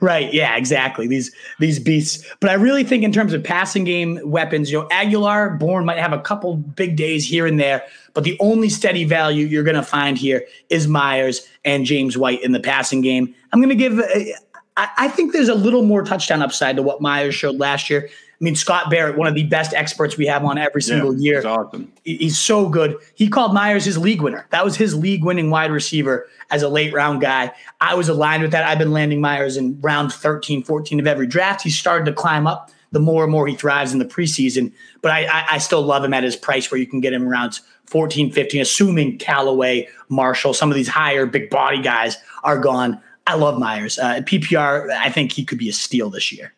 Right. 0.00 0.32
Yeah, 0.32 0.56
exactly. 0.56 1.06
These 1.06 1.34
these 1.58 1.78
beasts. 1.78 2.26
But 2.40 2.50
I 2.50 2.54
really 2.54 2.84
think 2.84 3.02
in 3.02 3.12
terms 3.12 3.32
of 3.32 3.42
passing 3.42 3.84
game 3.84 4.20
weapons, 4.24 4.70
you 4.70 4.78
know, 4.78 4.88
Agholor, 4.88 5.58
Bourne 5.58 5.84
might 5.86 5.98
have 5.98 6.12
a 6.12 6.20
couple 6.20 6.56
big 6.56 6.96
days 6.96 7.26
here 7.26 7.46
and 7.46 7.58
there, 7.58 7.82
but 8.12 8.24
the 8.24 8.36
only 8.40 8.68
steady 8.68 9.04
value 9.04 9.46
you're 9.46 9.64
going 9.64 9.76
to 9.76 9.82
find 9.82 10.18
here 10.18 10.44
is 10.68 10.86
Meyers 10.86 11.46
and 11.64 11.86
James 11.86 12.18
White 12.18 12.42
in 12.42 12.52
the 12.52 12.60
passing 12.60 13.00
game. 13.00 13.34
I'm 13.52 13.60
going 13.60 13.70
to 13.70 13.74
give. 13.74 14.00
I 14.96 15.08
think 15.08 15.32
there's 15.32 15.48
a 15.48 15.54
little 15.54 15.82
more 15.82 16.02
touchdown 16.02 16.42
upside 16.42 16.76
to 16.76 16.82
what 16.82 17.00
Meyers 17.00 17.34
showed 17.34 17.58
last 17.58 17.90
year. 17.90 18.08
I 18.08 18.44
mean, 18.44 18.56
Scott 18.56 18.88
Barrett, 18.88 19.18
one 19.18 19.28
of 19.28 19.34
the 19.34 19.42
best 19.44 19.74
experts 19.74 20.16
we 20.16 20.26
have 20.26 20.44
on 20.44 20.56
every 20.56 20.80
single 20.80 21.12
yeah, 21.14 21.32
year. 21.32 21.46
awesome. 21.46 21.92
He's 22.04 22.38
so 22.38 22.70
good. 22.70 22.96
He 23.14 23.28
called 23.28 23.52
Meyers 23.52 23.84
his 23.84 23.98
league 23.98 24.22
winner. 24.22 24.46
That 24.50 24.64
was 24.64 24.76
his 24.76 24.94
league 24.94 25.24
winning 25.24 25.50
wide 25.50 25.70
receiver 25.70 26.26
as 26.50 26.62
a 26.62 26.68
late 26.68 26.94
round 26.94 27.20
guy. 27.20 27.52
I 27.82 27.94
was 27.94 28.08
aligned 28.08 28.42
with 28.42 28.52
that. 28.52 28.64
I've 28.64 28.78
been 28.78 28.92
landing 28.92 29.20
Meyers 29.20 29.58
in 29.58 29.78
round 29.82 30.12
13, 30.12 30.62
14 30.62 31.00
of 31.00 31.06
every 31.06 31.26
draft. 31.26 31.62
He 31.62 31.70
started 31.70 32.06
to 32.06 32.12
climb 32.12 32.46
up 32.46 32.70
the 32.92 33.00
more 33.00 33.24
and 33.24 33.32
more 33.32 33.46
he 33.46 33.54
thrives 33.54 33.92
in 33.92 33.98
the 33.98 34.04
preseason. 34.06 34.72
But 35.02 35.12
I, 35.12 35.24
I, 35.26 35.46
I 35.50 35.58
still 35.58 35.82
love 35.82 36.02
him 36.02 36.14
at 36.14 36.24
his 36.24 36.34
price 36.34 36.70
where 36.70 36.80
you 36.80 36.86
can 36.86 37.00
get 37.00 37.12
him 37.12 37.28
around 37.28 37.60
14, 37.86 38.32
15, 38.32 38.62
assuming 38.62 39.18
Callaway, 39.18 39.88
Marshall, 40.08 40.54
some 40.54 40.70
of 40.70 40.76
these 40.76 40.88
higher 40.88 41.26
big 41.26 41.50
body 41.50 41.82
guys 41.82 42.16
are 42.42 42.58
gone. 42.58 43.00
I 43.26 43.34
love 43.34 43.58
Meyers. 43.58 43.98
Uh, 43.98 44.20
PPR, 44.22 44.90
I 44.90 45.10
think 45.10 45.32
he 45.32 45.44
could 45.44 45.58
be 45.58 45.68
a 45.68 45.72
steal 45.72 46.10
this 46.10 46.32
year. 46.32 46.52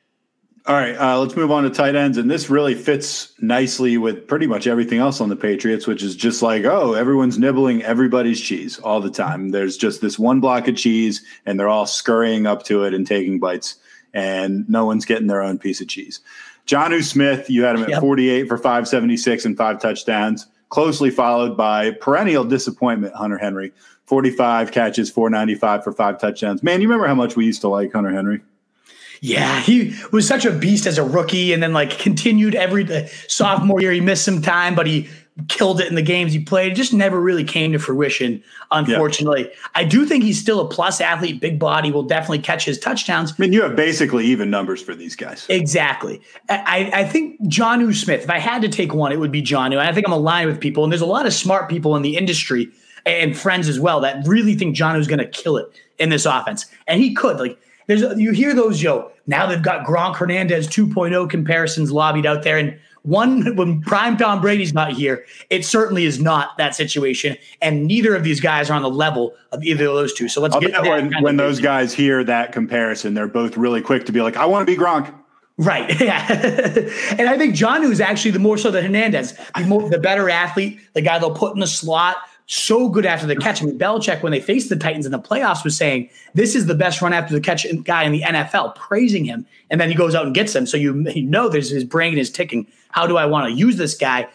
All 0.64 0.76
right, 0.76 0.94
uh, 0.94 1.18
let's 1.18 1.34
move 1.34 1.50
on 1.50 1.64
to 1.64 1.70
tight 1.70 1.96
ends. 1.96 2.16
And 2.18 2.30
this 2.30 2.48
really 2.48 2.76
fits 2.76 3.34
nicely 3.40 3.98
with 3.98 4.28
pretty 4.28 4.46
much 4.46 4.68
everything 4.68 5.00
else 5.00 5.20
on 5.20 5.28
the 5.28 5.34
Patriots, 5.34 5.88
which 5.88 6.04
is 6.04 6.14
just 6.14 6.40
like, 6.40 6.64
oh, 6.64 6.92
everyone's 6.92 7.36
nibbling 7.36 7.82
everybody's 7.82 8.40
cheese 8.40 8.78
all 8.78 9.00
the 9.00 9.10
time. 9.10 9.48
There's 9.50 9.76
just 9.76 10.00
this 10.00 10.20
one 10.20 10.38
block 10.38 10.68
of 10.68 10.76
cheese, 10.76 11.20
and 11.46 11.58
they're 11.58 11.68
all 11.68 11.86
scurrying 11.86 12.46
up 12.46 12.62
to 12.64 12.84
it 12.84 12.94
and 12.94 13.04
taking 13.04 13.40
bites 13.40 13.76
and 14.14 14.68
no 14.68 14.84
one's 14.84 15.04
getting 15.04 15.26
their 15.26 15.42
own 15.42 15.58
piece 15.58 15.80
of 15.80 15.88
cheese. 15.88 16.20
Jonnu 16.66 17.02
Smith, 17.02 17.50
you 17.50 17.64
had 17.64 17.76
him 17.76 17.82
at 17.82 17.90
yep. 17.90 18.00
48 18.00 18.48
for 18.48 18.56
576 18.56 19.44
and 19.44 19.56
five 19.56 19.80
touchdowns, 19.80 20.46
closely 20.68 21.10
followed 21.10 21.56
by 21.56 21.90
perennial 21.92 22.44
disappointment, 22.44 23.14
Hunter 23.14 23.38
Henry, 23.38 23.72
45 24.12 24.72
catches, 24.72 25.08
495 25.08 25.84
for 25.84 25.90
five 25.90 26.20
touchdowns. 26.20 26.62
Man, 26.62 26.82
you 26.82 26.86
remember 26.86 27.06
how 27.06 27.14
much 27.14 27.34
we 27.34 27.46
used 27.46 27.62
to 27.62 27.68
like 27.68 27.94
Hunter 27.94 28.10
Henry? 28.10 28.42
Yeah, 29.22 29.58
he 29.60 29.94
was 30.12 30.28
such 30.28 30.44
a 30.44 30.50
beast 30.50 30.84
as 30.84 30.98
a 30.98 31.02
rookie 31.02 31.54
and 31.54 31.62
then 31.62 31.72
like 31.72 31.98
continued 31.98 32.54
every 32.54 33.08
sophomore 33.26 33.80
year. 33.80 33.90
He 33.90 34.02
missed 34.02 34.26
some 34.26 34.42
time, 34.42 34.74
but 34.74 34.86
he 34.86 35.08
killed 35.48 35.80
it 35.80 35.88
in 35.88 35.94
the 35.94 36.02
games 36.02 36.34
he 36.34 36.40
played. 36.40 36.72
It 36.72 36.74
just 36.74 36.92
never 36.92 37.18
really 37.18 37.42
came 37.42 37.72
to 37.72 37.78
fruition, 37.78 38.44
unfortunately. 38.70 39.44
Yeah. 39.44 39.56
I 39.76 39.84
do 39.84 40.04
think 40.04 40.24
he's 40.24 40.38
still 40.38 40.60
a 40.60 40.68
plus 40.68 41.00
athlete, 41.00 41.40
big 41.40 41.58
body, 41.58 41.90
will 41.90 42.02
definitely 42.02 42.40
catch 42.40 42.66
his 42.66 42.78
touchdowns. 42.78 43.32
I 43.32 43.36
mean, 43.38 43.54
you 43.54 43.62
have 43.62 43.76
basically 43.76 44.26
even 44.26 44.50
numbers 44.50 44.82
for 44.82 44.94
these 44.94 45.16
guys. 45.16 45.46
Exactly. 45.48 46.20
I, 46.50 46.90
I 46.92 47.04
think 47.06 47.38
U 47.40 47.94
Smith, 47.94 48.24
if 48.24 48.28
I 48.28 48.40
had 48.40 48.60
to 48.60 48.68
take 48.68 48.92
one, 48.92 49.10
it 49.10 49.18
would 49.18 49.32
be 49.32 49.40
Jonnu. 49.40 49.78
I 49.78 49.90
think 49.94 50.06
I'm 50.06 50.12
aligned 50.12 50.50
with 50.50 50.60
people, 50.60 50.84
and 50.84 50.92
there's 50.92 51.00
a 51.00 51.06
lot 51.06 51.24
of 51.24 51.32
smart 51.32 51.70
people 51.70 51.96
in 51.96 52.02
the 52.02 52.18
industry 52.18 52.70
and 53.06 53.36
friends 53.36 53.68
as 53.68 53.80
well 53.80 54.00
that 54.00 54.26
really 54.26 54.54
think 54.54 54.76
Jonnu's 54.76 55.06
going 55.08 55.18
to 55.18 55.26
kill 55.26 55.56
it 55.56 55.68
in 55.98 56.08
this 56.08 56.26
offense. 56.26 56.66
And 56.86 57.00
he 57.00 57.14
could. 57.14 57.38
Like, 57.38 57.58
there's 57.86 58.02
you 58.18 58.32
hear 58.32 58.54
those, 58.54 58.82
yo, 58.82 59.10
now 59.26 59.46
they've 59.46 59.62
got 59.62 59.86
Gronk 59.86 60.16
Hernandez 60.16 60.68
2.0 60.68 61.28
comparisons 61.28 61.90
lobbied 61.90 62.26
out 62.26 62.42
there. 62.42 62.58
And 62.58 62.78
one, 63.02 63.56
when 63.56 63.82
prime 63.82 64.16
Tom 64.16 64.40
Brady's 64.40 64.72
not 64.72 64.92
here, 64.92 65.24
it 65.50 65.64
certainly 65.64 66.04
is 66.04 66.20
not 66.20 66.56
that 66.58 66.74
situation, 66.74 67.36
and 67.60 67.86
neither 67.86 68.14
of 68.14 68.24
these 68.24 68.40
guys 68.40 68.70
are 68.70 68.74
on 68.74 68.82
the 68.82 68.90
level 68.90 69.34
of 69.50 69.62
either 69.64 69.86
of 69.86 69.94
those 69.94 70.12
two. 70.12 70.28
So 70.28 70.40
let's 70.40 70.54
I'll 70.54 70.60
get 70.60 70.82
when, 70.82 71.12
when 71.22 71.36
those 71.36 71.60
guys 71.60 71.92
hear 71.92 72.22
that 72.24 72.52
comparison, 72.52 73.14
they're 73.14 73.26
both 73.26 73.56
really 73.56 73.80
quick 73.80 74.06
to 74.06 74.12
be 74.12 74.22
like, 74.22 74.36
"I 74.36 74.46
want 74.46 74.66
to 74.66 74.72
be 74.72 74.80
Gronk." 74.80 75.12
Right. 75.58 76.00
Yeah. 76.02 76.26
and 77.18 77.28
I 77.28 77.38
think 77.38 77.54
Jonnu 77.54 77.90
is 77.90 78.00
actually 78.00 78.32
the 78.32 78.38
more 78.38 78.58
so 78.58 78.70
than 78.70 78.82
Hernandez, 78.82 79.38
the, 79.56 79.64
more, 79.64 79.88
the 79.88 79.98
better 79.98 80.28
athlete, 80.30 80.80
the 80.94 81.02
guy 81.02 81.18
they'll 81.18 81.34
put 81.34 81.54
in 81.54 81.60
the 81.60 81.66
slot 81.66 82.16
so 82.46 82.88
good 82.88 83.06
after 83.06 83.26
the 83.26 83.36
catch. 83.36 83.62
I 83.62 83.66
mean, 83.66 83.78
Belichick, 83.78 84.22
when 84.22 84.32
they 84.32 84.40
faced 84.40 84.68
the 84.68 84.76
Titans 84.76 85.06
in 85.06 85.12
the 85.12 85.18
playoffs, 85.18 85.64
was 85.64 85.76
saying 85.76 86.10
this 86.34 86.54
is 86.54 86.66
the 86.66 86.74
best 86.74 87.00
run 87.00 87.12
after 87.12 87.34
the 87.34 87.40
catch 87.40 87.66
guy 87.84 88.04
in 88.04 88.12
the 88.12 88.22
NFL, 88.22 88.74
praising 88.74 89.24
him, 89.24 89.46
and 89.70 89.80
then 89.80 89.88
he 89.88 89.94
goes 89.94 90.14
out 90.14 90.26
and 90.26 90.34
gets 90.34 90.54
him. 90.54 90.66
So 90.66 90.76
you, 90.76 91.08
you 91.10 91.22
know, 91.22 91.48
there's 91.48 91.70
his 91.70 91.84
brain 91.84 92.18
is 92.18 92.30
ticking. 92.30 92.66
How 92.90 93.06
do 93.06 93.16
I 93.16 93.26
want 93.26 93.48
to 93.48 93.52
use 93.52 93.76
this 93.76 93.94
guy? 93.94 94.28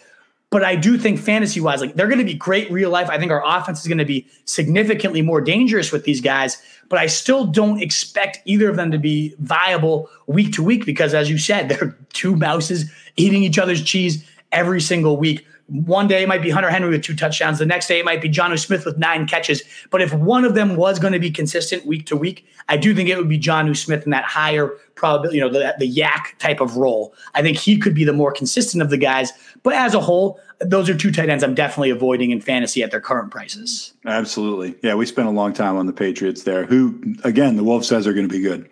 But 0.49 0.63
I 0.63 0.77
do 0.77 0.97
think 0.97 1.19
fantasy 1.19 1.59
wise, 1.59 1.81
like 1.81 1.95
they're 1.95 2.07
going 2.07 2.19
to 2.19 2.25
be 2.25 2.33
great 2.33 2.71
real 2.71 2.89
life. 2.89 3.09
I 3.09 3.19
think 3.19 3.31
our 3.31 3.43
offense 3.45 3.81
is 3.81 3.87
going 3.87 3.97
to 3.97 4.05
be 4.05 4.25
significantly 4.45 5.21
more 5.21 5.41
dangerous 5.41 5.91
with 5.91 6.05
these 6.05 6.21
guys. 6.21 6.61
But 6.89 6.99
I 6.99 7.07
still 7.07 7.45
don't 7.45 7.81
expect 7.81 8.39
either 8.45 8.69
of 8.69 8.77
them 8.77 8.91
to 8.91 8.97
be 8.97 9.35
viable 9.39 10.09
week 10.25 10.53
to 10.53 10.63
week 10.63 10.85
because, 10.85 11.13
as 11.13 11.29
you 11.29 11.37
said, 11.37 11.67
they're 11.69 11.97
two 12.13 12.35
mouses 12.35 12.89
eating 13.17 13.43
each 13.43 13.59
other's 13.59 13.83
cheese 13.83 14.25
every 14.51 14.79
single 14.79 15.17
week. 15.17 15.45
One 15.67 16.07
day 16.07 16.23
it 16.23 16.27
might 16.27 16.41
be 16.41 16.49
Hunter 16.49 16.69
Henry 16.69 16.89
with 16.89 17.03
two 17.03 17.15
touchdowns. 17.15 17.59
The 17.59 17.65
next 17.65 17.87
day 17.87 17.99
it 17.99 18.05
might 18.05 18.21
be 18.21 18.29
Jonnu 18.29 18.57
Smith 18.57 18.85
with 18.85 18.97
nine 18.97 19.27
catches. 19.27 19.63
But 19.89 20.01
if 20.01 20.13
one 20.13 20.45
of 20.45 20.55
them 20.55 20.77
was 20.77 20.97
going 20.97 21.13
to 21.13 21.19
be 21.19 21.29
consistent 21.29 21.85
week 21.85 22.05
to 22.07 22.15
week, 22.15 22.45
I 22.69 22.77
do 22.77 22.95
think 22.95 23.09
it 23.09 23.17
would 23.17 23.27
be 23.27 23.39
Jonnu 23.39 23.75
Smith 23.75 24.05
in 24.05 24.11
that 24.11 24.23
higher 24.23 24.69
probability, 24.95 25.37
you 25.37 25.43
know, 25.43 25.49
the, 25.49 25.75
the 25.77 25.93
YAC 25.93 26.37
type 26.39 26.61
of 26.61 26.77
role. 26.77 27.13
I 27.35 27.41
think 27.41 27.57
he 27.57 27.77
could 27.77 27.93
be 27.93 28.05
the 28.05 28.13
more 28.13 28.31
consistent 28.31 28.81
of 28.81 28.89
the 28.89 28.97
guys. 28.97 29.31
But 29.63 29.73
as 29.73 29.93
a 29.93 29.99
whole, 29.99 30.39
those 30.59 30.89
are 30.89 30.97
two 30.97 31.11
tight 31.11 31.29
ends 31.29 31.43
I'm 31.43 31.53
definitely 31.53 31.89
avoiding 31.89 32.31
in 32.31 32.41
fantasy 32.41 32.81
at 32.81 32.91
their 32.91 33.01
current 33.01 33.31
prices. 33.31 33.93
Absolutely. 34.05 34.75
Yeah, 34.81 34.95
we 34.95 35.05
spent 35.05 35.27
a 35.27 35.31
long 35.31 35.53
time 35.53 35.75
on 35.75 35.85
the 35.85 35.93
Patriots 35.93 36.43
there, 36.43 36.65
who, 36.65 37.15
again, 37.23 37.57
the 37.57 37.63
Wolf 37.63 37.85
says 37.85 38.07
are 38.07 38.13
going 38.13 38.27
to 38.27 38.33
be 38.33 38.41
good. 38.41 38.69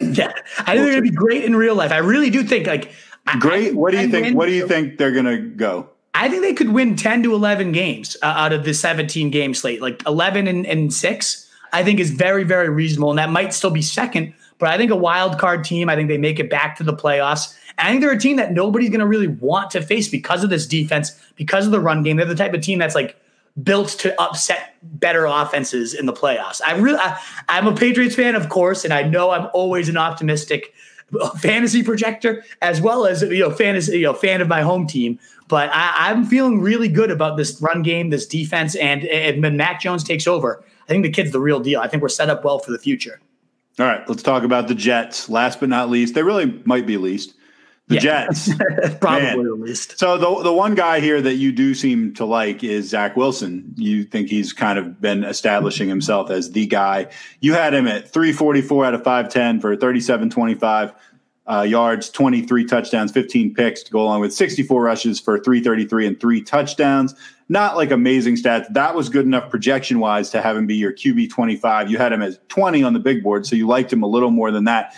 Yeah, 0.00 0.32
I 0.60 0.74
think 0.74 0.86
they're 0.86 0.92
going 0.92 0.96
to 0.96 1.02
be 1.02 1.10
great 1.10 1.44
in 1.44 1.54
real 1.54 1.74
life. 1.74 1.92
I 1.92 1.98
really 1.98 2.30
do 2.30 2.42
think 2.42 2.66
like 2.66 2.92
great. 3.38 3.74
what 3.74 3.92
do 3.92 4.00
you 4.00 4.08
think? 4.08 4.34
What 4.34 4.46
do 4.46 4.52
you 4.52 4.66
think 4.66 4.96
they're 4.96 5.12
going 5.12 5.26
to 5.26 5.36
go? 5.36 5.90
I 6.20 6.28
think 6.28 6.42
they 6.42 6.52
could 6.52 6.72
win 6.72 6.96
10 6.96 7.22
to 7.22 7.34
11 7.34 7.72
games 7.72 8.14
uh, 8.20 8.26
out 8.26 8.52
of 8.52 8.64
the 8.64 8.74
17 8.74 9.30
game 9.30 9.54
slate. 9.54 9.80
Like 9.80 10.02
11 10.06 10.46
and, 10.46 10.66
and 10.66 10.92
6, 10.92 11.50
I 11.72 11.82
think 11.82 11.98
is 11.98 12.10
very, 12.10 12.44
very 12.44 12.68
reasonable. 12.68 13.08
And 13.08 13.18
that 13.18 13.30
might 13.30 13.54
still 13.54 13.70
be 13.70 13.80
second, 13.80 14.34
but 14.58 14.68
I 14.68 14.76
think 14.76 14.90
a 14.90 14.96
wild 14.96 15.38
card 15.38 15.64
team, 15.64 15.88
I 15.88 15.96
think 15.96 16.08
they 16.08 16.18
make 16.18 16.38
it 16.38 16.50
back 16.50 16.76
to 16.76 16.84
the 16.84 16.92
playoffs. 16.92 17.56
I 17.78 17.88
think 17.88 18.02
they're 18.02 18.12
a 18.12 18.18
team 18.18 18.36
that 18.36 18.52
nobody's 18.52 18.90
going 18.90 19.00
to 19.00 19.06
really 19.06 19.28
want 19.28 19.70
to 19.70 19.80
face 19.80 20.08
because 20.08 20.44
of 20.44 20.50
this 20.50 20.66
defense, 20.66 21.18
because 21.36 21.64
of 21.64 21.72
the 21.72 21.80
run 21.80 22.02
game. 22.02 22.18
They're 22.18 22.26
the 22.26 22.34
type 22.34 22.52
of 22.52 22.60
team 22.60 22.78
that's 22.78 22.94
like 22.94 23.16
built 23.62 23.88
to 24.00 24.20
upset 24.20 24.74
better 24.82 25.24
offenses 25.24 25.94
in 25.94 26.04
the 26.04 26.12
playoffs. 26.12 26.60
I 26.62 26.76
really, 26.76 26.98
I, 27.00 27.18
I'm 27.48 27.66
a 27.66 27.74
Patriots 27.74 28.14
fan, 28.14 28.34
of 28.34 28.50
course, 28.50 28.84
and 28.84 28.92
I 28.92 29.04
know 29.04 29.30
I'm 29.30 29.48
always 29.54 29.88
an 29.88 29.96
optimistic 29.96 30.74
fantasy 31.38 31.82
projector 31.82 32.44
as 32.62 32.80
well 32.80 33.06
as 33.06 33.22
you 33.22 33.40
know 33.40 33.50
fantasy 33.50 33.98
you 33.98 34.04
know 34.04 34.14
fan 34.14 34.40
of 34.40 34.48
my 34.48 34.62
home 34.62 34.86
team 34.86 35.18
but 35.50 35.68
I, 35.72 36.12
am 36.12 36.24
feeling 36.24 36.60
really 36.60 36.86
good 36.86 37.10
about 37.10 37.36
this 37.36 37.60
run 37.60 37.82
game, 37.82 38.10
this 38.10 38.24
defense, 38.24 38.76
and, 38.76 39.04
and 39.06 39.42
when 39.42 39.60
Jones 39.80 40.04
takes 40.04 40.28
over, 40.28 40.64
I 40.84 40.86
think 40.86 41.02
the 41.02 41.10
kid's 41.10 41.32
the 41.32 41.40
real 41.40 41.58
deal. 41.58 41.80
I 41.80 41.88
think 41.88 42.02
we're 42.02 42.08
set 42.08 42.30
up 42.30 42.44
well 42.44 42.60
for 42.60 42.70
the 42.70 42.78
future. 42.78 43.20
All 43.80 43.86
right, 43.86 44.08
let's 44.08 44.22
talk 44.22 44.44
about 44.44 44.68
the 44.68 44.76
Jets. 44.76 45.28
Last 45.28 45.58
but 45.58 45.68
not 45.68 45.90
least, 45.90 46.14
they 46.14 46.22
really 46.22 46.62
might 46.64 46.86
be 46.86 46.96
least. 46.96 47.34
The 47.90 47.96
yeah. 47.96 48.00
Jets, 48.00 48.48
probably 49.00 49.22
Man. 49.22 49.42
the 49.42 49.54
least. 49.54 49.98
So 49.98 50.16
the 50.16 50.44
the 50.44 50.52
one 50.52 50.76
guy 50.76 51.00
here 51.00 51.20
that 51.20 51.34
you 51.34 51.50
do 51.50 51.74
seem 51.74 52.14
to 52.14 52.24
like 52.24 52.62
is 52.62 52.88
Zach 52.88 53.16
Wilson. 53.16 53.74
You 53.76 54.04
think 54.04 54.28
he's 54.28 54.52
kind 54.52 54.78
of 54.78 55.00
been 55.00 55.24
establishing 55.24 55.88
himself 55.88 56.30
as 56.30 56.52
the 56.52 56.68
guy. 56.68 57.08
You 57.40 57.54
had 57.54 57.74
him 57.74 57.88
at 57.88 58.08
344 58.08 58.84
out 58.84 58.94
of 58.94 59.02
510 59.02 59.60
for 59.60 59.76
37.25 59.76 60.94
uh, 61.50 61.62
yards, 61.62 62.10
23 62.10 62.64
touchdowns, 62.64 63.10
15 63.10 63.54
picks 63.54 63.82
to 63.82 63.90
go 63.90 64.00
along 64.00 64.20
with 64.20 64.32
64 64.32 64.82
rushes 64.82 65.18
for 65.18 65.40
333 65.40 66.06
and 66.06 66.20
three 66.20 66.40
touchdowns. 66.42 67.12
Not 67.48 67.76
like 67.76 67.90
amazing 67.90 68.36
stats. 68.36 68.72
That 68.72 68.94
was 68.94 69.08
good 69.08 69.26
enough 69.26 69.50
projection 69.50 69.98
wise 69.98 70.30
to 70.30 70.40
have 70.40 70.56
him 70.56 70.68
be 70.68 70.76
your 70.76 70.92
QB 70.92 71.30
25. 71.30 71.90
You 71.90 71.98
had 71.98 72.12
him 72.12 72.22
as 72.22 72.38
20 72.48 72.84
on 72.84 72.92
the 72.92 73.00
big 73.00 73.24
board, 73.24 73.46
so 73.46 73.56
you 73.56 73.66
liked 73.66 73.92
him 73.92 74.04
a 74.04 74.06
little 74.06 74.30
more 74.30 74.52
than 74.52 74.64
that. 74.64 74.94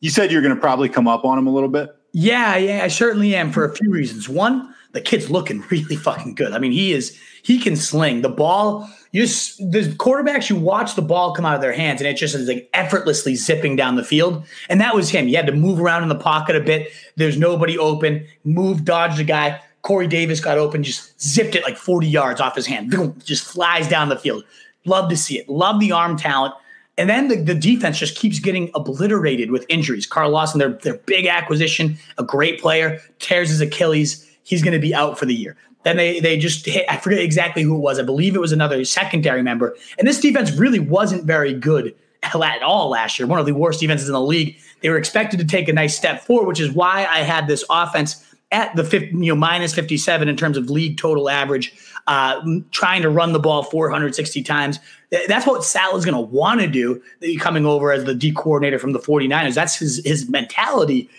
You 0.00 0.10
said 0.10 0.32
you're 0.32 0.42
going 0.42 0.54
to 0.54 0.60
probably 0.60 0.88
come 0.88 1.06
up 1.06 1.24
on 1.24 1.38
him 1.38 1.46
a 1.46 1.52
little 1.52 1.68
bit. 1.68 1.94
Yeah, 2.12 2.56
yeah, 2.56 2.84
I 2.84 2.88
certainly 2.88 3.34
am 3.34 3.52
for 3.52 3.64
a 3.64 3.74
few 3.74 3.90
reasons. 3.90 4.28
One, 4.28 4.74
the 4.92 5.00
kid's 5.00 5.30
looking 5.30 5.64
really 5.70 5.96
fucking 5.96 6.34
good. 6.34 6.52
I 6.52 6.58
mean, 6.58 6.72
he 6.72 6.92
is 6.92 7.18
he 7.42 7.58
can 7.58 7.76
sling 7.76 8.22
the 8.22 8.28
ball. 8.28 8.88
You 9.10 9.22
just 9.22 9.58
the 9.58 9.80
quarterbacks 9.96 10.48
you 10.48 10.56
watch 10.56 10.94
the 10.94 11.02
ball 11.02 11.34
come 11.34 11.44
out 11.44 11.56
of 11.56 11.60
their 11.60 11.72
hands 11.72 12.00
and 12.00 12.08
it 12.08 12.16
just 12.16 12.34
is 12.34 12.48
like 12.48 12.70
effortlessly 12.72 13.34
zipping 13.34 13.76
down 13.76 13.96
the 13.96 14.04
field. 14.04 14.44
And 14.68 14.80
that 14.80 14.94
was 14.94 15.10
him. 15.10 15.26
He 15.26 15.34
had 15.34 15.46
to 15.46 15.52
move 15.52 15.80
around 15.80 16.02
in 16.02 16.08
the 16.08 16.14
pocket 16.14 16.56
a 16.56 16.60
bit. 16.60 16.90
There's 17.16 17.36
nobody 17.36 17.76
open. 17.76 18.26
Move, 18.44 18.84
dodge 18.84 19.16
the 19.16 19.24
guy. 19.24 19.60
Corey 19.82 20.06
Davis 20.06 20.38
got 20.38 20.58
open, 20.58 20.84
just 20.84 21.20
zipped 21.20 21.56
it 21.56 21.64
like 21.64 21.76
40 21.76 22.06
yards 22.06 22.40
off 22.40 22.54
his 22.54 22.66
hand. 22.66 22.94
Just 23.24 23.44
flies 23.44 23.88
down 23.88 24.08
the 24.08 24.16
field. 24.16 24.44
Love 24.84 25.10
to 25.10 25.16
see 25.16 25.38
it. 25.38 25.48
Love 25.48 25.80
the 25.80 25.90
arm 25.90 26.16
talent. 26.16 26.54
And 26.98 27.08
then 27.08 27.28
the, 27.28 27.36
the 27.36 27.54
defense 27.54 27.98
just 27.98 28.16
keeps 28.16 28.38
getting 28.38 28.70
obliterated 28.74 29.50
with 29.50 29.64
injuries. 29.68 30.06
Carl 30.06 30.30
Lawson, 30.30 30.58
their, 30.58 30.70
their 30.70 30.98
big 30.98 31.26
acquisition, 31.26 31.96
a 32.18 32.22
great 32.22 32.60
player, 32.60 33.00
tears 33.18 33.48
his 33.48 33.60
Achilles. 33.60 34.28
He's 34.42 34.62
going 34.62 34.74
to 34.74 34.78
be 34.78 34.94
out 34.94 35.18
for 35.18 35.24
the 35.24 35.34
year. 35.34 35.56
Then 35.84 35.96
they 35.96 36.20
they 36.20 36.38
just 36.38 36.64
hit, 36.66 36.84
I 36.88 36.96
forget 36.96 37.18
exactly 37.18 37.62
who 37.62 37.74
it 37.76 37.80
was. 37.80 37.98
I 37.98 38.02
believe 38.02 38.36
it 38.36 38.40
was 38.40 38.52
another 38.52 38.84
secondary 38.84 39.42
member. 39.42 39.76
And 39.98 40.06
this 40.06 40.20
defense 40.20 40.52
really 40.52 40.78
wasn't 40.78 41.24
very 41.24 41.54
good 41.54 41.94
at 42.22 42.62
all 42.62 42.90
last 42.90 43.18
year. 43.18 43.26
One 43.26 43.40
of 43.40 43.46
the 43.46 43.52
worst 43.52 43.80
defenses 43.80 44.08
in 44.08 44.12
the 44.12 44.20
league. 44.20 44.56
They 44.80 44.90
were 44.90 44.98
expected 44.98 45.40
to 45.40 45.46
take 45.46 45.68
a 45.68 45.72
nice 45.72 45.96
step 45.96 46.22
forward, 46.24 46.46
which 46.46 46.60
is 46.60 46.72
why 46.72 47.06
I 47.08 47.20
had 47.20 47.46
this 47.46 47.64
offense 47.68 48.24
at 48.52 48.76
the 48.76 48.84
50, 48.84 49.16
you 49.16 49.32
know 49.32 49.34
minus 49.34 49.74
57 49.74 50.28
in 50.28 50.36
terms 50.36 50.56
of 50.56 50.70
league 50.70 50.98
total 50.98 51.28
average, 51.28 51.74
uh, 52.06 52.40
trying 52.70 53.02
to 53.02 53.10
run 53.10 53.32
the 53.32 53.38
ball 53.38 53.64
460 53.64 54.42
times. 54.42 54.78
That's 55.26 55.46
what 55.46 55.64
Sal 55.64 55.96
is 55.96 56.04
going 56.04 56.14
to 56.14 56.20
want 56.20 56.60
to 56.60 56.68
do 56.68 57.02
coming 57.40 57.66
over 57.66 57.92
as 57.92 58.04
the 58.04 58.14
D 58.14 58.32
coordinator 58.32 58.78
from 58.78 58.92
the 58.92 59.00
49ers. 59.00 59.54
That's 59.54 59.76
his 59.76 60.02
his 60.04 60.28
mentality. 60.28 61.10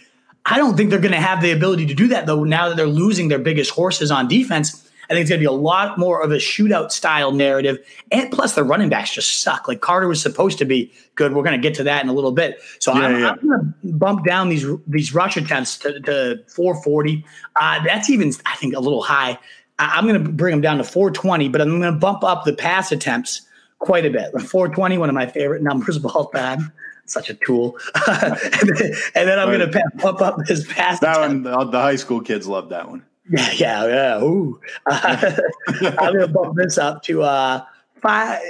I 0.46 0.58
don't 0.58 0.76
think 0.76 0.90
they're 0.90 1.00
going 1.00 1.14
to 1.14 1.20
have 1.20 1.42
the 1.42 1.52
ability 1.52 1.86
to 1.88 1.94
do 1.94 2.08
that 2.10 2.26
though. 2.26 2.44
Now 2.44 2.70
that 2.70 2.78
they're 2.78 2.88
losing 2.88 3.28
their 3.28 3.40
biggest 3.40 3.72
horses 3.72 4.12
on 4.12 4.28
defense, 4.28 4.90
I 5.10 5.14
think 5.14 5.22
it's 5.22 5.30
going 5.30 5.40
to 5.40 5.44
be 5.44 5.46
a 5.46 5.52
lot 5.52 5.98
more 5.98 6.22
of 6.22 6.32
a 6.32 6.38
shootout 6.38 6.92
style 6.92 7.32
narrative. 7.32 7.78
And 8.12 8.32
plus, 8.32 8.56
the 8.56 8.64
running 8.64 8.90
backs 8.90 9.14
just 9.14 9.42
suck. 9.42 9.68
Like 9.68 9.82
Carter 9.82 10.08
was 10.08 10.22
supposed 10.22 10.58
to 10.60 10.66
be 10.66 10.92
good. 11.16 11.34
We're 11.34 11.44
going 11.44 11.60
to 11.60 11.62
get 11.62 11.76
to 11.76 11.84
that 11.84 12.04
in 12.04 12.10
a 12.10 12.14
little 12.14 12.32
bit. 12.32 12.60
So 12.80 12.94
Yeah, 12.94 13.00
I'm, 13.00 13.20
yeah. 13.20 13.30
I'm 13.32 13.48
going 13.48 13.60
to 13.60 13.94
bump 13.94 14.26
down 14.26 14.50
these 14.50 14.66
these 14.88 15.14
rush 15.14 15.38
attempts 15.38 15.78
to, 15.80 16.00
to 16.02 16.44
440. 16.48 17.26
Uh, 17.56 17.84
that's 17.84 18.10
even 18.10 18.32
I 18.46 18.56
think 18.56 18.76
a 18.76 18.80
little 18.80 19.04
high. 19.04 19.38
I, 19.80 19.98
I'm 19.98 20.08
going 20.08 20.24
to 20.24 20.32
bring 20.32 20.52
them 20.52 20.62
down 20.62 20.78
to 20.78 20.84
420, 20.84 21.50
but 21.50 21.62
I'm 21.62 21.70
going 21.70 21.82
to 21.82 21.92
bump 21.92 22.24
up 22.24 22.46
the 22.46 22.54
pass 22.54 22.92
attempts 22.92 23.42
quite 23.80 24.06
a 24.06 24.10
bit. 24.10 24.32
420, 24.42 24.98
one 24.98 25.10
of 25.10 25.16
my 25.16 25.28
favorite 25.28 25.62
numbers 25.62 25.98
of 25.98 26.06
all 26.06 26.30
time. 26.30 26.72
Such 27.06 27.30
a 27.30 27.34
tool. 27.34 27.78
and, 28.08 28.38
then, 28.78 28.94
and 29.14 29.28
then 29.28 29.38
I'm 29.38 29.50
going 29.52 29.70
to 29.70 29.84
pump 29.98 30.22
up 30.22 30.38
this 30.48 30.66
pass. 30.72 31.02
That 31.02 31.18
attempt. 31.18 31.46
one, 31.46 31.66
the, 31.66 31.72
the 31.72 31.80
high 31.80 31.98
school 31.98 32.22
kids 32.22 32.48
love 32.48 32.70
that 32.70 32.90
one. 32.90 33.04
Yeah, 33.30 33.52
yeah, 33.56 33.88
yeah. 33.88 34.22
Ooh. 34.22 34.60
Uh, 34.86 35.32
I'm 35.68 36.14
going 36.14 36.20
to 36.20 36.28
bump 36.28 36.56
this 36.58 36.78
up 36.78 37.04
to 37.04 37.24
uh, 37.24 37.66
five. 38.02 38.42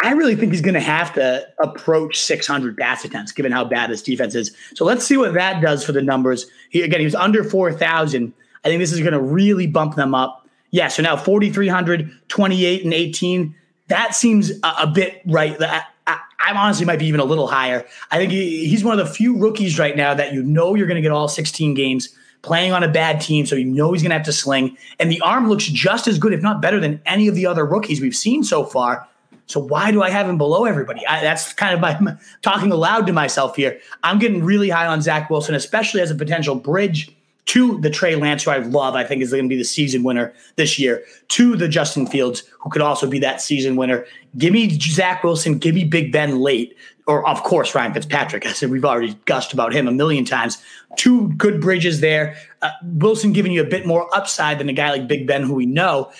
I 0.00 0.12
really 0.12 0.36
think 0.36 0.52
he's 0.52 0.60
going 0.60 0.74
to 0.74 0.80
have 0.80 1.14
to 1.14 1.46
approach 1.58 2.20
600 2.20 2.76
pass 2.76 3.04
attempts, 3.04 3.32
given 3.32 3.50
how 3.50 3.64
bad 3.64 3.90
this 3.90 4.02
defense 4.02 4.34
is. 4.34 4.54
So 4.74 4.84
let's 4.84 5.06
see 5.06 5.16
what 5.16 5.34
that 5.34 5.62
does 5.62 5.84
for 5.84 5.92
the 5.92 6.02
numbers. 6.02 6.46
He, 6.70 6.82
again, 6.82 7.00
he 7.00 7.06
was 7.06 7.14
under 7.14 7.42
4,000. 7.42 8.32
I 8.64 8.68
think 8.68 8.78
this 8.80 8.92
is 8.92 9.00
going 9.00 9.12
to 9.12 9.20
really 9.20 9.66
bump 9.66 9.94
them 9.94 10.14
up. 10.14 10.46
Yeah, 10.70 10.88
so 10.88 11.02
now 11.02 11.16
4,300, 11.16 12.10
28, 12.28 12.84
and 12.84 12.92
18. 12.92 13.54
That 13.88 14.14
seems 14.14 14.50
a, 14.50 14.74
a 14.80 14.86
bit 14.86 15.22
right. 15.26 15.56
I, 15.62 15.82
I, 16.06 16.18
I 16.40 16.52
honestly 16.52 16.84
might 16.84 16.98
be 16.98 17.06
even 17.06 17.20
a 17.20 17.24
little 17.24 17.46
higher. 17.46 17.86
I 18.10 18.18
think 18.18 18.32
he, 18.32 18.68
he's 18.68 18.84
one 18.84 18.98
of 18.98 19.06
the 19.06 19.12
few 19.12 19.38
rookies 19.38 19.78
right 19.78 19.96
now 19.96 20.12
that 20.12 20.34
you 20.34 20.42
know 20.42 20.74
you're 20.74 20.88
going 20.88 20.96
to 20.96 21.02
get 21.02 21.12
all 21.12 21.28
16 21.28 21.72
games 21.74 22.14
playing 22.46 22.72
on 22.72 22.82
a 22.82 22.88
bad 22.88 23.20
team, 23.20 23.44
so 23.44 23.56
you 23.56 23.64
know 23.64 23.92
he's 23.92 24.02
going 24.02 24.10
to 24.10 24.16
have 24.16 24.24
to 24.24 24.32
sling. 24.32 24.76
And 25.00 25.10
the 25.10 25.20
arm 25.20 25.48
looks 25.48 25.66
just 25.66 26.06
as 26.06 26.18
good, 26.18 26.32
if 26.32 26.40
not 26.40 26.62
better, 26.62 26.78
than 26.78 27.00
any 27.04 27.26
of 27.26 27.34
the 27.34 27.44
other 27.44 27.66
rookies 27.66 28.00
we've 28.00 28.16
seen 28.16 28.44
so 28.44 28.64
far. 28.64 29.06
So 29.46 29.60
why 29.60 29.90
do 29.90 30.02
I 30.02 30.10
have 30.10 30.28
him 30.28 30.38
below 30.38 30.64
everybody? 30.64 31.06
I, 31.06 31.20
that's 31.20 31.52
kind 31.52 31.74
of 31.74 31.80
my, 31.80 31.98
my 32.00 32.16
talking 32.42 32.70
aloud 32.70 33.06
to 33.08 33.12
myself 33.12 33.56
here. 33.56 33.78
I'm 34.02 34.18
getting 34.18 34.44
really 34.44 34.70
high 34.70 34.86
on 34.86 35.02
Zach 35.02 35.28
Wilson, 35.28 35.54
especially 35.54 36.00
as 36.00 36.10
a 36.10 36.14
potential 36.14 36.54
bridge 36.54 37.10
to 37.46 37.80
the 37.80 37.90
Trey 37.90 38.16
Lance, 38.16 38.44
who 38.44 38.50
I 38.50 38.58
love. 38.58 38.94
I 38.94 39.04
think 39.04 39.22
is 39.22 39.30
going 39.30 39.44
to 39.44 39.48
be 39.48 39.56
the 39.56 39.64
season 39.64 40.02
winner 40.02 40.32
this 40.56 40.78
year. 40.78 41.04
To 41.28 41.56
the 41.56 41.68
Justin 41.68 42.06
Fields, 42.06 42.42
who 42.60 42.70
could 42.70 42.82
also 42.82 43.08
be 43.08 43.18
that 43.20 43.40
season 43.40 43.76
winner. 43.76 44.04
Give 44.36 44.52
me 44.52 44.78
Zach 44.78 45.22
Wilson. 45.22 45.58
Give 45.58 45.74
me 45.74 45.84
Big 45.84 46.12
Ben 46.12 46.40
late 46.40 46.76
or 47.06 47.26
of 47.28 47.42
course 47.42 47.74
Ryan 47.74 47.94
Fitzpatrick. 47.94 48.46
I 48.46 48.52
said 48.52 48.70
we've 48.70 48.84
already 48.84 49.14
gushed 49.24 49.52
about 49.52 49.72
him 49.72 49.88
a 49.88 49.92
million 49.92 50.24
times. 50.24 50.58
Two 50.96 51.28
good 51.34 51.60
bridges 51.60 52.00
there. 52.00 52.36
Uh, 52.62 52.70
Wilson 52.82 53.32
giving 53.32 53.52
you 53.52 53.62
a 53.62 53.66
bit 53.66 53.86
more 53.86 54.14
upside 54.14 54.58
than 54.58 54.68
a 54.68 54.72
guy 54.72 54.90
like 54.90 55.06
Big 55.06 55.26
Ben, 55.26 55.42
who 55.42 55.54
we 55.54 55.66
know. 55.66 56.10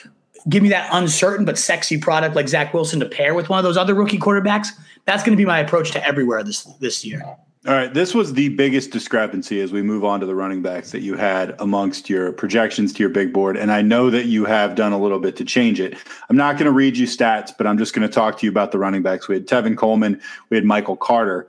Give 0.49 0.63
me 0.63 0.69
that 0.69 0.89
uncertain 0.93 1.45
but 1.45 1.59
sexy 1.59 1.99
product 1.99 2.37
like 2.37 2.49
Zach 2.49 2.73
Wilson 2.73 3.01
to 3.01 3.07
pair 3.07 3.35
with 3.35 3.49
one 3.49 3.59
of 3.59 3.65
those 3.65 3.77
other 3.77 3.95
rookie 3.95 4.19
quarterbacks. 4.19 4.69
That's 5.05 5.23
going 5.23 5.37
to 5.37 5.41
be 5.41 5.47
my 5.47 5.59
approach 5.59 5.91
to 5.93 6.07
everywhere 6.07 6.43
this 6.45 6.65
this 6.81 7.05
year. 7.05 7.23
All 7.67 7.75
right, 7.75 7.93
this 7.93 8.15
was 8.15 8.33
the 8.33 8.51
biggest 8.51 8.93
discrepancy 8.93 9.61
as 9.61 9.73
we 9.73 9.83
move 9.83 10.05
on 10.05 10.21
to 10.21 10.27
the 10.27 10.37
running 10.37 10.63
backs 10.63 10.93
that 10.93 11.01
you 11.01 11.17
had 11.17 11.57
amongst 11.59 12.09
your 12.09 12.31
projections 12.31 12.93
to 12.93 13.01
your 13.01 13.09
big 13.09 13.33
board. 13.33 13.57
And 13.57 13.73
I 13.73 13.83
know 13.83 14.09
that 14.09 14.27
you 14.27 14.45
have 14.45 14.77
done 14.77 14.93
a 14.93 14.99
little 14.99 15.19
bit 15.19 15.35
to 15.37 15.45
change 15.45 15.81
it. 15.81 15.99
I'm 16.31 16.37
not 16.37 16.59
going 16.59 16.67
to 16.67 16.71
read 16.71 16.97
you 16.97 17.09
stats, 17.09 17.51
but 17.59 17.67
I'm 17.67 17.77
just 17.77 17.93
going 17.93 18.07
to 18.07 18.15
talk 18.15 18.39
to 18.39 18.47
you 18.47 18.53
about 18.53 18.71
the 18.71 18.79
running 18.79 19.03
backs. 19.03 19.27
We 19.27 19.35
had 19.35 19.49
Tevin 19.49 19.77
Coleman, 19.77 20.21
we 20.49 20.57
had 20.57 20.65
Michael 20.65 20.97
Carter. 20.97 21.49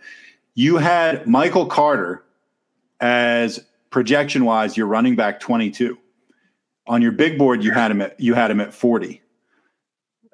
You 0.55 0.77
had 0.77 1.27
Michael 1.27 1.67
Carter 1.67 2.23
as 2.99 3.63
projection 3.91 4.43
wise, 4.43 4.75
your 4.75 4.87
running 4.87 5.15
back 5.15 5.39
22. 5.39 5.99
On 6.87 6.99
your 6.99 7.11
big 7.11 7.37
board, 7.37 7.63
you 7.63 7.73
had 7.73 7.91
him 7.91 8.01
at 8.01 8.19
you 8.19 8.33
had 8.33 8.49
him 8.49 8.59
at 8.59 8.73
40. 8.73 9.21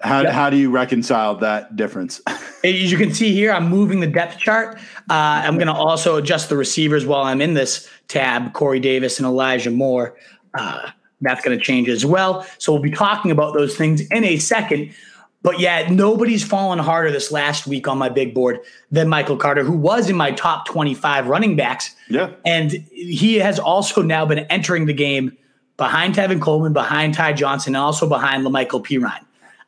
How, 0.04 0.22
Yeah. 0.22 0.32
how 0.32 0.50
do 0.50 0.58
you 0.58 0.70
reconcile 0.70 1.36
that 1.38 1.76
difference? 1.76 2.22
As 2.64 2.92
you 2.92 2.98
can 2.98 3.14
see 3.14 3.32
here, 3.34 3.52
I'm 3.52 3.70
moving 3.70 4.00
the 4.00 4.08
depth 4.08 4.38
chart. 4.38 4.78
Uh, 5.10 5.14
I'm 5.46 5.56
going 5.56 5.68
to 5.68 5.74
also 5.74 6.18
adjust 6.18 6.50
the 6.50 6.58
receivers 6.58 7.06
while 7.06 7.24
I'm 7.24 7.42
in 7.42 7.54
this 7.54 7.90
tab. 8.08 8.54
Corey 8.54 8.80
Davis 8.80 9.18
and 9.18 9.26
Elijah 9.26 9.72
Moore. 9.72 10.16
Uh, 10.54 10.90
that's 11.22 11.44
going 11.44 11.58
to 11.58 11.64
change 11.64 11.88
as 11.90 12.06
well. 12.06 12.46
So 12.58 12.74
we'll 12.74 12.82
be 12.82 12.92
talking 12.92 13.32
about 13.32 13.54
those 13.54 13.76
things 13.78 14.02
in 14.12 14.24
a 14.26 14.38
second. 14.38 14.94
But 15.42 15.60
yeah, 15.60 15.90
nobody's 15.90 16.44
fallen 16.44 16.80
harder 16.80 17.12
this 17.12 17.32
last 17.32 17.68
week 17.68 17.88
on 17.88 17.98
my 17.98 18.08
big 18.10 18.34
board 18.34 18.60
than 18.92 19.10
Michael 19.10 19.36
Carter, 19.38 19.64
who 19.64 19.76
was 19.76 20.10
in 20.10 20.16
my 20.16 20.32
top 20.32 20.66
25 20.68 21.28
running 21.28 21.56
backs. 21.58 21.96
yeah. 22.10 22.32
And 22.46 22.72
he 22.92 23.36
has 23.36 23.60
also 23.60 24.02
now 24.02 24.26
been 24.26 24.40
entering 24.40 24.86
the 24.86 24.94
game 24.94 25.38
behind 25.76 26.16
Tevin 26.16 26.42
Coleman, 26.42 26.72
behind 26.72 27.14
Ty 27.14 27.34
Johnson, 27.34 27.76
and 27.76 27.84
also 27.84 28.08
behind 28.08 28.46
La'Mical 28.46 28.86
Perine. 28.86 29.20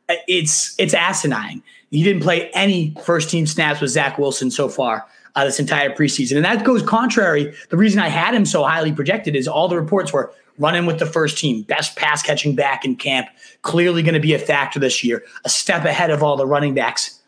It's 0.10 0.76
it's 0.80 0.94
asinine. 0.94 1.64
He 1.92 2.04
didn't 2.04 2.24
play 2.24 2.50
any 2.52 2.96
first 3.04 3.30
team 3.30 3.48
snaps 3.48 3.82
with 3.82 3.92
Zach 3.92 4.18
Wilson 4.18 4.52
so 4.52 4.70
far 4.70 5.06
uh, 5.36 5.46
this 5.46 5.60
entire 5.60 5.90
preseason, 5.90 6.36
and 6.36 6.46
that 6.46 6.64
goes 6.64 6.82
contrary. 6.84 7.54
The 7.70 7.78
reason 7.78 8.00
I 8.00 8.10
had 8.10 8.34
him 8.34 8.46
so 8.46 8.64
highly 8.64 8.92
projected 8.92 9.36
is 9.36 9.48
all 9.48 9.68
the 9.68 9.80
reports 9.80 10.12
were 10.12 10.34
running 10.58 10.86
with 10.86 11.00
the 11.00 11.06
first 11.06 11.38
team, 11.38 11.64
best 11.64 11.96
pass 11.98 12.22
catching 12.22 12.56
back 12.56 12.86
in 12.86 12.96
camp, 12.96 13.28
clearly 13.62 14.02
going 14.02 14.14
to 14.14 14.22
be 14.22 14.34
a 14.34 14.40
factor 14.40 14.80
this 14.80 15.04
year, 15.04 15.24
a 15.44 15.50
step 15.50 15.84
ahead 15.84 16.10
of 16.10 16.24
all 16.24 16.38
the 16.38 16.46
running 16.46 16.74
backs 16.74 17.22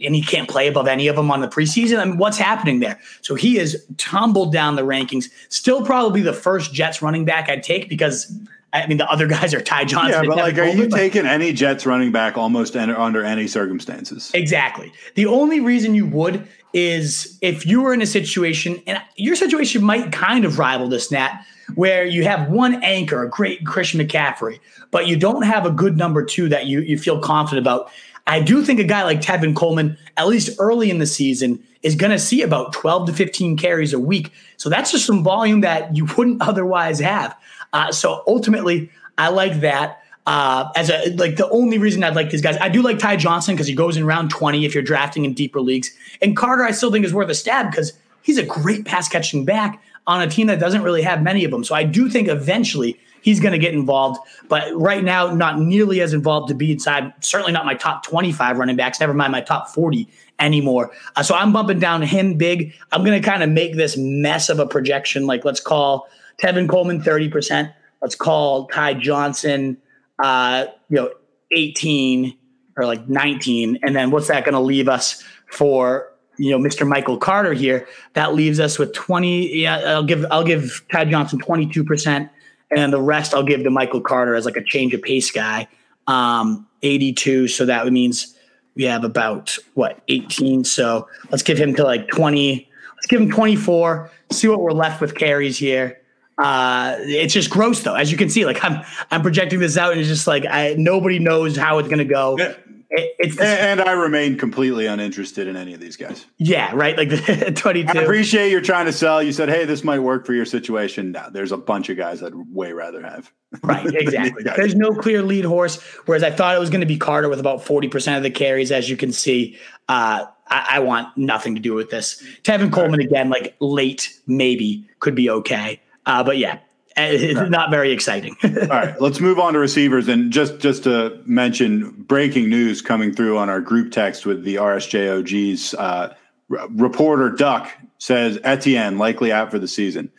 and 0.00 0.14
he 0.14 0.22
can't 0.22 0.48
play 0.48 0.66
above 0.66 0.88
any 0.88 1.08
of 1.08 1.16
them 1.16 1.30
on 1.30 1.40
the 1.40 1.48
preseason. 1.48 1.98
I 1.98 2.04
mean, 2.04 2.18
what's 2.18 2.38
happening 2.38 2.80
there? 2.80 3.00
So 3.22 3.34
he 3.34 3.56
has 3.56 3.84
tumbled 3.96 4.52
down 4.52 4.76
the 4.76 4.82
rankings. 4.82 5.30
Still 5.48 5.84
probably 5.84 6.20
the 6.20 6.32
first 6.32 6.72
Jets 6.72 7.02
running 7.02 7.24
back 7.24 7.48
I'd 7.48 7.62
take 7.62 7.88
because 7.88 8.32
I 8.74 8.86
mean 8.86 8.98
the 8.98 9.10
other 9.10 9.26
guys 9.26 9.54
are 9.54 9.60
Ty 9.60 9.84
Johnson. 9.84 10.24
Yeah, 10.24 10.28
but 10.28 10.36
like, 10.36 10.54
are 10.54 10.64
Coleman, 10.64 10.76
you 10.78 10.88
but- 10.88 10.96
taking 10.96 11.26
any 11.26 11.52
Jets 11.52 11.86
running 11.86 12.12
back 12.12 12.36
almost 12.36 12.76
under 12.76 13.22
any 13.22 13.46
circumstances? 13.46 14.30
Exactly. 14.34 14.92
The 15.14 15.26
only 15.26 15.60
reason 15.60 15.94
you 15.94 16.06
would 16.06 16.46
is 16.72 17.38
if 17.40 17.64
you 17.64 17.82
were 17.82 17.94
in 17.94 18.02
a 18.02 18.06
situation, 18.06 18.82
and 18.86 19.00
your 19.16 19.36
situation 19.36 19.82
might 19.84 20.10
kind 20.10 20.44
of 20.44 20.58
rival 20.58 20.88
this, 20.88 21.10
Nat, 21.12 21.44
where 21.76 22.04
you 22.04 22.24
have 22.24 22.50
one 22.50 22.82
anchor, 22.82 23.22
a 23.22 23.30
great 23.30 23.64
Christian 23.64 24.00
McCaffrey, 24.00 24.58
but 24.90 25.06
you 25.06 25.16
don't 25.16 25.42
have 25.42 25.64
a 25.64 25.70
good 25.70 25.96
number 25.96 26.24
two 26.24 26.48
that 26.48 26.66
you, 26.66 26.80
you 26.80 26.98
feel 26.98 27.20
confident 27.20 27.64
about. 27.64 27.90
I 28.26 28.40
do 28.40 28.64
think 28.64 28.80
a 28.80 28.84
guy 28.84 29.04
like 29.04 29.20
Tevin 29.20 29.54
Coleman, 29.54 29.96
at 30.16 30.26
least 30.26 30.56
early 30.58 30.90
in 30.90 30.98
the 30.98 31.06
season, 31.06 31.62
is 31.82 31.94
going 31.94 32.10
to 32.10 32.18
see 32.18 32.42
about 32.42 32.72
12 32.72 33.08
to 33.08 33.12
15 33.12 33.56
carries 33.56 33.92
a 33.92 33.98
week. 34.00 34.32
So 34.56 34.68
that's 34.68 34.90
just 34.90 35.06
some 35.06 35.22
volume 35.22 35.60
that 35.60 35.94
you 35.94 36.06
wouldn't 36.16 36.42
otherwise 36.48 36.98
have. 37.00 37.36
Uh, 37.74 37.92
so 37.92 38.22
ultimately, 38.26 38.88
I 39.18 39.28
like 39.28 39.60
that 39.60 40.00
uh, 40.26 40.70
as 40.74 40.90
a 40.90 41.14
like 41.16 41.36
the 41.36 41.48
only 41.50 41.76
reason 41.76 42.02
I'd 42.02 42.16
like 42.16 42.30
these 42.30 42.40
guys. 42.40 42.56
I 42.58 42.68
do 42.68 42.80
like 42.80 42.98
Ty 42.98 43.16
Johnson 43.16 43.54
because 43.54 43.66
he 43.66 43.74
goes 43.74 43.96
in 43.96 44.06
round 44.06 44.30
20 44.30 44.64
if 44.64 44.72
you're 44.72 44.82
drafting 44.82 45.24
in 45.24 45.34
deeper 45.34 45.60
leagues. 45.60 45.94
And 46.22 46.36
Carter, 46.36 46.64
I 46.64 46.70
still 46.70 46.90
think 46.90 47.04
is 47.04 47.12
worth 47.12 47.28
a 47.28 47.34
stab 47.34 47.70
because 47.70 47.92
he's 48.22 48.38
a 48.38 48.44
great 48.44 48.86
pass 48.86 49.08
catching 49.08 49.44
back 49.44 49.82
on 50.06 50.22
a 50.22 50.28
team 50.28 50.46
that 50.46 50.60
doesn't 50.60 50.82
really 50.82 51.02
have 51.02 51.22
many 51.22 51.44
of 51.44 51.50
them. 51.50 51.64
So 51.64 51.74
I 51.74 51.82
do 51.82 52.08
think 52.08 52.28
eventually 52.28 52.98
he's 53.22 53.40
going 53.40 53.52
to 53.52 53.58
get 53.58 53.74
involved, 53.74 54.20
but 54.48 54.70
right 54.74 55.02
now 55.02 55.34
not 55.34 55.58
nearly 55.58 56.00
as 56.00 56.12
involved 56.12 56.48
to 56.48 56.54
be 56.54 56.72
inside. 56.72 57.12
Certainly 57.20 57.52
not 57.52 57.64
my 57.64 57.74
top 57.74 58.04
25 58.04 58.58
running 58.58 58.76
backs. 58.76 59.00
Never 59.00 59.14
mind 59.14 59.32
my 59.32 59.40
top 59.40 59.68
40 59.68 60.06
anymore. 60.38 60.90
Uh, 61.16 61.22
so 61.22 61.34
I'm 61.34 61.52
bumping 61.52 61.78
down 61.78 62.02
him 62.02 62.34
big. 62.34 62.74
I'm 62.92 63.02
going 63.02 63.20
to 63.20 63.26
kind 63.26 63.42
of 63.42 63.50
make 63.50 63.76
this 63.76 63.96
mess 63.96 64.48
of 64.48 64.58
a 64.58 64.66
projection. 64.66 65.26
Like 65.26 65.44
let's 65.44 65.60
call 65.60 66.06
Tevin 66.42 66.68
Coleman 66.68 67.00
30%. 67.00 67.72
Let's 68.02 68.14
call 68.14 68.66
Ty 68.66 68.94
Johnson 68.94 69.78
uh, 70.22 70.66
you 70.88 70.96
know, 70.96 71.10
18 71.50 72.36
or 72.76 72.86
like 72.86 73.08
19. 73.08 73.78
And 73.82 73.94
then 73.94 74.10
what's 74.10 74.28
that 74.28 74.44
going 74.44 74.54
to 74.54 74.60
leave 74.60 74.88
us 74.88 75.22
for, 75.46 76.12
you 76.36 76.50
know, 76.50 76.58
Mr. 76.58 76.86
Michael 76.86 77.18
Carter 77.18 77.52
here? 77.52 77.86
That 78.14 78.34
leaves 78.34 78.60
us 78.60 78.78
with 78.78 78.92
20. 78.92 79.56
Yeah, 79.56 79.76
I'll 79.78 80.04
give, 80.04 80.24
I'll 80.30 80.44
give 80.44 80.84
Ty 80.92 81.06
Johnson 81.06 81.40
22%. 81.40 82.30
And 82.76 82.92
the 82.92 83.00
rest 83.00 83.34
I'll 83.34 83.44
give 83.44 83.62
to 83.62 83.70
Michael 83.70 84.00
Carter 84.00 84.34
as 84.34 84.44
like 84.44 84.56
a 84.56 84.64
change 84.64 84.94
of 84.94 85.02
pace 85.02 85.30
guy. 85.30 85.68
Um, 86.06 86.66
82. 86.82 87.48
So 87.48 87.64
that 87.66 87.90
means 87.90 88.36
we 88.74 88.84
have 88.84 89.04
about 89.04 89.56
what 89.74 90.02
18. 90.08 90.64
So 90.64 91.08
let's 91.30 91.42
give 91.42 91.56
him 91.56 91.74
to 91.76 91.84
like 91.84 92.08
20. 92.08 92.68
Let's 92.96 93.06
give 93.06 93.20
him 93.20 93.30
24. 93.30 94.10
See 94.30 94.48
what 94.48 94.60
we're 94.60 94.72
left 94.72 95.00
with 95.00 95.14
carries 95.14 95.56
here 95.56 95.98
uh 96.38 96.96
it's 97.00 97.32
just 97.32 97.48
gross 97.50 97.80
though 97.82 97.94
as 97.94 98.10
you 98.10 98.18
can 98.18 98.28
see 98.28 98.44
like 98.44 98.62
i'm 98.64 98.82
i'm 99.12 99.22
projecting 99.22 99.60
this 99.60 99.76
out 99.76 99.92
and 99.92 100.00
it's 100.00 100.08
just 100.08 100.26
like 100.26 100.44
i 100.46 100.74
nobody 100.76 101.18
knows 101.18 101.56
how 101.56 101.78
it's 101.78 101.88
going 101.88 101.98
to 101.98 102.04
go 102.04 102.36
Yeah. 102.38 102.54
it, 102.90 103.14
it's 103.18 103.38
And, 103.38 103.80
and 103.80 103.88
I 103.88 103.92
remain 103.92 104.36
completely 104.36 104.86
uninterested 104.86 105.46
in 105.46 105.56
any 105.56 105.74
of 105.74 105.80
these 105.80 105.96
guys. 105.96 106.26
yeah 106.38 106.72
right 106.74 106.96
like 106.96 107.08
the 107.10 107.52
22 107.54 107.96
I 107.98 108.02
appreciate 108.02 108.50
you're 108.50 108.60
trying 108.60 108.86
to 108.86 108.92
sell. 108.92 109.22
You 109.22 109.32
said, 109.32 109.48
"Hey, 109.48 109.64
this 109.64 109.82
might 109.84 109.98
work 110.00 110.26
for 110.26 110.34
your 110.34 110.44
situation." 110.44 111.12
No, 111.12 111.28
there's 111.32 111.52
a 111.52 111.56
bunch 111.56 111.88
of 111.88 111.96
guys 111.96 112.22
I'd 112.22 112.34
way 112.34 112.72
rather 112.72 113.00
have. 113.02 113.32
right 113.62 113.86
exactly 113.94 114.42
there's 114.42 114.74
no 114.74 114.92
clear 114.92 115.22
lead 115.22 115.44
horse 115.44 115.80
whereas 116.06 116.24
i 116.24 116.30
thought 116.30 116.56
it 116.56 116.58
was 116.58 116.70
going 116.70 116.80
to 116.80 116.86
be 116.88 116.96
carter 116.98 117.28
with 117.28 117.38
about 117.38 117.64
40% 117.64 118.16
of 118.16 118.24
the 118.24 118.30
carries 118.30 118.72
as 118.72 118.90
you 118.90 118.96
can 118.96 119.12
see 119.12 119.56
uh 119.88 120.24
I, 120.48 120.66
I 120.72 120.78
want 120.80 121.16
nothing 121.16 121.54
to 121.54 121.60
do 121.60 121.72
with 121.72 121.88
this. 121.90 122.22
Tevin 122.42 122.70
Coleman 122.70 123.00
again, 123.00 123.30
like 123.30 123.54
late 123.60 124.12
maybe 124.26 124.86
could 125.00 125.14
be 125.14 125.30
okay, 125.30 125.80
uh, 126.06 126.22
but 126.24 126.38
yeah, 126.38 126.58
it's 126.96 127.50
not 127.50 127.70
very 127.70 127.92
exciting. 127.92 128.36
All 128.44 128.50
right, 128.68 129.00
let's 129.00 129.20
move 129.20 129.38
on 129.38 129.52
to 129.54 129.58
receivers. 129.58 130.08
And 130.08 130.32
just 130.32 130.58
just 130.58 130.84
to 130.84 131.20
mention, 131.26 131.90
breaking 131.90 132.48
news 132.48 132.82
coming 132.82 133.12
through 133.12 133.38
on 133.38 133.48
our 133.50 133.60
group 133.60 133.92
text 133.92 134.26
with 134.26 134.44
the 134.44 134.56
RSJOGs. 134.56 135.74
Uh, 135.78 136.14
r- 136.50 136.68
reporter 136.70 137.30
Duck 137.30 137.70
says 137.98 138.38
Etienne 138.44 138.98
likely 138.98 139.32
out 139.32 139.50
for 139.50 139.58
the 139.58 139.68
season. 139.68 140.10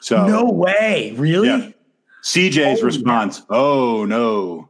So 0.00 0.26
no 0.26 0.44
way, 0.50 1.12
really? 1.16 1.48
Yeah. 1.48 1.70
CJ's 2.24 2.82
Oh, 2.82 2.84
response: 2.86 3.42
Oh 3.48 4.04
no, 4.04 4.68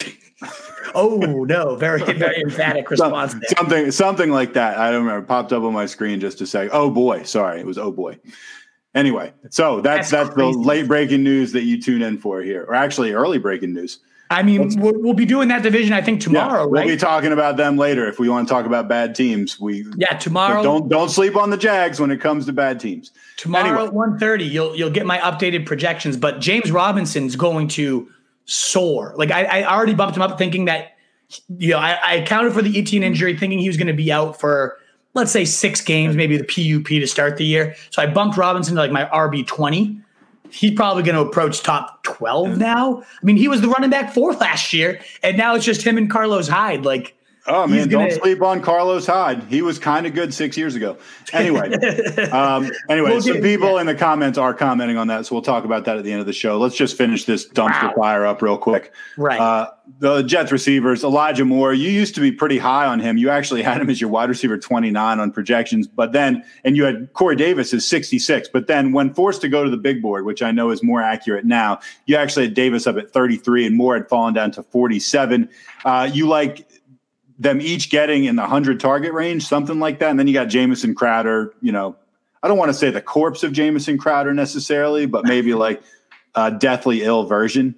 Oh 0.94 1.18
no, 1.46 1.76
very 1.76 2.00
very 2.14 2.40
emphatic 2.40 2.90
response 2.90 3.34
there. 3.34 3.42
something 3.56 3.90
something 3.90 4.30
like 4.30 4.54
that. 4.54 4.78
I 4.78 4.90
don't 4.90 5.04
remember. 5.04 5.26
Popped 5.26 5.52
up 5.52 5.62
on 5.62 5.72
my 5.74 5.84
screen 5.86 6.18
just 6.18 6.40
a 6.40 6.46
sec. 6.46 6.70
Oh 6.72 6.90
boy, 6.90 7.24
sorry, 7.24 7.60
it 7.60 7.66
was 7.66 7.76
oh 7.78 7.92
boy. 7.92 8.18
Anyway, 8.94 9.32
so 9.50 9.80
that's 9.80 10.10
That's 10.10 10.28
that's, 10.28 10.36
the 10.36 10.46
late 10.46 10.88
breaking 10.88 11.22
news 11.22 11.52
that 11.52 11.62
you 11.64 11.80
tune 11.80 12.02
in 12.02 12.18
for 12.18 12.40
here, 12.42 12.64
or 12.64 12.74
actually 12.74 13.12
early 13.12 13.38
breaking 13.38 13.74
news. 13.74 13.98
I 14.30 14.42
mean, 14.42 14.78
we'll, 14.78 14.92
we'll 15.00 15.14
be 15.14 15.24
doing 15.24 15.48
that 15.48 15.62
division, 15.62 15.94
I 15.94 16.02
think, 16.02 16.20
tomorrow, 16.20 16.60
Yeah, 16.60 16.64
we'll 16.66 16.80
right? 16.82 16.86
be 16.88 16.96
talking 16.98 17.32
about 17.32 17.56
them 17.56 17.78
later 17.78 18.06
if 18.08 18.18
we 18.18 18.28
want 18.28 18.46
to 18.46 18.52
talk 18.52 18.66
about 18.66 18.86
bad 18.86 19.14
teams. 19.14 19.58
We 19.58 19.86
yeah, 19.96 20.18
tomorrow. 20.18 20.62
don't 20.62 20.88
don't 20.88 21.08
sleep 21.08 21.34
on 21.36 21.48
the 21.50 21.56
Jags 21.56 21.98
when 22.00 22.10
it 22.10 22.20
comes 22.20 22.44
to 22.46 22.52
bad 22.52 22.78
teams. 22.80 23.10
Tomorrow 23.36 23.66
Anyway. 23.66 23.86
at 23.86 23.92
1.30, 24.18 24.50
you'll 24.50 24.76
you'll 24.76 24.90
get 24.90 25.06
my 25.06 25.18
updated 25.18 25.64
projections. 25.64 26.16
But 26.16 26.40
James 26.40 26.70
Robinson's 26.70 27.36
going 27.36 27.68
to 27.68 28.08
soar. 28.44 29.14
Like 29.16 29.30
I, 29.30 29.44
I 29.62 29.74
already 29.74 29.94
bumped 29.94 30.16
him 30.16 30.22
up, 30.22 30.36
thinking 30.38 30.64
that 30.66 30.96
you 31.58 31.70
know 31.70 31.78
I, 31.78 31.98
I 32.04 32.14
accounted 32.14 32.52
for 32.52 32.62
the 32.62 32.78
Etienne 32.78 33.02
injury, 33.04 33.36
thinking 33.36 33.58
he 33.58 33.68
was 33.68 33.76
going 33.76 33.86
to 33.86 33.92
be 33.94 34.10
out 34.12 34.38
for 34.40 34.77
let's 35.14 35.32
say 35.32 35.44
six 35.44 35.80
games, 35.80 36.16
maybe 36.16 36.36
the 36.36 36.44
PUP 36.44 36.86
to 36.88 37.06
start 37.06 37.36
the 37.36 37.44
year. 37.44 37.74
So 37.90 38.02
I 38.02 38.06
bumped 38.06 38.36
Robinson 38.36 38.74
to 38.74 38.80
like 38.80 38.92
my 38.92 39.04
RB 39.06 39.46
twenty. 39.46 40.00
He's 40.50 40.72
probably 40.72 41.02
going 41.02 41.16
to 41.16 41.20
approach 41.20 41.62
top 41.62 42.02
twelve 42.04 42.56
now. 42.56 43.02
I 43.02 43.26
mean, 43.26 43.36
he 43.36 43.48
was 43.48 43.60
the 43.60 43.68
running 43.68 43.90
back 43.90 44.14
four 44.14 44.32
last 44.34 44.72
year, 44.72 45.00
and 45.22 45.36
now 45.36 45.54
it's 45.54 45.64
just 45.64 45.82
him 45.82 45.98
and 45.98 46.10
Carlos 46.10 46.48
Hyde. 46.48 46.84
Like 46.84 47.17
Oh 47.50 47.66
He's 47.66 47.76
man, 47.76 47.88
gonna- 47.88 48.08
don't 48.10 48.20
sleep 48.20 48.42
on 48.42 48.60
Carlos 48.60 49.06
Hyde. 49.06 49.42
He 49.44 49.62
was 49.62 49.78
kind 49.78 50.06
of 50.06 50.14
good 50.14 50.34
six 50.34 50.56
years 50.56 50.74
ago. 50.74 50.98
Anyway, 51.32 51.72
um, 52.32 52.70
anyway, 52.88 53.10
We'll 53.10 53.22
some 53.22 53.34
get- 53.34 53.42
people 53.42 53.74
yeah. 53.74 53.80
in 53.80 53.86
the 53.86 53.94
comments 53.94 54.38
are 54.38 54.52
commenting 54.54 54.96
on 54.96 55.06
that, 55.08 55.26
so 55.26 55.34
we'll 55.34 55.42
talk 55.42 55.64
about 55.64 55.84
that 55.86 55.96
at 55.96 56.04
the 56.04 56.12
end 56.12 56.20
of 56.20 56.26
the 56.26 56.32
show. 56.32 56.58
Let's 56.58 56.76
just 56.76 56.96
finish 56.96 57.24
this 57.24 57.48
dumpster 57.48 57.88
Wow. 57.88 57.94
fire 57.96 58.26
up 58.26 58.42
real 58.42 58.58
quick. 58.58 58.92
Right. 59.16 59.40
Uh, 59.40 59.70
the 60.00 60.22
Jets 60.22 60.52
receivers, 60.52 61.02
Elijah 61.02 61.46
Moore. 61.46 61.72
You 61.72 61.88
used 61.90 62.14
to 62.16 62.20
be 62.20 62.30
pretty 62.30 62.58
high 62.58 62.84
on 62.86 63.00
him. 63.00 63.16
You 63.16 63.30
actually 63.30 63.62
had 63.62 63.80
him 63.80 63.88
as 63.88 63.98
your 64.00 64.10
wide 64.10 64.28
receiver 64.28 64.58
twenty 64.58 64.90
nine 64.90 65.18
on 65.18 65.32
projections, 65.32 65.86
but 65.86 66.12
then 66.12 66.44
and 66.64 66.76
you 66.76 66.84
had 66.84 67.10
Corey 67.14 67.36
Davis 67.36 67.72
as 67.72 67.86
sixty 67.88 68.18
six. 68.18 68.48
But 68.48 68.66
then 68.66 68.92
when 68.92 69.14
forced 69.14 69.40
to 69.40 69.48
go 69.48 69.64
to 69.64 69.70
the 69.70 69.78
big 69.78 70.02
board, 70.02 70.26
which 70.26 70.42
I 70.42 70.50
know 70.50 70.70
is 70.70 70.82
more 70.82 71.00
accurate 71.00 71.46
now, 71.46 71.80
you 72.04 72.16
actually 72.16 72.44
had 72.46 72.54
Davis 72.54 72.86
up 72.86 72.98
at 72.98 73.10
thirty 73.12 73.36
three, 73.38 73.64
and 73.66 73.74
Moore 73.76 73.94
had 73.94 74.08
fallen 74.10 74.34
down 74.34 74.50
to 74.52 74.62
forty 74.62 75.00
seven. 75.00 75.48
Uh, 75.86 76.10
you 76.12 76.28
like 76.28 76.68
them 77.38 77.60
each 77.60 77.90
getting 77.90 78.24
in 78.24 78.36
the 78.36 78.42
100 78.42 78.80
target 78.80 79.12
range, 79.12 79.46
something 79.46 79.78
like 79.78 80.00
that. 80.00 80.10
And 80.10 80.18
then 80.18 80.26
you 80.26 80.34
got 80.34 80.46
Jamison 80.46 80.94
Crowder, 80.94 81.54
you 81.62 81.72
know, 81.72 81.96
I 82.42 82.48
don't 82.48 82.58
want 82.58 82.68
to 82.68 82.74
say 82.74 82.90
the 82.90 83.00
corpse 83.00 83.42
of 83.42 83.52
Jamison 83.52 83.98
Crowder 83.98 84.32
necessarily, 84.34 85.06
but 85.06 85.24
maybe 85.24 85.54
like 85.54 85.82
a 86.34 86.50
deathly 86.50 87.02
ill 87.02 87.24
version. 87.24 87.74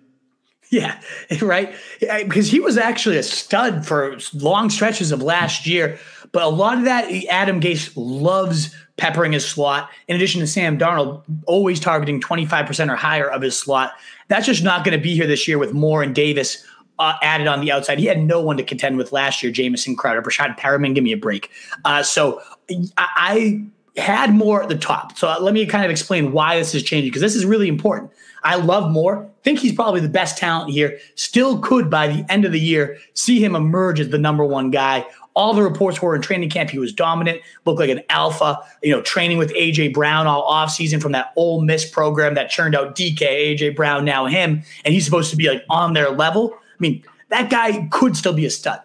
Yeah, 0.70 1.00
right. 1.42 1.74
Because 2.00 2.50
he 2.50 2.60
was 2.60 2.78
actually 2.78 3.16
a 3.16 3.24
stud 3.24 3.84
for 3.84 4.16
long 4.34 4.70
stretches 4.70 5.10
of 5.10 5.20
last 5.20 5.66
year. 5.66 5.98
But 6.32 6.44
a 6.44 6.48
lot 6.48 6.78
of 6.78 6.84
that, 6.84 7.10
Adam 7.28 7.60
Gase 7.60 7.92
loves 7.96 8.74
peppering 8.96 9.32
his 9.32 9.44
slot. 9.44 9.90
In 10.06 10.14
addition 10.14 10.40
to 10.40 10.46
Sam 10.46 10.78
Darnold, 10.78 11.22
always 11.46 11.80
targeting 11.80 12.20
25% 12.20 12.88
or 12.88 12.94
higher 12.94 13.28
of 13.28 13.42
his 13.42 13.58
slot. 13.58 13.94
That's 14.28 14.46
just 14.46 14.62
not 14.62 14.84
going 14.84 14.96
to 14.96 15.02
be 15.02 15.14
here 15.14 15.26
this 15.26 15.48
year 15.48 15.58
with 15.58 15.72
Moore 15.72 16.04
and 16.04 16.14
Davis 16.14 16.64
uh, 17.00 17.16
added 17.22 17.46
on 17.46 17.60
the 17.60 17.72
outside. 17.72 17.98
He 17.98 18.06
had 18.06 18.22
no 18.22 18.40
one 18.40 18.56
to 18.58 18.62
contend 18.62 18.98
with 18.98 19.10
last 19.10 19.42
year. 19.42 19.50
Jamison 19.50 19.96
Crowder, 19.96 20.22
Breshad 20.22 20.56
Perriman, 20.58 20.94
give 20.94 21.02
me 21.02 21.12
a 21.12 21.16
break. 21.16 21.50
Uh, 21.84 22.02
so 22.02 22.40
I, 22.96 23.64
I 23.96 24.00
had 24.00 24.34
Moore 24.34 24.62
at 24.62 24.68
the 24.68 24.78
top. 24.78 25.18
So 25.18 25.34
let 25.40 25.54
me 25.54 25.64
kind 25.66 25.84
of 25.84 25.90
explain 25.90 26.32
why 26.32 26.58
this 26.58 26.74
is 26.74 26.82
changing 26.82 27.08
because 27.08 27.22
this 27.22 27.34
is 27.34 27.44
really 27.44 27.68
important. 27.68 28.12
I 28.44 28.56
love 28.56 28.90
Moore. 28.90 29.28
Think 29.42 29.58
he's 29.58 29.74
probably 29.74 30.00
the 30.00 30.08
best 30.08 30.38
talent 30.38 30.70
here. 30.70 30.98
Still 31.14 31.58
could 31.58 31.90
by 31.90 32.06
the 32.06 32.24
end 32.30 32.44
of 32.44 32.52
the 32.52 32.60
year 32.60 32.98
see 33.14 33.42
him 33.42 33.56
emerge 33.56 33.98
as 33.98 34.10
the 34.10 34.18
number 34.18 34.44
one 34.44 34.70
guy. 34.70 35.06
All 35.34 35.54
the 35.54 35.62
reports 35.62 36.02
were 36.02 36.14
in 36.14 36.22
training 36.22 36.50
camp 36.50 36.70
he 36.70 36.78
was 36.78 36.92
dominant, 36.92 37.40
looked 37.64 37.78
like 37.78 37.90
an 37.90 38.02
alpha. 38.10 38.58
You 38.82 38.92
know, 38.92 39.00
training 39.00 39.38
with 39.38 39.52
AJ 39.54 39.94
Brown 39.94 40.26
all 40.26 40.50
offseason 40.50 41.00
from 41.00 41.12
that 41.12 41.32
Ole 41.36 41.62
Miss 41.62 41.88
program 41.88 42.34
that 42.34 42.50
churned 42.50 42.74
out 42.74 42.94
DK, 42.96 43.56
AJ 43.56 43.76
Brown, 43.76 44.04
now 44.04 44.26
him, 44.26 44.62
and 44.84 44.92
he's 44.92 45.04
supposed 45.04 45.30
to 45.30 45.36
be 45.36 45.48
like 45.48 45.64
on 45.70 45.94
their 45.94 46.10
level. 46.10 46.59
I 46.80 46.82
mean, 46.82 47.04
that 47.28 47.50
guy 47.50 47.86
could 47.90 48.16
still 48.16 48.32
be 48.32 48.46
a 48.46 48.50
stud, 48.50 48.80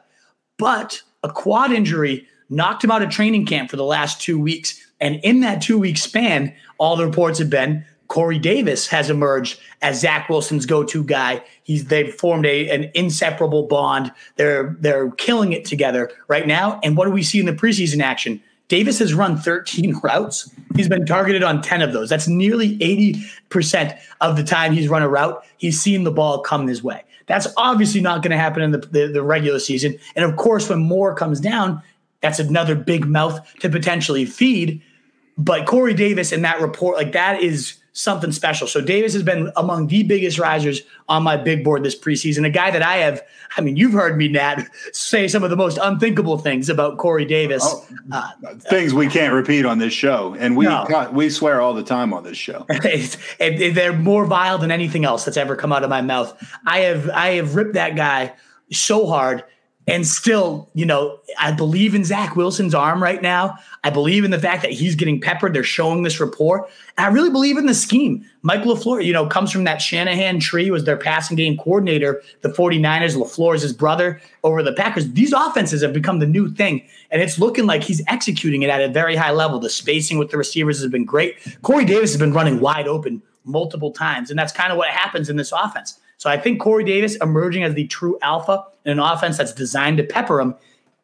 but 0.58 1.02
a 1.24 1.30
quad 1.30 1.72
injury 1.72 2.28
knocked 2.50 2.84
him 2.84 2.92
out 2.92 3.02
of 3.02 3.10
training 3.10 3.46
camp 3.46 3.72
for 3.72 3.78
the 3.78 3.84
last 3.84 4.22
two 4.22 4.40
weeks. 4.40 4.80
And 5.00 5.16
in 5.24 5.40
that 5.42 5.62
two 5.62 5.80
week 5.80 5.98
span, 5.98 6.54
all 6.78 6.96
the 6.96 7.06
reports 7.06 7.40
have 7.40 7.50
been 7.50 7.86
Corey 8.08 8.38
Davis 8.38 8.88
has 8.88 9.10
emerged 9.10 9.60
as 9.82 10.00
Zach 10.00 10.30
Wilson's 10.30 10.66
go-to 10.66 11.04
guy. 11.04 11.44
He's 11.64 11.86
they've 11.86 12.14
formed 12.14 12.46
a 12.46 12.70
an 12.70 12.92
inseparable 12.94 13.64
bond. 13.64 14.12
They're 14.36 14.76
they're 14.80 15.12
killing 15.12 15.54
it 15.54 15.66
together 15.66 16.12
right 16.28 16.46
now. 16.46 16.80
And 16.84 16.96
what 16.96 17.06
do 17.06 17.12
we 17.12 17.24
see 17.24 17.40
in 17.40 17.46
the 17.46 17.54
preseason 17.54 18.02
action? 18.02 18.42
Davis 18.68 19.00
has 19.00 19.14
run 19.14 19.38
13 19.38 20.00
routes. 20.04 20.50
He's 20.76 20.90
been 20.90 21.06
targeted 21.06 21.44
on 21.44 21.62
10 21.62 21.82
of 21.82 21.94
those. 21.94 22.10
That's 22.10 22.28
nearly 22.28 22.78
80% 22.80 23.98
of 24.22 24.38
the 24.38 24.44
time 24.44 24.74
he's 24.74 24.88
run 24.88 25.04
a 25.04 25.10
route. 25.10 25.44
He's 25.58 25.80
seen 25.80 26.04
the 26.04 26.12
ball 26.12 26.42
come 26.42 26.68
his 26.68 26.84
way. 26.84 27.04
That's 27.28 27.48
obviously 27.58 28.02
not 28.02 28.22
going 28.22 28.32
to 28.32 28.38
happen 28.38 28.62
in 28.62 28.72
the, 28.72 28.78
the, 28.78 29.08
the 29.08 29.24
regular 29.24 29.60
season. 29.60 29.98
And 30.16 30.26
of 30.26 30.36
course, 30.38 30.70
when 30.70 30.80
Moore 30.80 31.16
comes 31.16 31.40
down, 31.40 31.82
that's 32.22 32.40
another 32.40 32.76
big 32.76 33.06
mouth 33.06 33.40
to 33.60 33.70
potentially 33.70 34.26
feed. 34.26 34.82
But 35.38 35.66
Corey 35.66 35.94
Davis 35.94 36.32
in 36.32 36.44
that 36.44 36.62
report, 36.62 36.98
like 36.98 37.12
that 37.12 37.42
is 37.42 37.78
something 37.98 38.32
special. 38.34 38.68
So 38.68 38.82
Davis 38.82 39.14
has 39.14 39.24
been 39.24 39.50
among 39.56 39.88
the 39.88 40.04
biggest 40.04 40.38
risers 40.38 40.82
on 41.08 41.24
my 41.24 41.38
big 41.38 41.64
board 41.64 41.82
this 41.82 41.98
preseason. 41.98 42.46
A 42.46 42.50
guy 42.50 42.70
that 42.70 42.82
I 42.82 42.98
have, 42.98 43.22
I 43.58 43.62
mean, 43.62 43.78
you've 43.78 43.94
heard 43.94 44.18
me, 44.18 44.28
Nat, 44.28 44.68
say 44.92 45.30
some 45.30 45.44
of 45.44 45.50
the 45.50 45.56
most 45.56 45.80
unthinkable 45.82 46.38
things 46.38 46.68
about 46.68 46.98
Corey 46.98 47.24
Davis. 47.24 47.64
Oh. 47.66 47.86
Uh, 48.12 48.30
Things 48.70 48.94
we 48.94 49.08
can't 49.08 49.34
repeat 49.34 49.66
on 49.66 49.78
this 49.80 49.94
show. 49.94 50.36
And 50.38 50.58
we 50.58 50.66
No. 50.66 50.86
We 51.14 51.30
swear 51.30 51.62
all 51.62 51.74
the 51.74 51.84
time 51.84 52.14
on 52.14 52.24
this 52.24 52.38
show. 52.38 52.66
It's- 52.70 53.18
and- 53.40 53.56
and 53.62 53.76
they're 53.76 53.94
more 53.94 54.26
vile 54.26 54.58
than 54.58 54.72
anything 54.72 55.06
else 55.06 55.24
that's 55.24 55.38
ever 55.38 55.56
come 55.56 55.72
out 55.72 55.84
of 55.84 55.90
my 55.90 56.02
mouth. 56.02 56.36
I 56.68 56.80
have 56.80 57.10
I 57.10 57.36
have 57.36 57.56
ripped 57.56 57.76
that 57.76 57.96
guy 57.96 58.34
so 58.72 59.08
hard, 59.08 59.44
and 59.88 60.06
still, 60.08 60.68
you 60.74 60.86
know, 60.86 61.20
I 61.40 61.52
believe 61.52 61.94
in 61.94 62.04
Zach 62.04 62.36
Wilson's 62.36 62.74
arm 62.74 63.04
right 63.04 63.22
now. 63.22 63.56
I 63.84 63.92
believe 63.92 64.26
in 64.26 64.32
the 64.32 64.40
fact 64.40 64.64
that 64.64 64.72
he's 64.72 64.96
getting 64.96 65.22
peppered. 65.22 65.54
They're 65.54 65.64
showing 65.64 66.02
this 66.02 66.20
rapport. 66.20 66.68
And 66.98 67.06
I 67.06 67.10
really 67.10 67.30
believe 67.30 67.58
in 67.58 67.68
the 67.68 67.74
scheme. 67.76 68.26
Mike 68.42 68.62
LaFleur, 68.62 69.06
you 69.06 69.14
know, 69.14 69.28
comes 69.28 69.52
from 69.52 69.64
that 69.66 69.82
Shanahan 69.82 70.40
tree, 70.40 70.72
was 70.72 70.86
their 70.86 70.98
passing 70.98 71.38
game 71.38 71.56
coordinator. 71.58 72.24
The 72.42 72.50
49ers, 72.50 73.16
LaFleur 73.16 73.56
is 73.56 73.62
his 73.62 73.74
brother 73.74 74.20
over 74.44 74.64
the 74.64 74.74
Packers. 74.74 75.12
These 75.12 75.34
offenses 75.34 75.84
have 75.84 75.94
become 75.94 76.18
the 76.18 76.26
new 76.26 76.50
thing, 76.50 76.84
and 77.12 77.22
it's 77.22 77.38
looking 77.38 77.68
like 77.68 77.84
he's 77.84 78.02
executing 78.08 78.64
it 78.64 78.70
at 78.70 78.82
a 78.82 78.88
very 78.88 79.16
high 79.16 79.32
level. 79.32 79.60
The 79.60 79.70
spacing 79.70 80.18
with 80.18 80.32
the 80.32 80.38
receivers 80.38 80.82
has 80.82 80.92
been 80.92 81.06
great. 81.06 81.36
Corey 81.62 81.86
Davis 81.86 82.12
has 82.12 82.20
been 82.20 82.34
running 82.34 82.60
wide 82.60 82.88
open 82.88 83.22
multiple 83.44 83.92
times, 83.92 84.32
and 84.32 84.40
that's 84.40 84.52
kind 84.52 84.72
of 84.72 84.78
what 84.78 84.90
happens 84.90 85.30
in 85.30 85.36
this 85.36 85.52
offense. 85.52 86.00
So 86.26 86.32
I 86.32 86.40
think 86.40 86.60
Corey 86.60 86.84
Davis 86.84 87.18
emerging 87.18 87.62
as 87.62 87.76
the 87.76 87.86
true 87.86 88.18
alpha 88.24 88.66
in 88.84 88.94
an 88.94 89.00
offense 89.00 89.38
that's 89.38 89.54
designed 89.54 89.98
to 89.98 90.04
pepper 90.04 90.42
him 90.42 90.56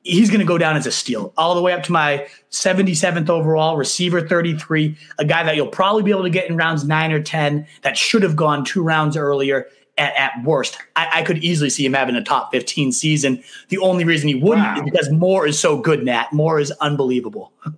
he's 0.04 0.32
going 0.32 0.40
to 0.40 0.48
go 0.48 0.58
down 0.58 0.76
as 0.76 0.88
a 0.88 0.92
steal. 0.92 1.32
All 1.38 1.54
the 1.54 1.62
way 1.62 1.74
up 1.74 1.84
to 1.84 1.92
my 1.92 2.28
77th 2.50 3.30
overall 3.30 3.78
receiver 3.78 4.28
33 4.28 4.98
a 5.20 5.26
guy 5.26 5.44
that 5.44 5.56
you'll 5.56 5.68
probably 5.68 6.02
be 6.02 6.10
able 6.10 6.24
to 6.24 6.32
get 6.32 6.50
in 6.50 6.58
rounds 6.58 6.86
9 6.86 7.12
or 7.12 7.22
10 7.22 7.68
that 7.84 7.96
should 7.96 8.24
have 8.24 8.36
gone 8.36 8.66
two 8.66 8.82
rounds 8.82 9.16
earlier 9.16 9.68
at, 10.00 10.16
at 10.16 10.32
worst. 10.44 10.80
I, 10.96 11.20
I 11.20 11.22
could 11.22 11.38
easily 11.44 11.70
see 11.70 11.86
him 11.86 11.94
having 11.94 12.16
a 12.16 12.24
top 12.24 12.52
15 12.52 12.92
season. 12.92 13.44
The 13.70 13.78
only 13.78 14.06
reason 14.06 14.28
he 14.28 14.34
wouldn't 14.34 14.66
Wow. 14.66 14.78
is 14.78 14.82
because 14.82 15.12
moore 15.12 15.46
is 15.46 15.60
so 15.60 15.78
good 15.78 16.04
nat. 16.04 16.34
Moore 16.34 16.60
is 16.60 16.72
unbelievable. 16.82 17.54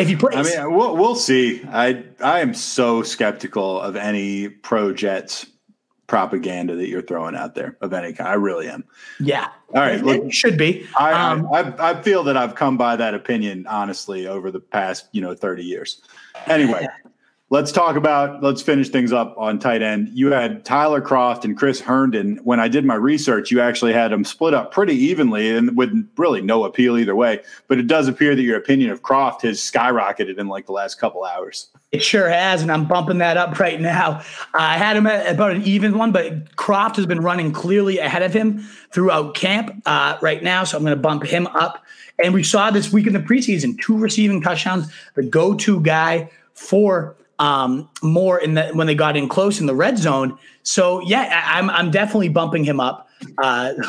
If 0.00 0.08
he 0.08 0.16
plays 0.16 0.34
I 0.34 0.42
mean, 0.42 0.74
we'll, 0.74 0.96
we'll 0.96 1.14
see. 1.14 1.62
I 1.68 2.02
I 2.20 2.40
am 2.40 2.54
so 2.54 3.04
skeptical 3.04 3.80
of 3.80 3.94
any 3.94 4.48
pro 4.48 4.92
Jets 4.92 5.46
propaganda 6.06 6.74
that 6.76 6.88
you're 6.88 7.02
throwing 7.02 7.34
out 7.34 7.54
there 7.54 7.76
of 7.80 7.92
any 7.92 8.12
kind. 8.12 8.28
I 8.28 8.34
really 8.34 8.68
am. 8.68 8.84
yeah 9.20 9.48
All 9.74 9.80
right, 9.80 9.96
it, 9.96 10.04
look- 10.04 10.24
it 10.24 10.34
should 10.34 10.56
be 10.56 10.86
I, 10.98 11.12
um, 11.12 11.46
I, 11.52 11.60
I 11.60 11.90
I 11.90 12.02
feel 12.02 12.22
that 12.24 12.36
I've 12.36 12.54
come 12.54 12.76
by 12.76 12.96
that 12.96 13.14
opinion 13.14 13.66
honestly 13.66 14.26
over 14.26 14.50
the 14.50 14.60
past 14.60 15.08
you 15.12 15.20
know 15.20 15.34
30 15.34 15.64
years. 15.64 16.02
Anyway, 16.46 16.86
Let's 17.48 17.70
talk 17.70 17.94
about, 17.94 18.42
let's 18.42 18.60
finish 18.60 18.88
things 18.88 19.12
up 19.12 19.32
on 19.38 19.60
tight 19.60 19.80
end. 19.80 20.08
You 20.12 20.32
had 20.32 20.64
Tyler 20.64 21.00
Kroft 21.00 21.44
and 21.44 21.56
Chris 21.56 21.80
Herndon. 21.80 22.40
When 22.42 22.58
I 22.58 22.66
did 22.66 22.84
my 22.84 22.96
research, 22.96 23.52
you 23.52 23.60
actually 23.60 23.92
had 23.92 24.10
them 24.10 24.24
split 24.24 24.52
up 24.52 24.72
pretty 24.72 24.96
evenly 24.96 25.56
and 25.56 25.76
with 25.76 25.92
really 26.16 26.40
no 26.40 26.64
appeal 26.64 26.98
either 26.98 27.14
way. 27.14 27.40
But 27.68 27.78
it 27.78 27.86
does 27.86 28.08
appear 28.08 28.34
that 28.34 28.42
your 28.42 28.56
opinion 28.56 28.90
of 28.90 29.02
Croft 29.02 29.42
has 29.42 29.60
skyrocketed 29.60 30.38
in 30.38 30.48
like 30.48 30.66
the 30.66 30.72
last 30.72 30.98
couple 30.98 31.22
hours. 31.22 31.68
It 31.96 32.04
sure 32.04 32.28
has, 32.28 32.60
and 32.60 32.70
I'm 32.70 32.86
bumping 32.86 33.18
that 33.18 33.36
up 33.36 33.58
right 33.60 33.80
now. 33.80 34.22
I 34.52 34.76
had 34.76 34.96
him 34.96 35.06
at 35.06 35.34
about 35.34 35.52
an 35.52 35.62
even 35.62 35.96
one, 35.96 36.12
but 36.12 36.56
Kroft 36.56 36.96
has 36.96 37.06
been 37.06 37.20
running 37.20 37.52
clearly 37.52 37.98
ahead 37.98 38.22
of 38.22 38.32
him 38.32 38.60
throughout 38.92 39.34
camp 39.34 39.82
uh, 39.86 40.18
right 40.20 40.42
now, 40.42 40.64
so 40.64 40.76
I'm 40.76 40.84
going 40.84 40.96
to 40.96 41.00
bump 41.00 41.24
him 41.24 41.46
up. 41.48 41.82
And 42.22 42.32
we 42.34 42.42
saw 42.42 42.70
this 42.70 42.92
week 42.92 43.06
in 43.06 43.12
the 43.12 43.18
preseason 43.20 43.80
two 43.80 43.98
receiving 43.98 44.42
touchdowns, 44.42 44.90
the 45.14 45.22
go 45.22 45.54
to 45.54 45.80
guy 45.80 46.30
for 46.54 47.16
um, 47.38 47.88
more 48.02 48.38
in 48.38 48.54
the 48.54 48.68
when 48.68 48.86
they 48.86 48.94
got 48.94 49.16
in 49.16 49.28
close 49.28 49.60
in 49.60 49.66
the 49.66 49.74
red 49.74 49.98
zone. 49.98 50.38
So 50.62 51.00
yeah, 51.00 51.44
I, 51.46 51.58
am 51.58 51.70
I'm 51.70 51.90
definitely 51.90 52.30
bumping 52.30 52.64
him 52.64 52.80
up. 52.80 53.08
Uh, 53.38 53.74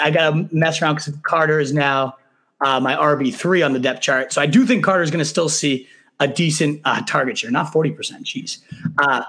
I 0.00 0.10
got 0.10 0.30
to 0.30 0.48
mess 0.52 0.80
around 0.80 0.96
because 0.96 1.14
Carter 1.22 1.58
is 1.58 1.72
now 1.72 2.16
uh, 2.60 2.80
my 2.80 2.94
RB 2.94 3.34
three 3.34 3.62
on 3.62 3.72
the 3.72 3.80
depth 3.80 4.00
chart. 4.00 4.32
So 4.32 4.40
I 4.40 4.46
do 4.46 4.64
think 4.66 4.84
Carter 4.84 5.02
is 5.02 5.10
going 5.10 5.20
to 5.20 5.24
still 5.24 5.48
see 5.48 5.88
a 6.20 6.28
decent 6.28 6.80
uh, 6.84 7.02
target 7.02 7.38
share, 7.38 7.50
not 7.50 7.72
forty 7.72 7.90
percent. 7.90 8.26
Jeez. 8.26 8.58
Uh, 8.98 9.22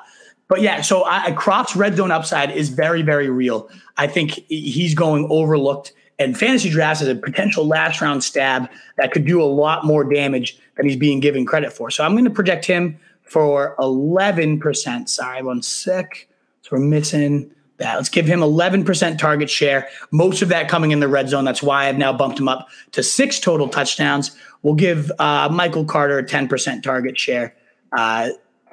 but 0.48 0.62
yeah, 0.62 0.82
so 0.82 1.06
I, 1.06 1.32
Kroft's 1.34 1.76
red 1.76 1.96
zone 1.96 2.10
upside 2.10 2.52
is 2.52 2.70
very, 2.70 3.04
very 3.04 3.30
real. 3.30 3.70
I 3.98 4.08
think 4.08 4.32
he's 4.50 4.96
going 4.96 5.28
overlooked, 5.30 5.94
and 6.18 6.38
fantasy 6.38 6.72
drafts 6.72 7.04
is 7.04 7.08
a 7.08 7.16
potential 7.16 7.68
last 7.68 8.02
round 8.02 8.24
stab 8.24 8.68
that 8.98 9.12
could 9.12 9.26
do 9.26 9.42
a 9.42 9.46
lot 9.46 9.86
more 9.86 10.04
damage 10.04 10.60
than 10.76 10.88
he's 10.88 10.98
being 10.98 11.20
given 11.20 11.46
credit 11.46 11.72
for. 11.72 11.92
So 11.92 12.04
I'm 12.04 12.14
going 12.14 12.26
to 12.26 12.32
project 12.32 12.66
him 12.66 13.00
for 13.22 13.76
11%. 13.78 15.08
Sorry, 15.08 15.44
one 15.44 15.62
sec. 15.62 16.28
So 16.62 16.70
we're 16.72 16.80
missing 16.80 17.52
that. 17.80 17.96
Let's 17.96 18.10
give 18.10 18.26
him 18.26 18.40
11% 18.40 19.18
target 19.18 19.50
share. 19.50 19.88
Most 20.12 20.42
of 20.42 20.50
that 20.50 20.70
coming 20.70 20.92
in 20.92 21.00
the 21.00 21.08
red 21.08 21.30
zone. 21.30 21.46
That's 21.46 21.64
why 21.64 21.88
I've 21.88 21.98
now 21.98 22.14
bumped 22.14 22.40
him 22.40 22.48
up 22.48 22.70
to 22.92 23.04
six 23.04 23.40
total 23.40 23.68
touchdowns. 23.68 24.36
We'll 24.62 24.76
give 24.76 25.12
uh, 25.20 25.50
Michael 25.52 25.86
Carter 25.86 26.20
a 26.20 26.24
10% 26.24 26.84
target 26.84 27.18
share, 27.18 27.56
uh, 27.98 28.30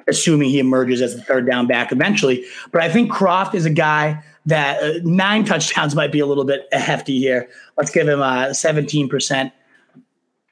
assuming 0.07 0.49
he 0.49 0.59
emerges 0.59 1.01
as 1.01 1.15
the 1.15 1.21
third 1.21 1.47
down 1.47 1.67
back 1.67 1.91
eventually. 1.91 2.45
But 2.71 2.81
I 2.81 2.89
think 2.89 3.11
Kroft 3.11 3.55
is 3.55 3.65
a 3.65 3.71
guy 3.71 4.23
that 4.45 4.81
uh, 4.81 4.99
nine 5.03 5.43
touchdowns 5.45 5.95
might 5.95 6.11
be 6.11 6.19
a 6.19 6.25
little 6.25 6.45
bit 6.45 6.67
hefty 6.71 7.19
here. 7.19 7.49
Let's 7.77 7.91
give 7.91 8.07
him 8.07 8.21
uh, 8.21 8.47
17% 8.47 9.51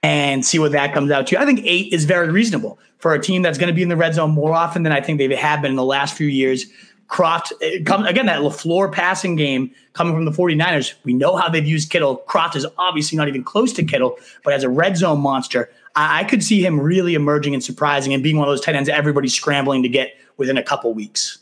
and 0.04 0.46
see 0.46 0.60
what 0.60 0.72
that 0.74 0.94
comes 0.94 1.10
out 1.10 1.26
to. 1.28 1.42
I 1.42 1.46
think 1.46 1.62
eight 1.64 1.92
is 1.92 2.06
very 2.06 2.30
reasonable 2.30 2.78
for 3.00 3.14
a 3.14 3.22
team 3.22 3.42
that's 3.42 3.58
going 3.58 3.70
to 3.70 3.74
be 3.74 3.82
in 3.82 3.90
the 3.90 3.98
red 3.98 4.14
zone 4.14 4.32
more 4.32 4.54
often 4.54 4.84
than 4.84 4.94
I 4.94 5.02
think 5.02 5.18
they 5.18 5.34
have 5.36 5.62
been 5.62 5.72
in 5.72 5.78
the 5.78 5.84
last 5.84 6.16
few 6.16 6.28
years. 6.28 6.66
Kroft, 7.08 7.52
come, 7.86 8.06
again, 8.06 8.26
that 8.26 8.42
LaFleur 8.42 8.92
passing 8.92 9.36
game 9.36 9.72
coming 9.94 10.14
from 10.14 10.26
the 10.26 10.32
49ers. 10.32 10.94
We 11.04 11.14
know 11.14 11.36
how 11.36 11.50
they've 11.50 11.66
used 11.66 11.92
Kittle. 11.92 12.24
Kroft 12.28 12.56
is 12.56 12.66
obviously 12.78 13.18
not 13.18 13.28
even 13.28 13.44
close 13.44 13.72
to 13.74 13.84
Kittle, 13.84 14.18
but 14.44 14.54
as 14.54 14.64
a 14.64 14.70
red 14.70 14.98
zone 14.98 15.20
monster, 15.20 15.70
I, 15.96 16.22
I 16.22 16.24
could 16.24 16.44
see 16.44 16.66
him 16.66 16.80
really 16.80 17.14
emerging 17.14 17.54
and 17.54 17.64
surprising 17.64 18.14
and 18.14 18.24
being 18.24 18.38
one 18.38 18.48
of 18.48 18.52
those 18.52 18.62
tight 18.62 18.76
ends 18.76 18.90
everybody's 18.90 19.34
scrambling 19.34 19.84
to 19.84 19.90
get 19.90 20.16
within 20.38 20.58
a 20.58 20.64
couple 20.64 20.94
weeks. 20.94 21.38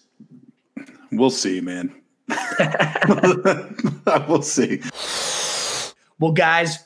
We'll 1.12 1.30
see, 1.30 1.62
man. 1.62 1.94
we'll 4.28 4.42
see. 4.42 4.82
Well, 6.20 6.32
guys, 6.32 6.80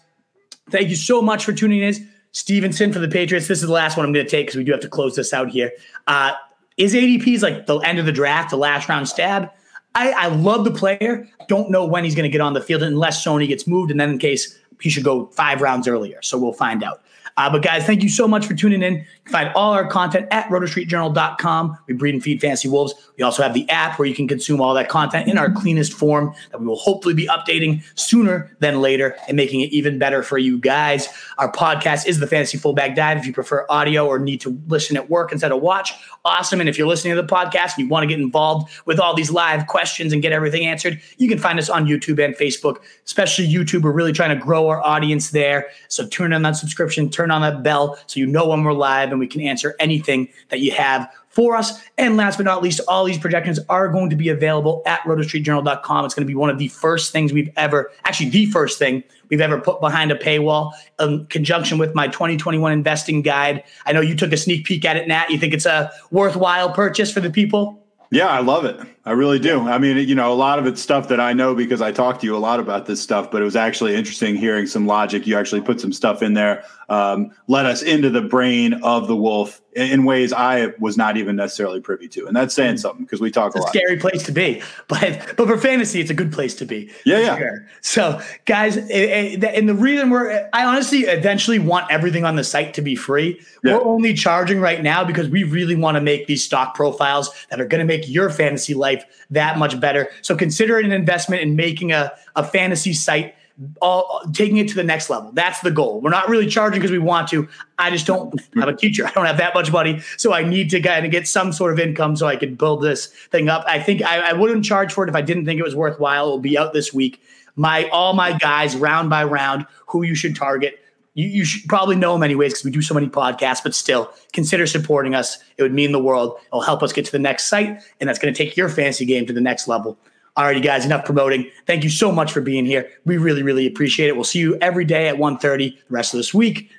Thank 0.70 0.90
you 0.90 0.96
so 0.96 1.22
much 1.22 1.46
for 1.46 1.54
tuning 1.54 1.82
in. 1.82 2.10
Stevenson 2.32 2.92
for 2.92 3.00
the 3.00 3.08
Patriots. 3.08 3.48
This 3.48 3.62
is 3.62 3.68
the 3.68 3.74
last 3.74 3.98
one 3.98 4.06
I'm 4.06 4.14
going 4.14 4.26
to 4.26 4.30
take 4.30 4.48
because 4.48 4.58
we 4.58 4.64
do 4.64 4.72
have 4.72 4.82
to 4.82 4.90
close 4.90 5.16
this 5.16 5.34
out 5.34 5.50
here. 5.50 5.72
Uh, 6.08 6.34
is 6.78 6.94
ADP's 6.94 7.44
like 7.44 7.66
the 7.66 7.78
end 7.80 8.00
of 8.00 8.06
the 8.06 8.12
draft, 8.12 8.52
the 8.52 8.58
last 8.58 8.88
round 8.88 9.08
stab? 9.08 9.50
I, 9.96 10.12
I 10.12 10.28
love 10.28 10.64
the 10.64 10.72
player. 10.72 11.28
Don't 11.48 11.72
know 11.72 11.86
when 11.86 12.04
he's 12.04 12.14
going 12.14 12.24
to 12.24 12.30
get 12.30 12.42
on 12.42 12.54
the 12.54 12.62
field 12.62 12.84
unless 12.84 13.26
Sony 13.26 13.48
gets 13.48 13.66
moved, 13.66 13.90
and 13.90 14.00
then 14.00 14.12
in 14.12 14.20
case 14.20 14.58
he 14.80 14.90
should 14.90 15.04
go 15.04 15.26
five 15.28 15.62
rounds 15.62 15.88
earlier. 15.88 16.22
So 16.22 16.38
we'll 16.38 16.54
find 16.54 16.84
out. 16.84 17.02
Uh, 17.38 17.50
but 17.50 17.62
guys, 17.62 17.86
thank 17.86 18.02
you 18.02 18.10
so 18.10 18.28
much 18.28 18.46
for 18.46 18.56
tuning 18.56 18.82
in. 18.82 18.96
You 18.96 19.32
find 19.32 19.50
all 19.56 19.74
our 19.74 19.88
content 19.88 20.28
at 20.32 20.48
rotostreetjournal.com. 20.50 21.78
We 21.88 21.94
breed 21.94 22.16
and 22.16 22.24
feed 22.24 22.42
fancy 22.42 22.68
wolves. 22.68 22.96
We 23.18 23.24
also 23.24 23.44
have 23.44 23.54
the 23.54 23.70
app 23.70 24.00
where 24.00 24.08
you 24.08 24.16
can 24.16 24.28
consume 24.28 24.60
all 24.60 24.74
that 24.74 24.90
content 24.90 25.30
in 25.30 25.38
our 25.38 25.52
cleanest 25.52 25.94
form 25.94 26.34
that 26.52 26.60
we 26.60 26.66
will 26.66 26.78
hopefully 26.78 27.14
be 27.14 27.28
updating 27.28 27.84
sooner 27.96 28.56
than 28.60 28.82
later 28.82 29.16
and 29.28 29.38
making 29.38 29.62
it 29.62 29.72
even 29.72 30.00
better 30.00 30.24
for 30.24 30.38
you 30.38 30.58
guys. 30.58 31.08
Our 31.38 31.52
podcast 31.52 32.08
is 32.08 32.20
the 32.20 32.28
Fantasy 32.28 32.58
Fullback 32.58 32.96
Dive. 32.96 33.18
If 33.18 33.28
you 33.28 33.34
prefer 33.34 33.66
audio 33.70 34.08
or 34.08 34.18
need 34.18 34.42
to 34.42 34.60
listen 34.68 34.98
at 34.98 35.10
work 35.10 35.32
instead 35.32 35.52
of 35.52 35.62
watch, 35.62 35.94
awesome. 36.26 36.60
And 36.60 36.68
if 36.68 36.78
you're 36.78 36.88
listening 36.88 37.16
to 37.16 37.22
the 37.22 37.28
podcast 37.28 37.76
and 37.76 37.86
you 37.86 37.88
want 37.88 38.04
to 38.04 38.08
get 38.08 38.20
involved 38.20 38.72
with 38.86 39.00
all 39.00 39.14
these 39.14 39.30
live 39.30 39.68
questions 39.68 40.12
and 40.12 40.22
get 40.22 40.32
everything 40.32 40.66
answered, 40.66 41.00
you 41.18 41.28
can 41.30 41.38
find 41.38 41.60
us 41.60 41.70
on 41.70 41.86
YouTube 41.86 42.24
and 42.24 42.36
Facebook, 42.36 42.78
especially 43.06 43.48
YouTube. 43.48 43.84
We're 43.84 43.92
really 43.92 44.14
trying 44.14 44.38
to 44.38 44.44
grow 44.44 44.68
our 44.68 44.82
audience 44.86 45.30
there. 45.32 45.68
So 45.88 46.08
turn 46.08 46.34
on 46.34 46.42
that 46.42 46.56
subscription, 46.56 47.10
turn 47.10 47.27
on 47.32 47.42
that 47.42 47.64
bell 47.64 47.98
so 48.08 48.20
you 48.20 48.26
know 48.26 48.48
when 48.48 48.64
we're 48.64 48.74
live 48.74 49.12
and 49.12 49.20
we 49.20 49.28
can 49.28 49.42
answer 49.42 49.76
anything 49.80 50.30
that 50.50 50.60
you 50.60 50.72
have 50.72 51.12
for 51.38 51.56
us. 51.56 51.80
And 52.00 52.18
last 52.18 52.38
but 52.38 52.46
not 52.46 52.64
least, 52.64 52.82
all 52.88 53.06
these 53.06 53.20
projections 53.20 53.60
are 53.70 53.88
going 53.90 54.10
to 54.10 54.16
be 54.16 54.30
available 54.30 54.82
at 54.88 55.02
rotostreetjournal.com. 55.02 56.06
It's 56.06 56.16
going 56.16 56.26
to 56.26 56.28
be 56.28 56.34
one 56.34 56.50
of 56.50 56.58
the 56.58 56.68
first 56.70 57.12
things 57.12 57.32
we've 57.32 57.52
ever, 57.56 57.92
actually, 58.06 58.30
the 58.30 58.48
first 58.48 58.80
thing 58.80 59.04
we've 59.30 59.40
ever 59.40 59.62
put 59.62 59.80
behind 59.80 60.12
a 60.12 60.16
paywall 60.16 60.72
in 61.00 61.28
conjunction 61.28 61.78
with 61.78 61.94
my 61.94 62.08
2021 62.08 62.72
investing 62.72 63.22
guide. 63.22 63.64
I 63.86 63.94
know 63.94 64.02
you 64.02 64.16
took 64.16 64.34
a 64.34 64.38
sneak 64.38 64.66
peek 64.66 64.84
at 64.84 64.98
it, 64.98 65.08
Nat. 65.08 65.30
You 65.30 65.38
think 65.38 65.54
it's 65.54 65.68
a 65.68 65.92
worthwhile 66.10 66.72
purchase 66.74 67.12
for 67.12 67.20
the 67.20 67.30
people? 67.30 67.84
Yeah, 68.10 68.30
I 68.30 68.40
love 68.40 68.66
it. 68.66 68.80
I 69.08 69.12
really 69.12 69.40
do. 69.40 69.62
I 69.62 69.78
mean, 69.78 69.98
you 70.06 70.16
know, 70.16 70.34
a 70.34 70.36
lot 70.36 70.60
of 70.60 70.68
it's 70.68 70.82
stuff 70.82 71.08
that 71.08 71.22
I 71.22 71.32
know 71.32 71.56
because 71.56 71.82
I 71.82 71.94
talked 71.94 72.20
to 72.20 72.28
you 72.28 72.36
a 72.36 72.40
lot 72.40 72.60
about 72.60 72.88
this 72.88 73.02
stuff, 73.02 73.32
but 73.32 73.42
it 73.42 73.46
was 73.46 73.56
actually 73.56 73.96
interesting 73.96 74.36
hearing 74.36 74.68
some 74.68 74.86
logic. 74.86 75.26
You 75.26 75.38
actually 75.38 75.62
put 75.62 75.80
some 75.80 75.94
stuff 75.94 76.22
in 76.22 76.34
there, 76.34 76.66
um, 76.90 77.32
let 77.48 77.66
us 77.66 77.82
into 77.82 78.10
the 78.10 78.22
brain 78.22 78.74
of 78.84 79.08
the 79.08 79.16
wolf 79.16 79.62
in 79.78 80.04
ways 80.06 80.34
I 80.34 80.74
was 80.80 80.98
not 80.98 81.18
even 81.18 81.36
necessarily 81.36 81.80
privy 81.80 82.08
to. 82.10 82.26
And 82.26 82.36
that's 82.36 82.54
saying 82.54 82.76
mm. 82.76 82.80
something 82.80 83.06
because 83.06 83.22
we 83.22 83.30
talk 83.30 83.56
it's 83.56 83.64
a, 83.64 83.68
a 83.68 83.70
scary 83.70 83.98
place 83.98 84.24
to 84.24 84.32
be, 84.32 84.62
but, 84.88 85.36
but 85.38 85.48
for 85.48 85.58
fantasy, 85.58 86.02
it's 86.02 86.10
a 86.10 86.16
good 86.16 86.34
place 86.34 86.56
to 86.56 86.66
be. 86.66 86.92
Yeah. 87.06 87.20
Yeah. 87.20 87.38
Sure. 87.38 87.68
So 87.82 88.22
guys, 88.46 88.76
and 88.76 89.70
the 89.70 89.76
reason 89.76 90.10
we're, 90.10 90.50
I 90.52 90.66
honestly 90.66 91.02
eventually 91.02 91.60
want 91.60 91.90
everything 91.92 92.26
on 92.26 92.36
the 92.36 92.44
site 92.44 92.74
to 92.74 92.82
be 92.82 92.96
free. 92.96 93.40
Yeah. 93.64 93.76
We're 93.76 93.84
only 93.84 94.14
charging 94.14 94.60
right 94.60 94.82
now 94.82 95.04
because 95.04 95.30
we 95.30 95.44
really 95.44 95.76
want 95.76 95.96
to 95.96 96.02
make 96.02 96.28
these 96.28 96.44
stock 96.44 96.74
profiles 96.74 97.30
that 97.50 97.62
are 97.62 97.66
going 97.66 97.80
to 97.80 97.86
make 97.86 98.10
your 98.10 98.30
fantasy 98.30 98.74
life 98.74 98.97
life 98.98 99.26
that 99.30 99.58
much 99.58 99.80
better. 99.80 100.10
So 100.22 100.36
consider 100.36 100.80
it 100.80 100.86
an 100.86 100.92
investment 100.92 101.42
in 101.42 101.56
making 101.56 101.92
a, 101.92 102.14
a 102.36 102.44
fantasy 102.44 102.94
site 102.94 103.34
all 103.82 104.22
taking 104.34 104.58
it 104.58 104.68
to 104.68 104.76
the 104.76 104.84
next 104.84 105.10
level. 105.10 105.32
That's 105.32 105.62
the 105.62 105.72
goal. 105.72 106.00
We're 106.00 106.12
not 106.12 106.30
really 106.30 106.46
charging 106.46 106.80
because 106.80 106.92
we 106.92 107.00
want 107.00 107.28
to. 107.30 107.48
I 107.80 107.90
just 107.90 108.06
don't 108.06 108.40
have 108.54 108.68
a 108.68 108.76
teacher. 108.76 109.08
I 109.08 109.12
don't 109.12 109.26
have 109.26 109.38
that 109.38 109.56
much 109.56 109.72
money. 109.72 110.00
So 110.16 110.32
I 110.32 110.44
need 110.44 110.70
to 110.72 110.80
kind 110.80 111.04
of 111.06 111.12
get 111.12 111.28
some 111.28 111.52
sort 111.52 111.74
of 111.74 111.80
income 111.80 112.16
so 112.16 112.28
I 112.28 112.36
can 112.36 112.54
build 112.54 112.84
this 112.84 113.08
thing 113.08 113.50
up. 113.50 113.64
I 113.68 113.80
think 113.80 114.04
I, 114.04 114.30
I 114.30 114.34
wouldn't 114.34 114.64
charge 114.64 114.94
for 114.94 115.04
it 115.06 115.10
if 115.10 115.16
I 115.16 115.22
didn't 115.22 115.46
think 115.46 115.60
it 115.60 115.64
was 115.64 115.76
worthwhile. 115.76 116.28
It 116.28 116.30
will 116.30 116.40
be 116.40 116.56
out 116.56 116.74
this 116.74 116.94
week. 116.94 117.20
My 117.56 117.90
all 117.90 118.14
my 118.14 118.38
guys 118.38 118.76
round 118.76 119.10
by 119.10 119.24
round 119.24 119.66
who 119.88 120.04
you 120.04 120.14
should 120.14 120.36
target 120.36 120.80
you, 121.18 121.28
you 121.28 121.46
should 121.46 121.68
probably 121.68 121.96
know 121.96 122.14
them 122.14 122.22
anyways 122.22 122.54
because 122.54 122.64
we 122.64 122.70
do 122.72 122.82
so 122.82 122.94
many 122.94 123.08
podcasts, 123.08 123.62
but 123.64 123.74
still 123.74 124.14
consider 124.34 124.68
supporting 124.68 125.16
us. 125.16 125.40
It 125.58 125.64
would 125.64 125.74
mean 125.74 125.92
the 125.92 126.00
world. 126.00 126.40
It'll 126.48 126.62
help 126.62 126.84
us 126.84 126.94
get 126.94 127.06
to 127.06 127.12
the 127.12 127.20
next 127.20 127.46
site, 127.46 127.82
and 128.00 128.08
that's 128.08 128.20
going 128.20 128.32
to 128.32 128.38
take 128.38 128.56
your 128.56 128.70
fantasy 128.70 129.04
game 129.04 129.26
to 129.26 129.34
the 129.34 129.42
next 129.42 129.68
level. 129.68 129.98
Alrighty, 130.38 130.64
guys, 130.64 130.86
enough 130.86 131.04
promoting. 131.04 131.50
Thank 131.66 131.84
you 131.84 131.90
so 131.90 132.12
much 132.12 132.32
for 132.32 132.40
being 132.40 132.68
here. 132.68 132.88
We 133.06 133.18
really, 133.18 133.42
really 133.42 133.66
appreciate 133.66 134.08
it. 134.08 134.16
We'll 134.16 134.24
see 134.26 134.38
you 134.38 134.56
every 134.62 134.86
day 134.86 135.10
at 135.10 135.16
1.30 135.16 135.42
the 135.58 135.78
rest 135.90 136.14
of 136.14 136.20
this 136.20 136.36
week. 136.36 136.70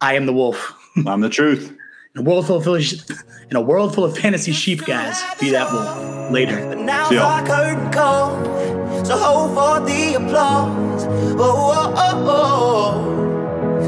I 0.00 0.14
am 0.14 0.26
the 0.26 0.32
wolf. 0.32 0.74
I'm 1.06 1.20
the 1.20 1.30
truth. 1.30 1.70
In 2.16 2.22
a 2.22 2.24
world 2.28 2.48
full 2.48 2.56
of 2.56 2.66
in 2.66 3.56
a 3.56 3.60
world 3.60 3.94
full 3.94 4.04
of 4.04 4.18
fantasy 4.18 4.50
sheep, 4.50 4.84
guys. 4.84 5.22
Be 5.38 5.50
that 5.50 5.72
wolf. 5.72 6.32
Later. 6.32 6.66
But 6.66 6.78
now 6.78 7.08
See 7.08 7.14
y'all. 7.14 7.46
curtain 7.46 7.90
so 9.06 9.16
hold 9.16 9.54
for 9.54 9.86
the 9.86 10.14
applause. 10.14 11.04
Oh, 11.06 11.38
oh, 11.38 11.94
oh, 11.96 12.24
oh, 12.26 13.16
oh. 13.16 13.29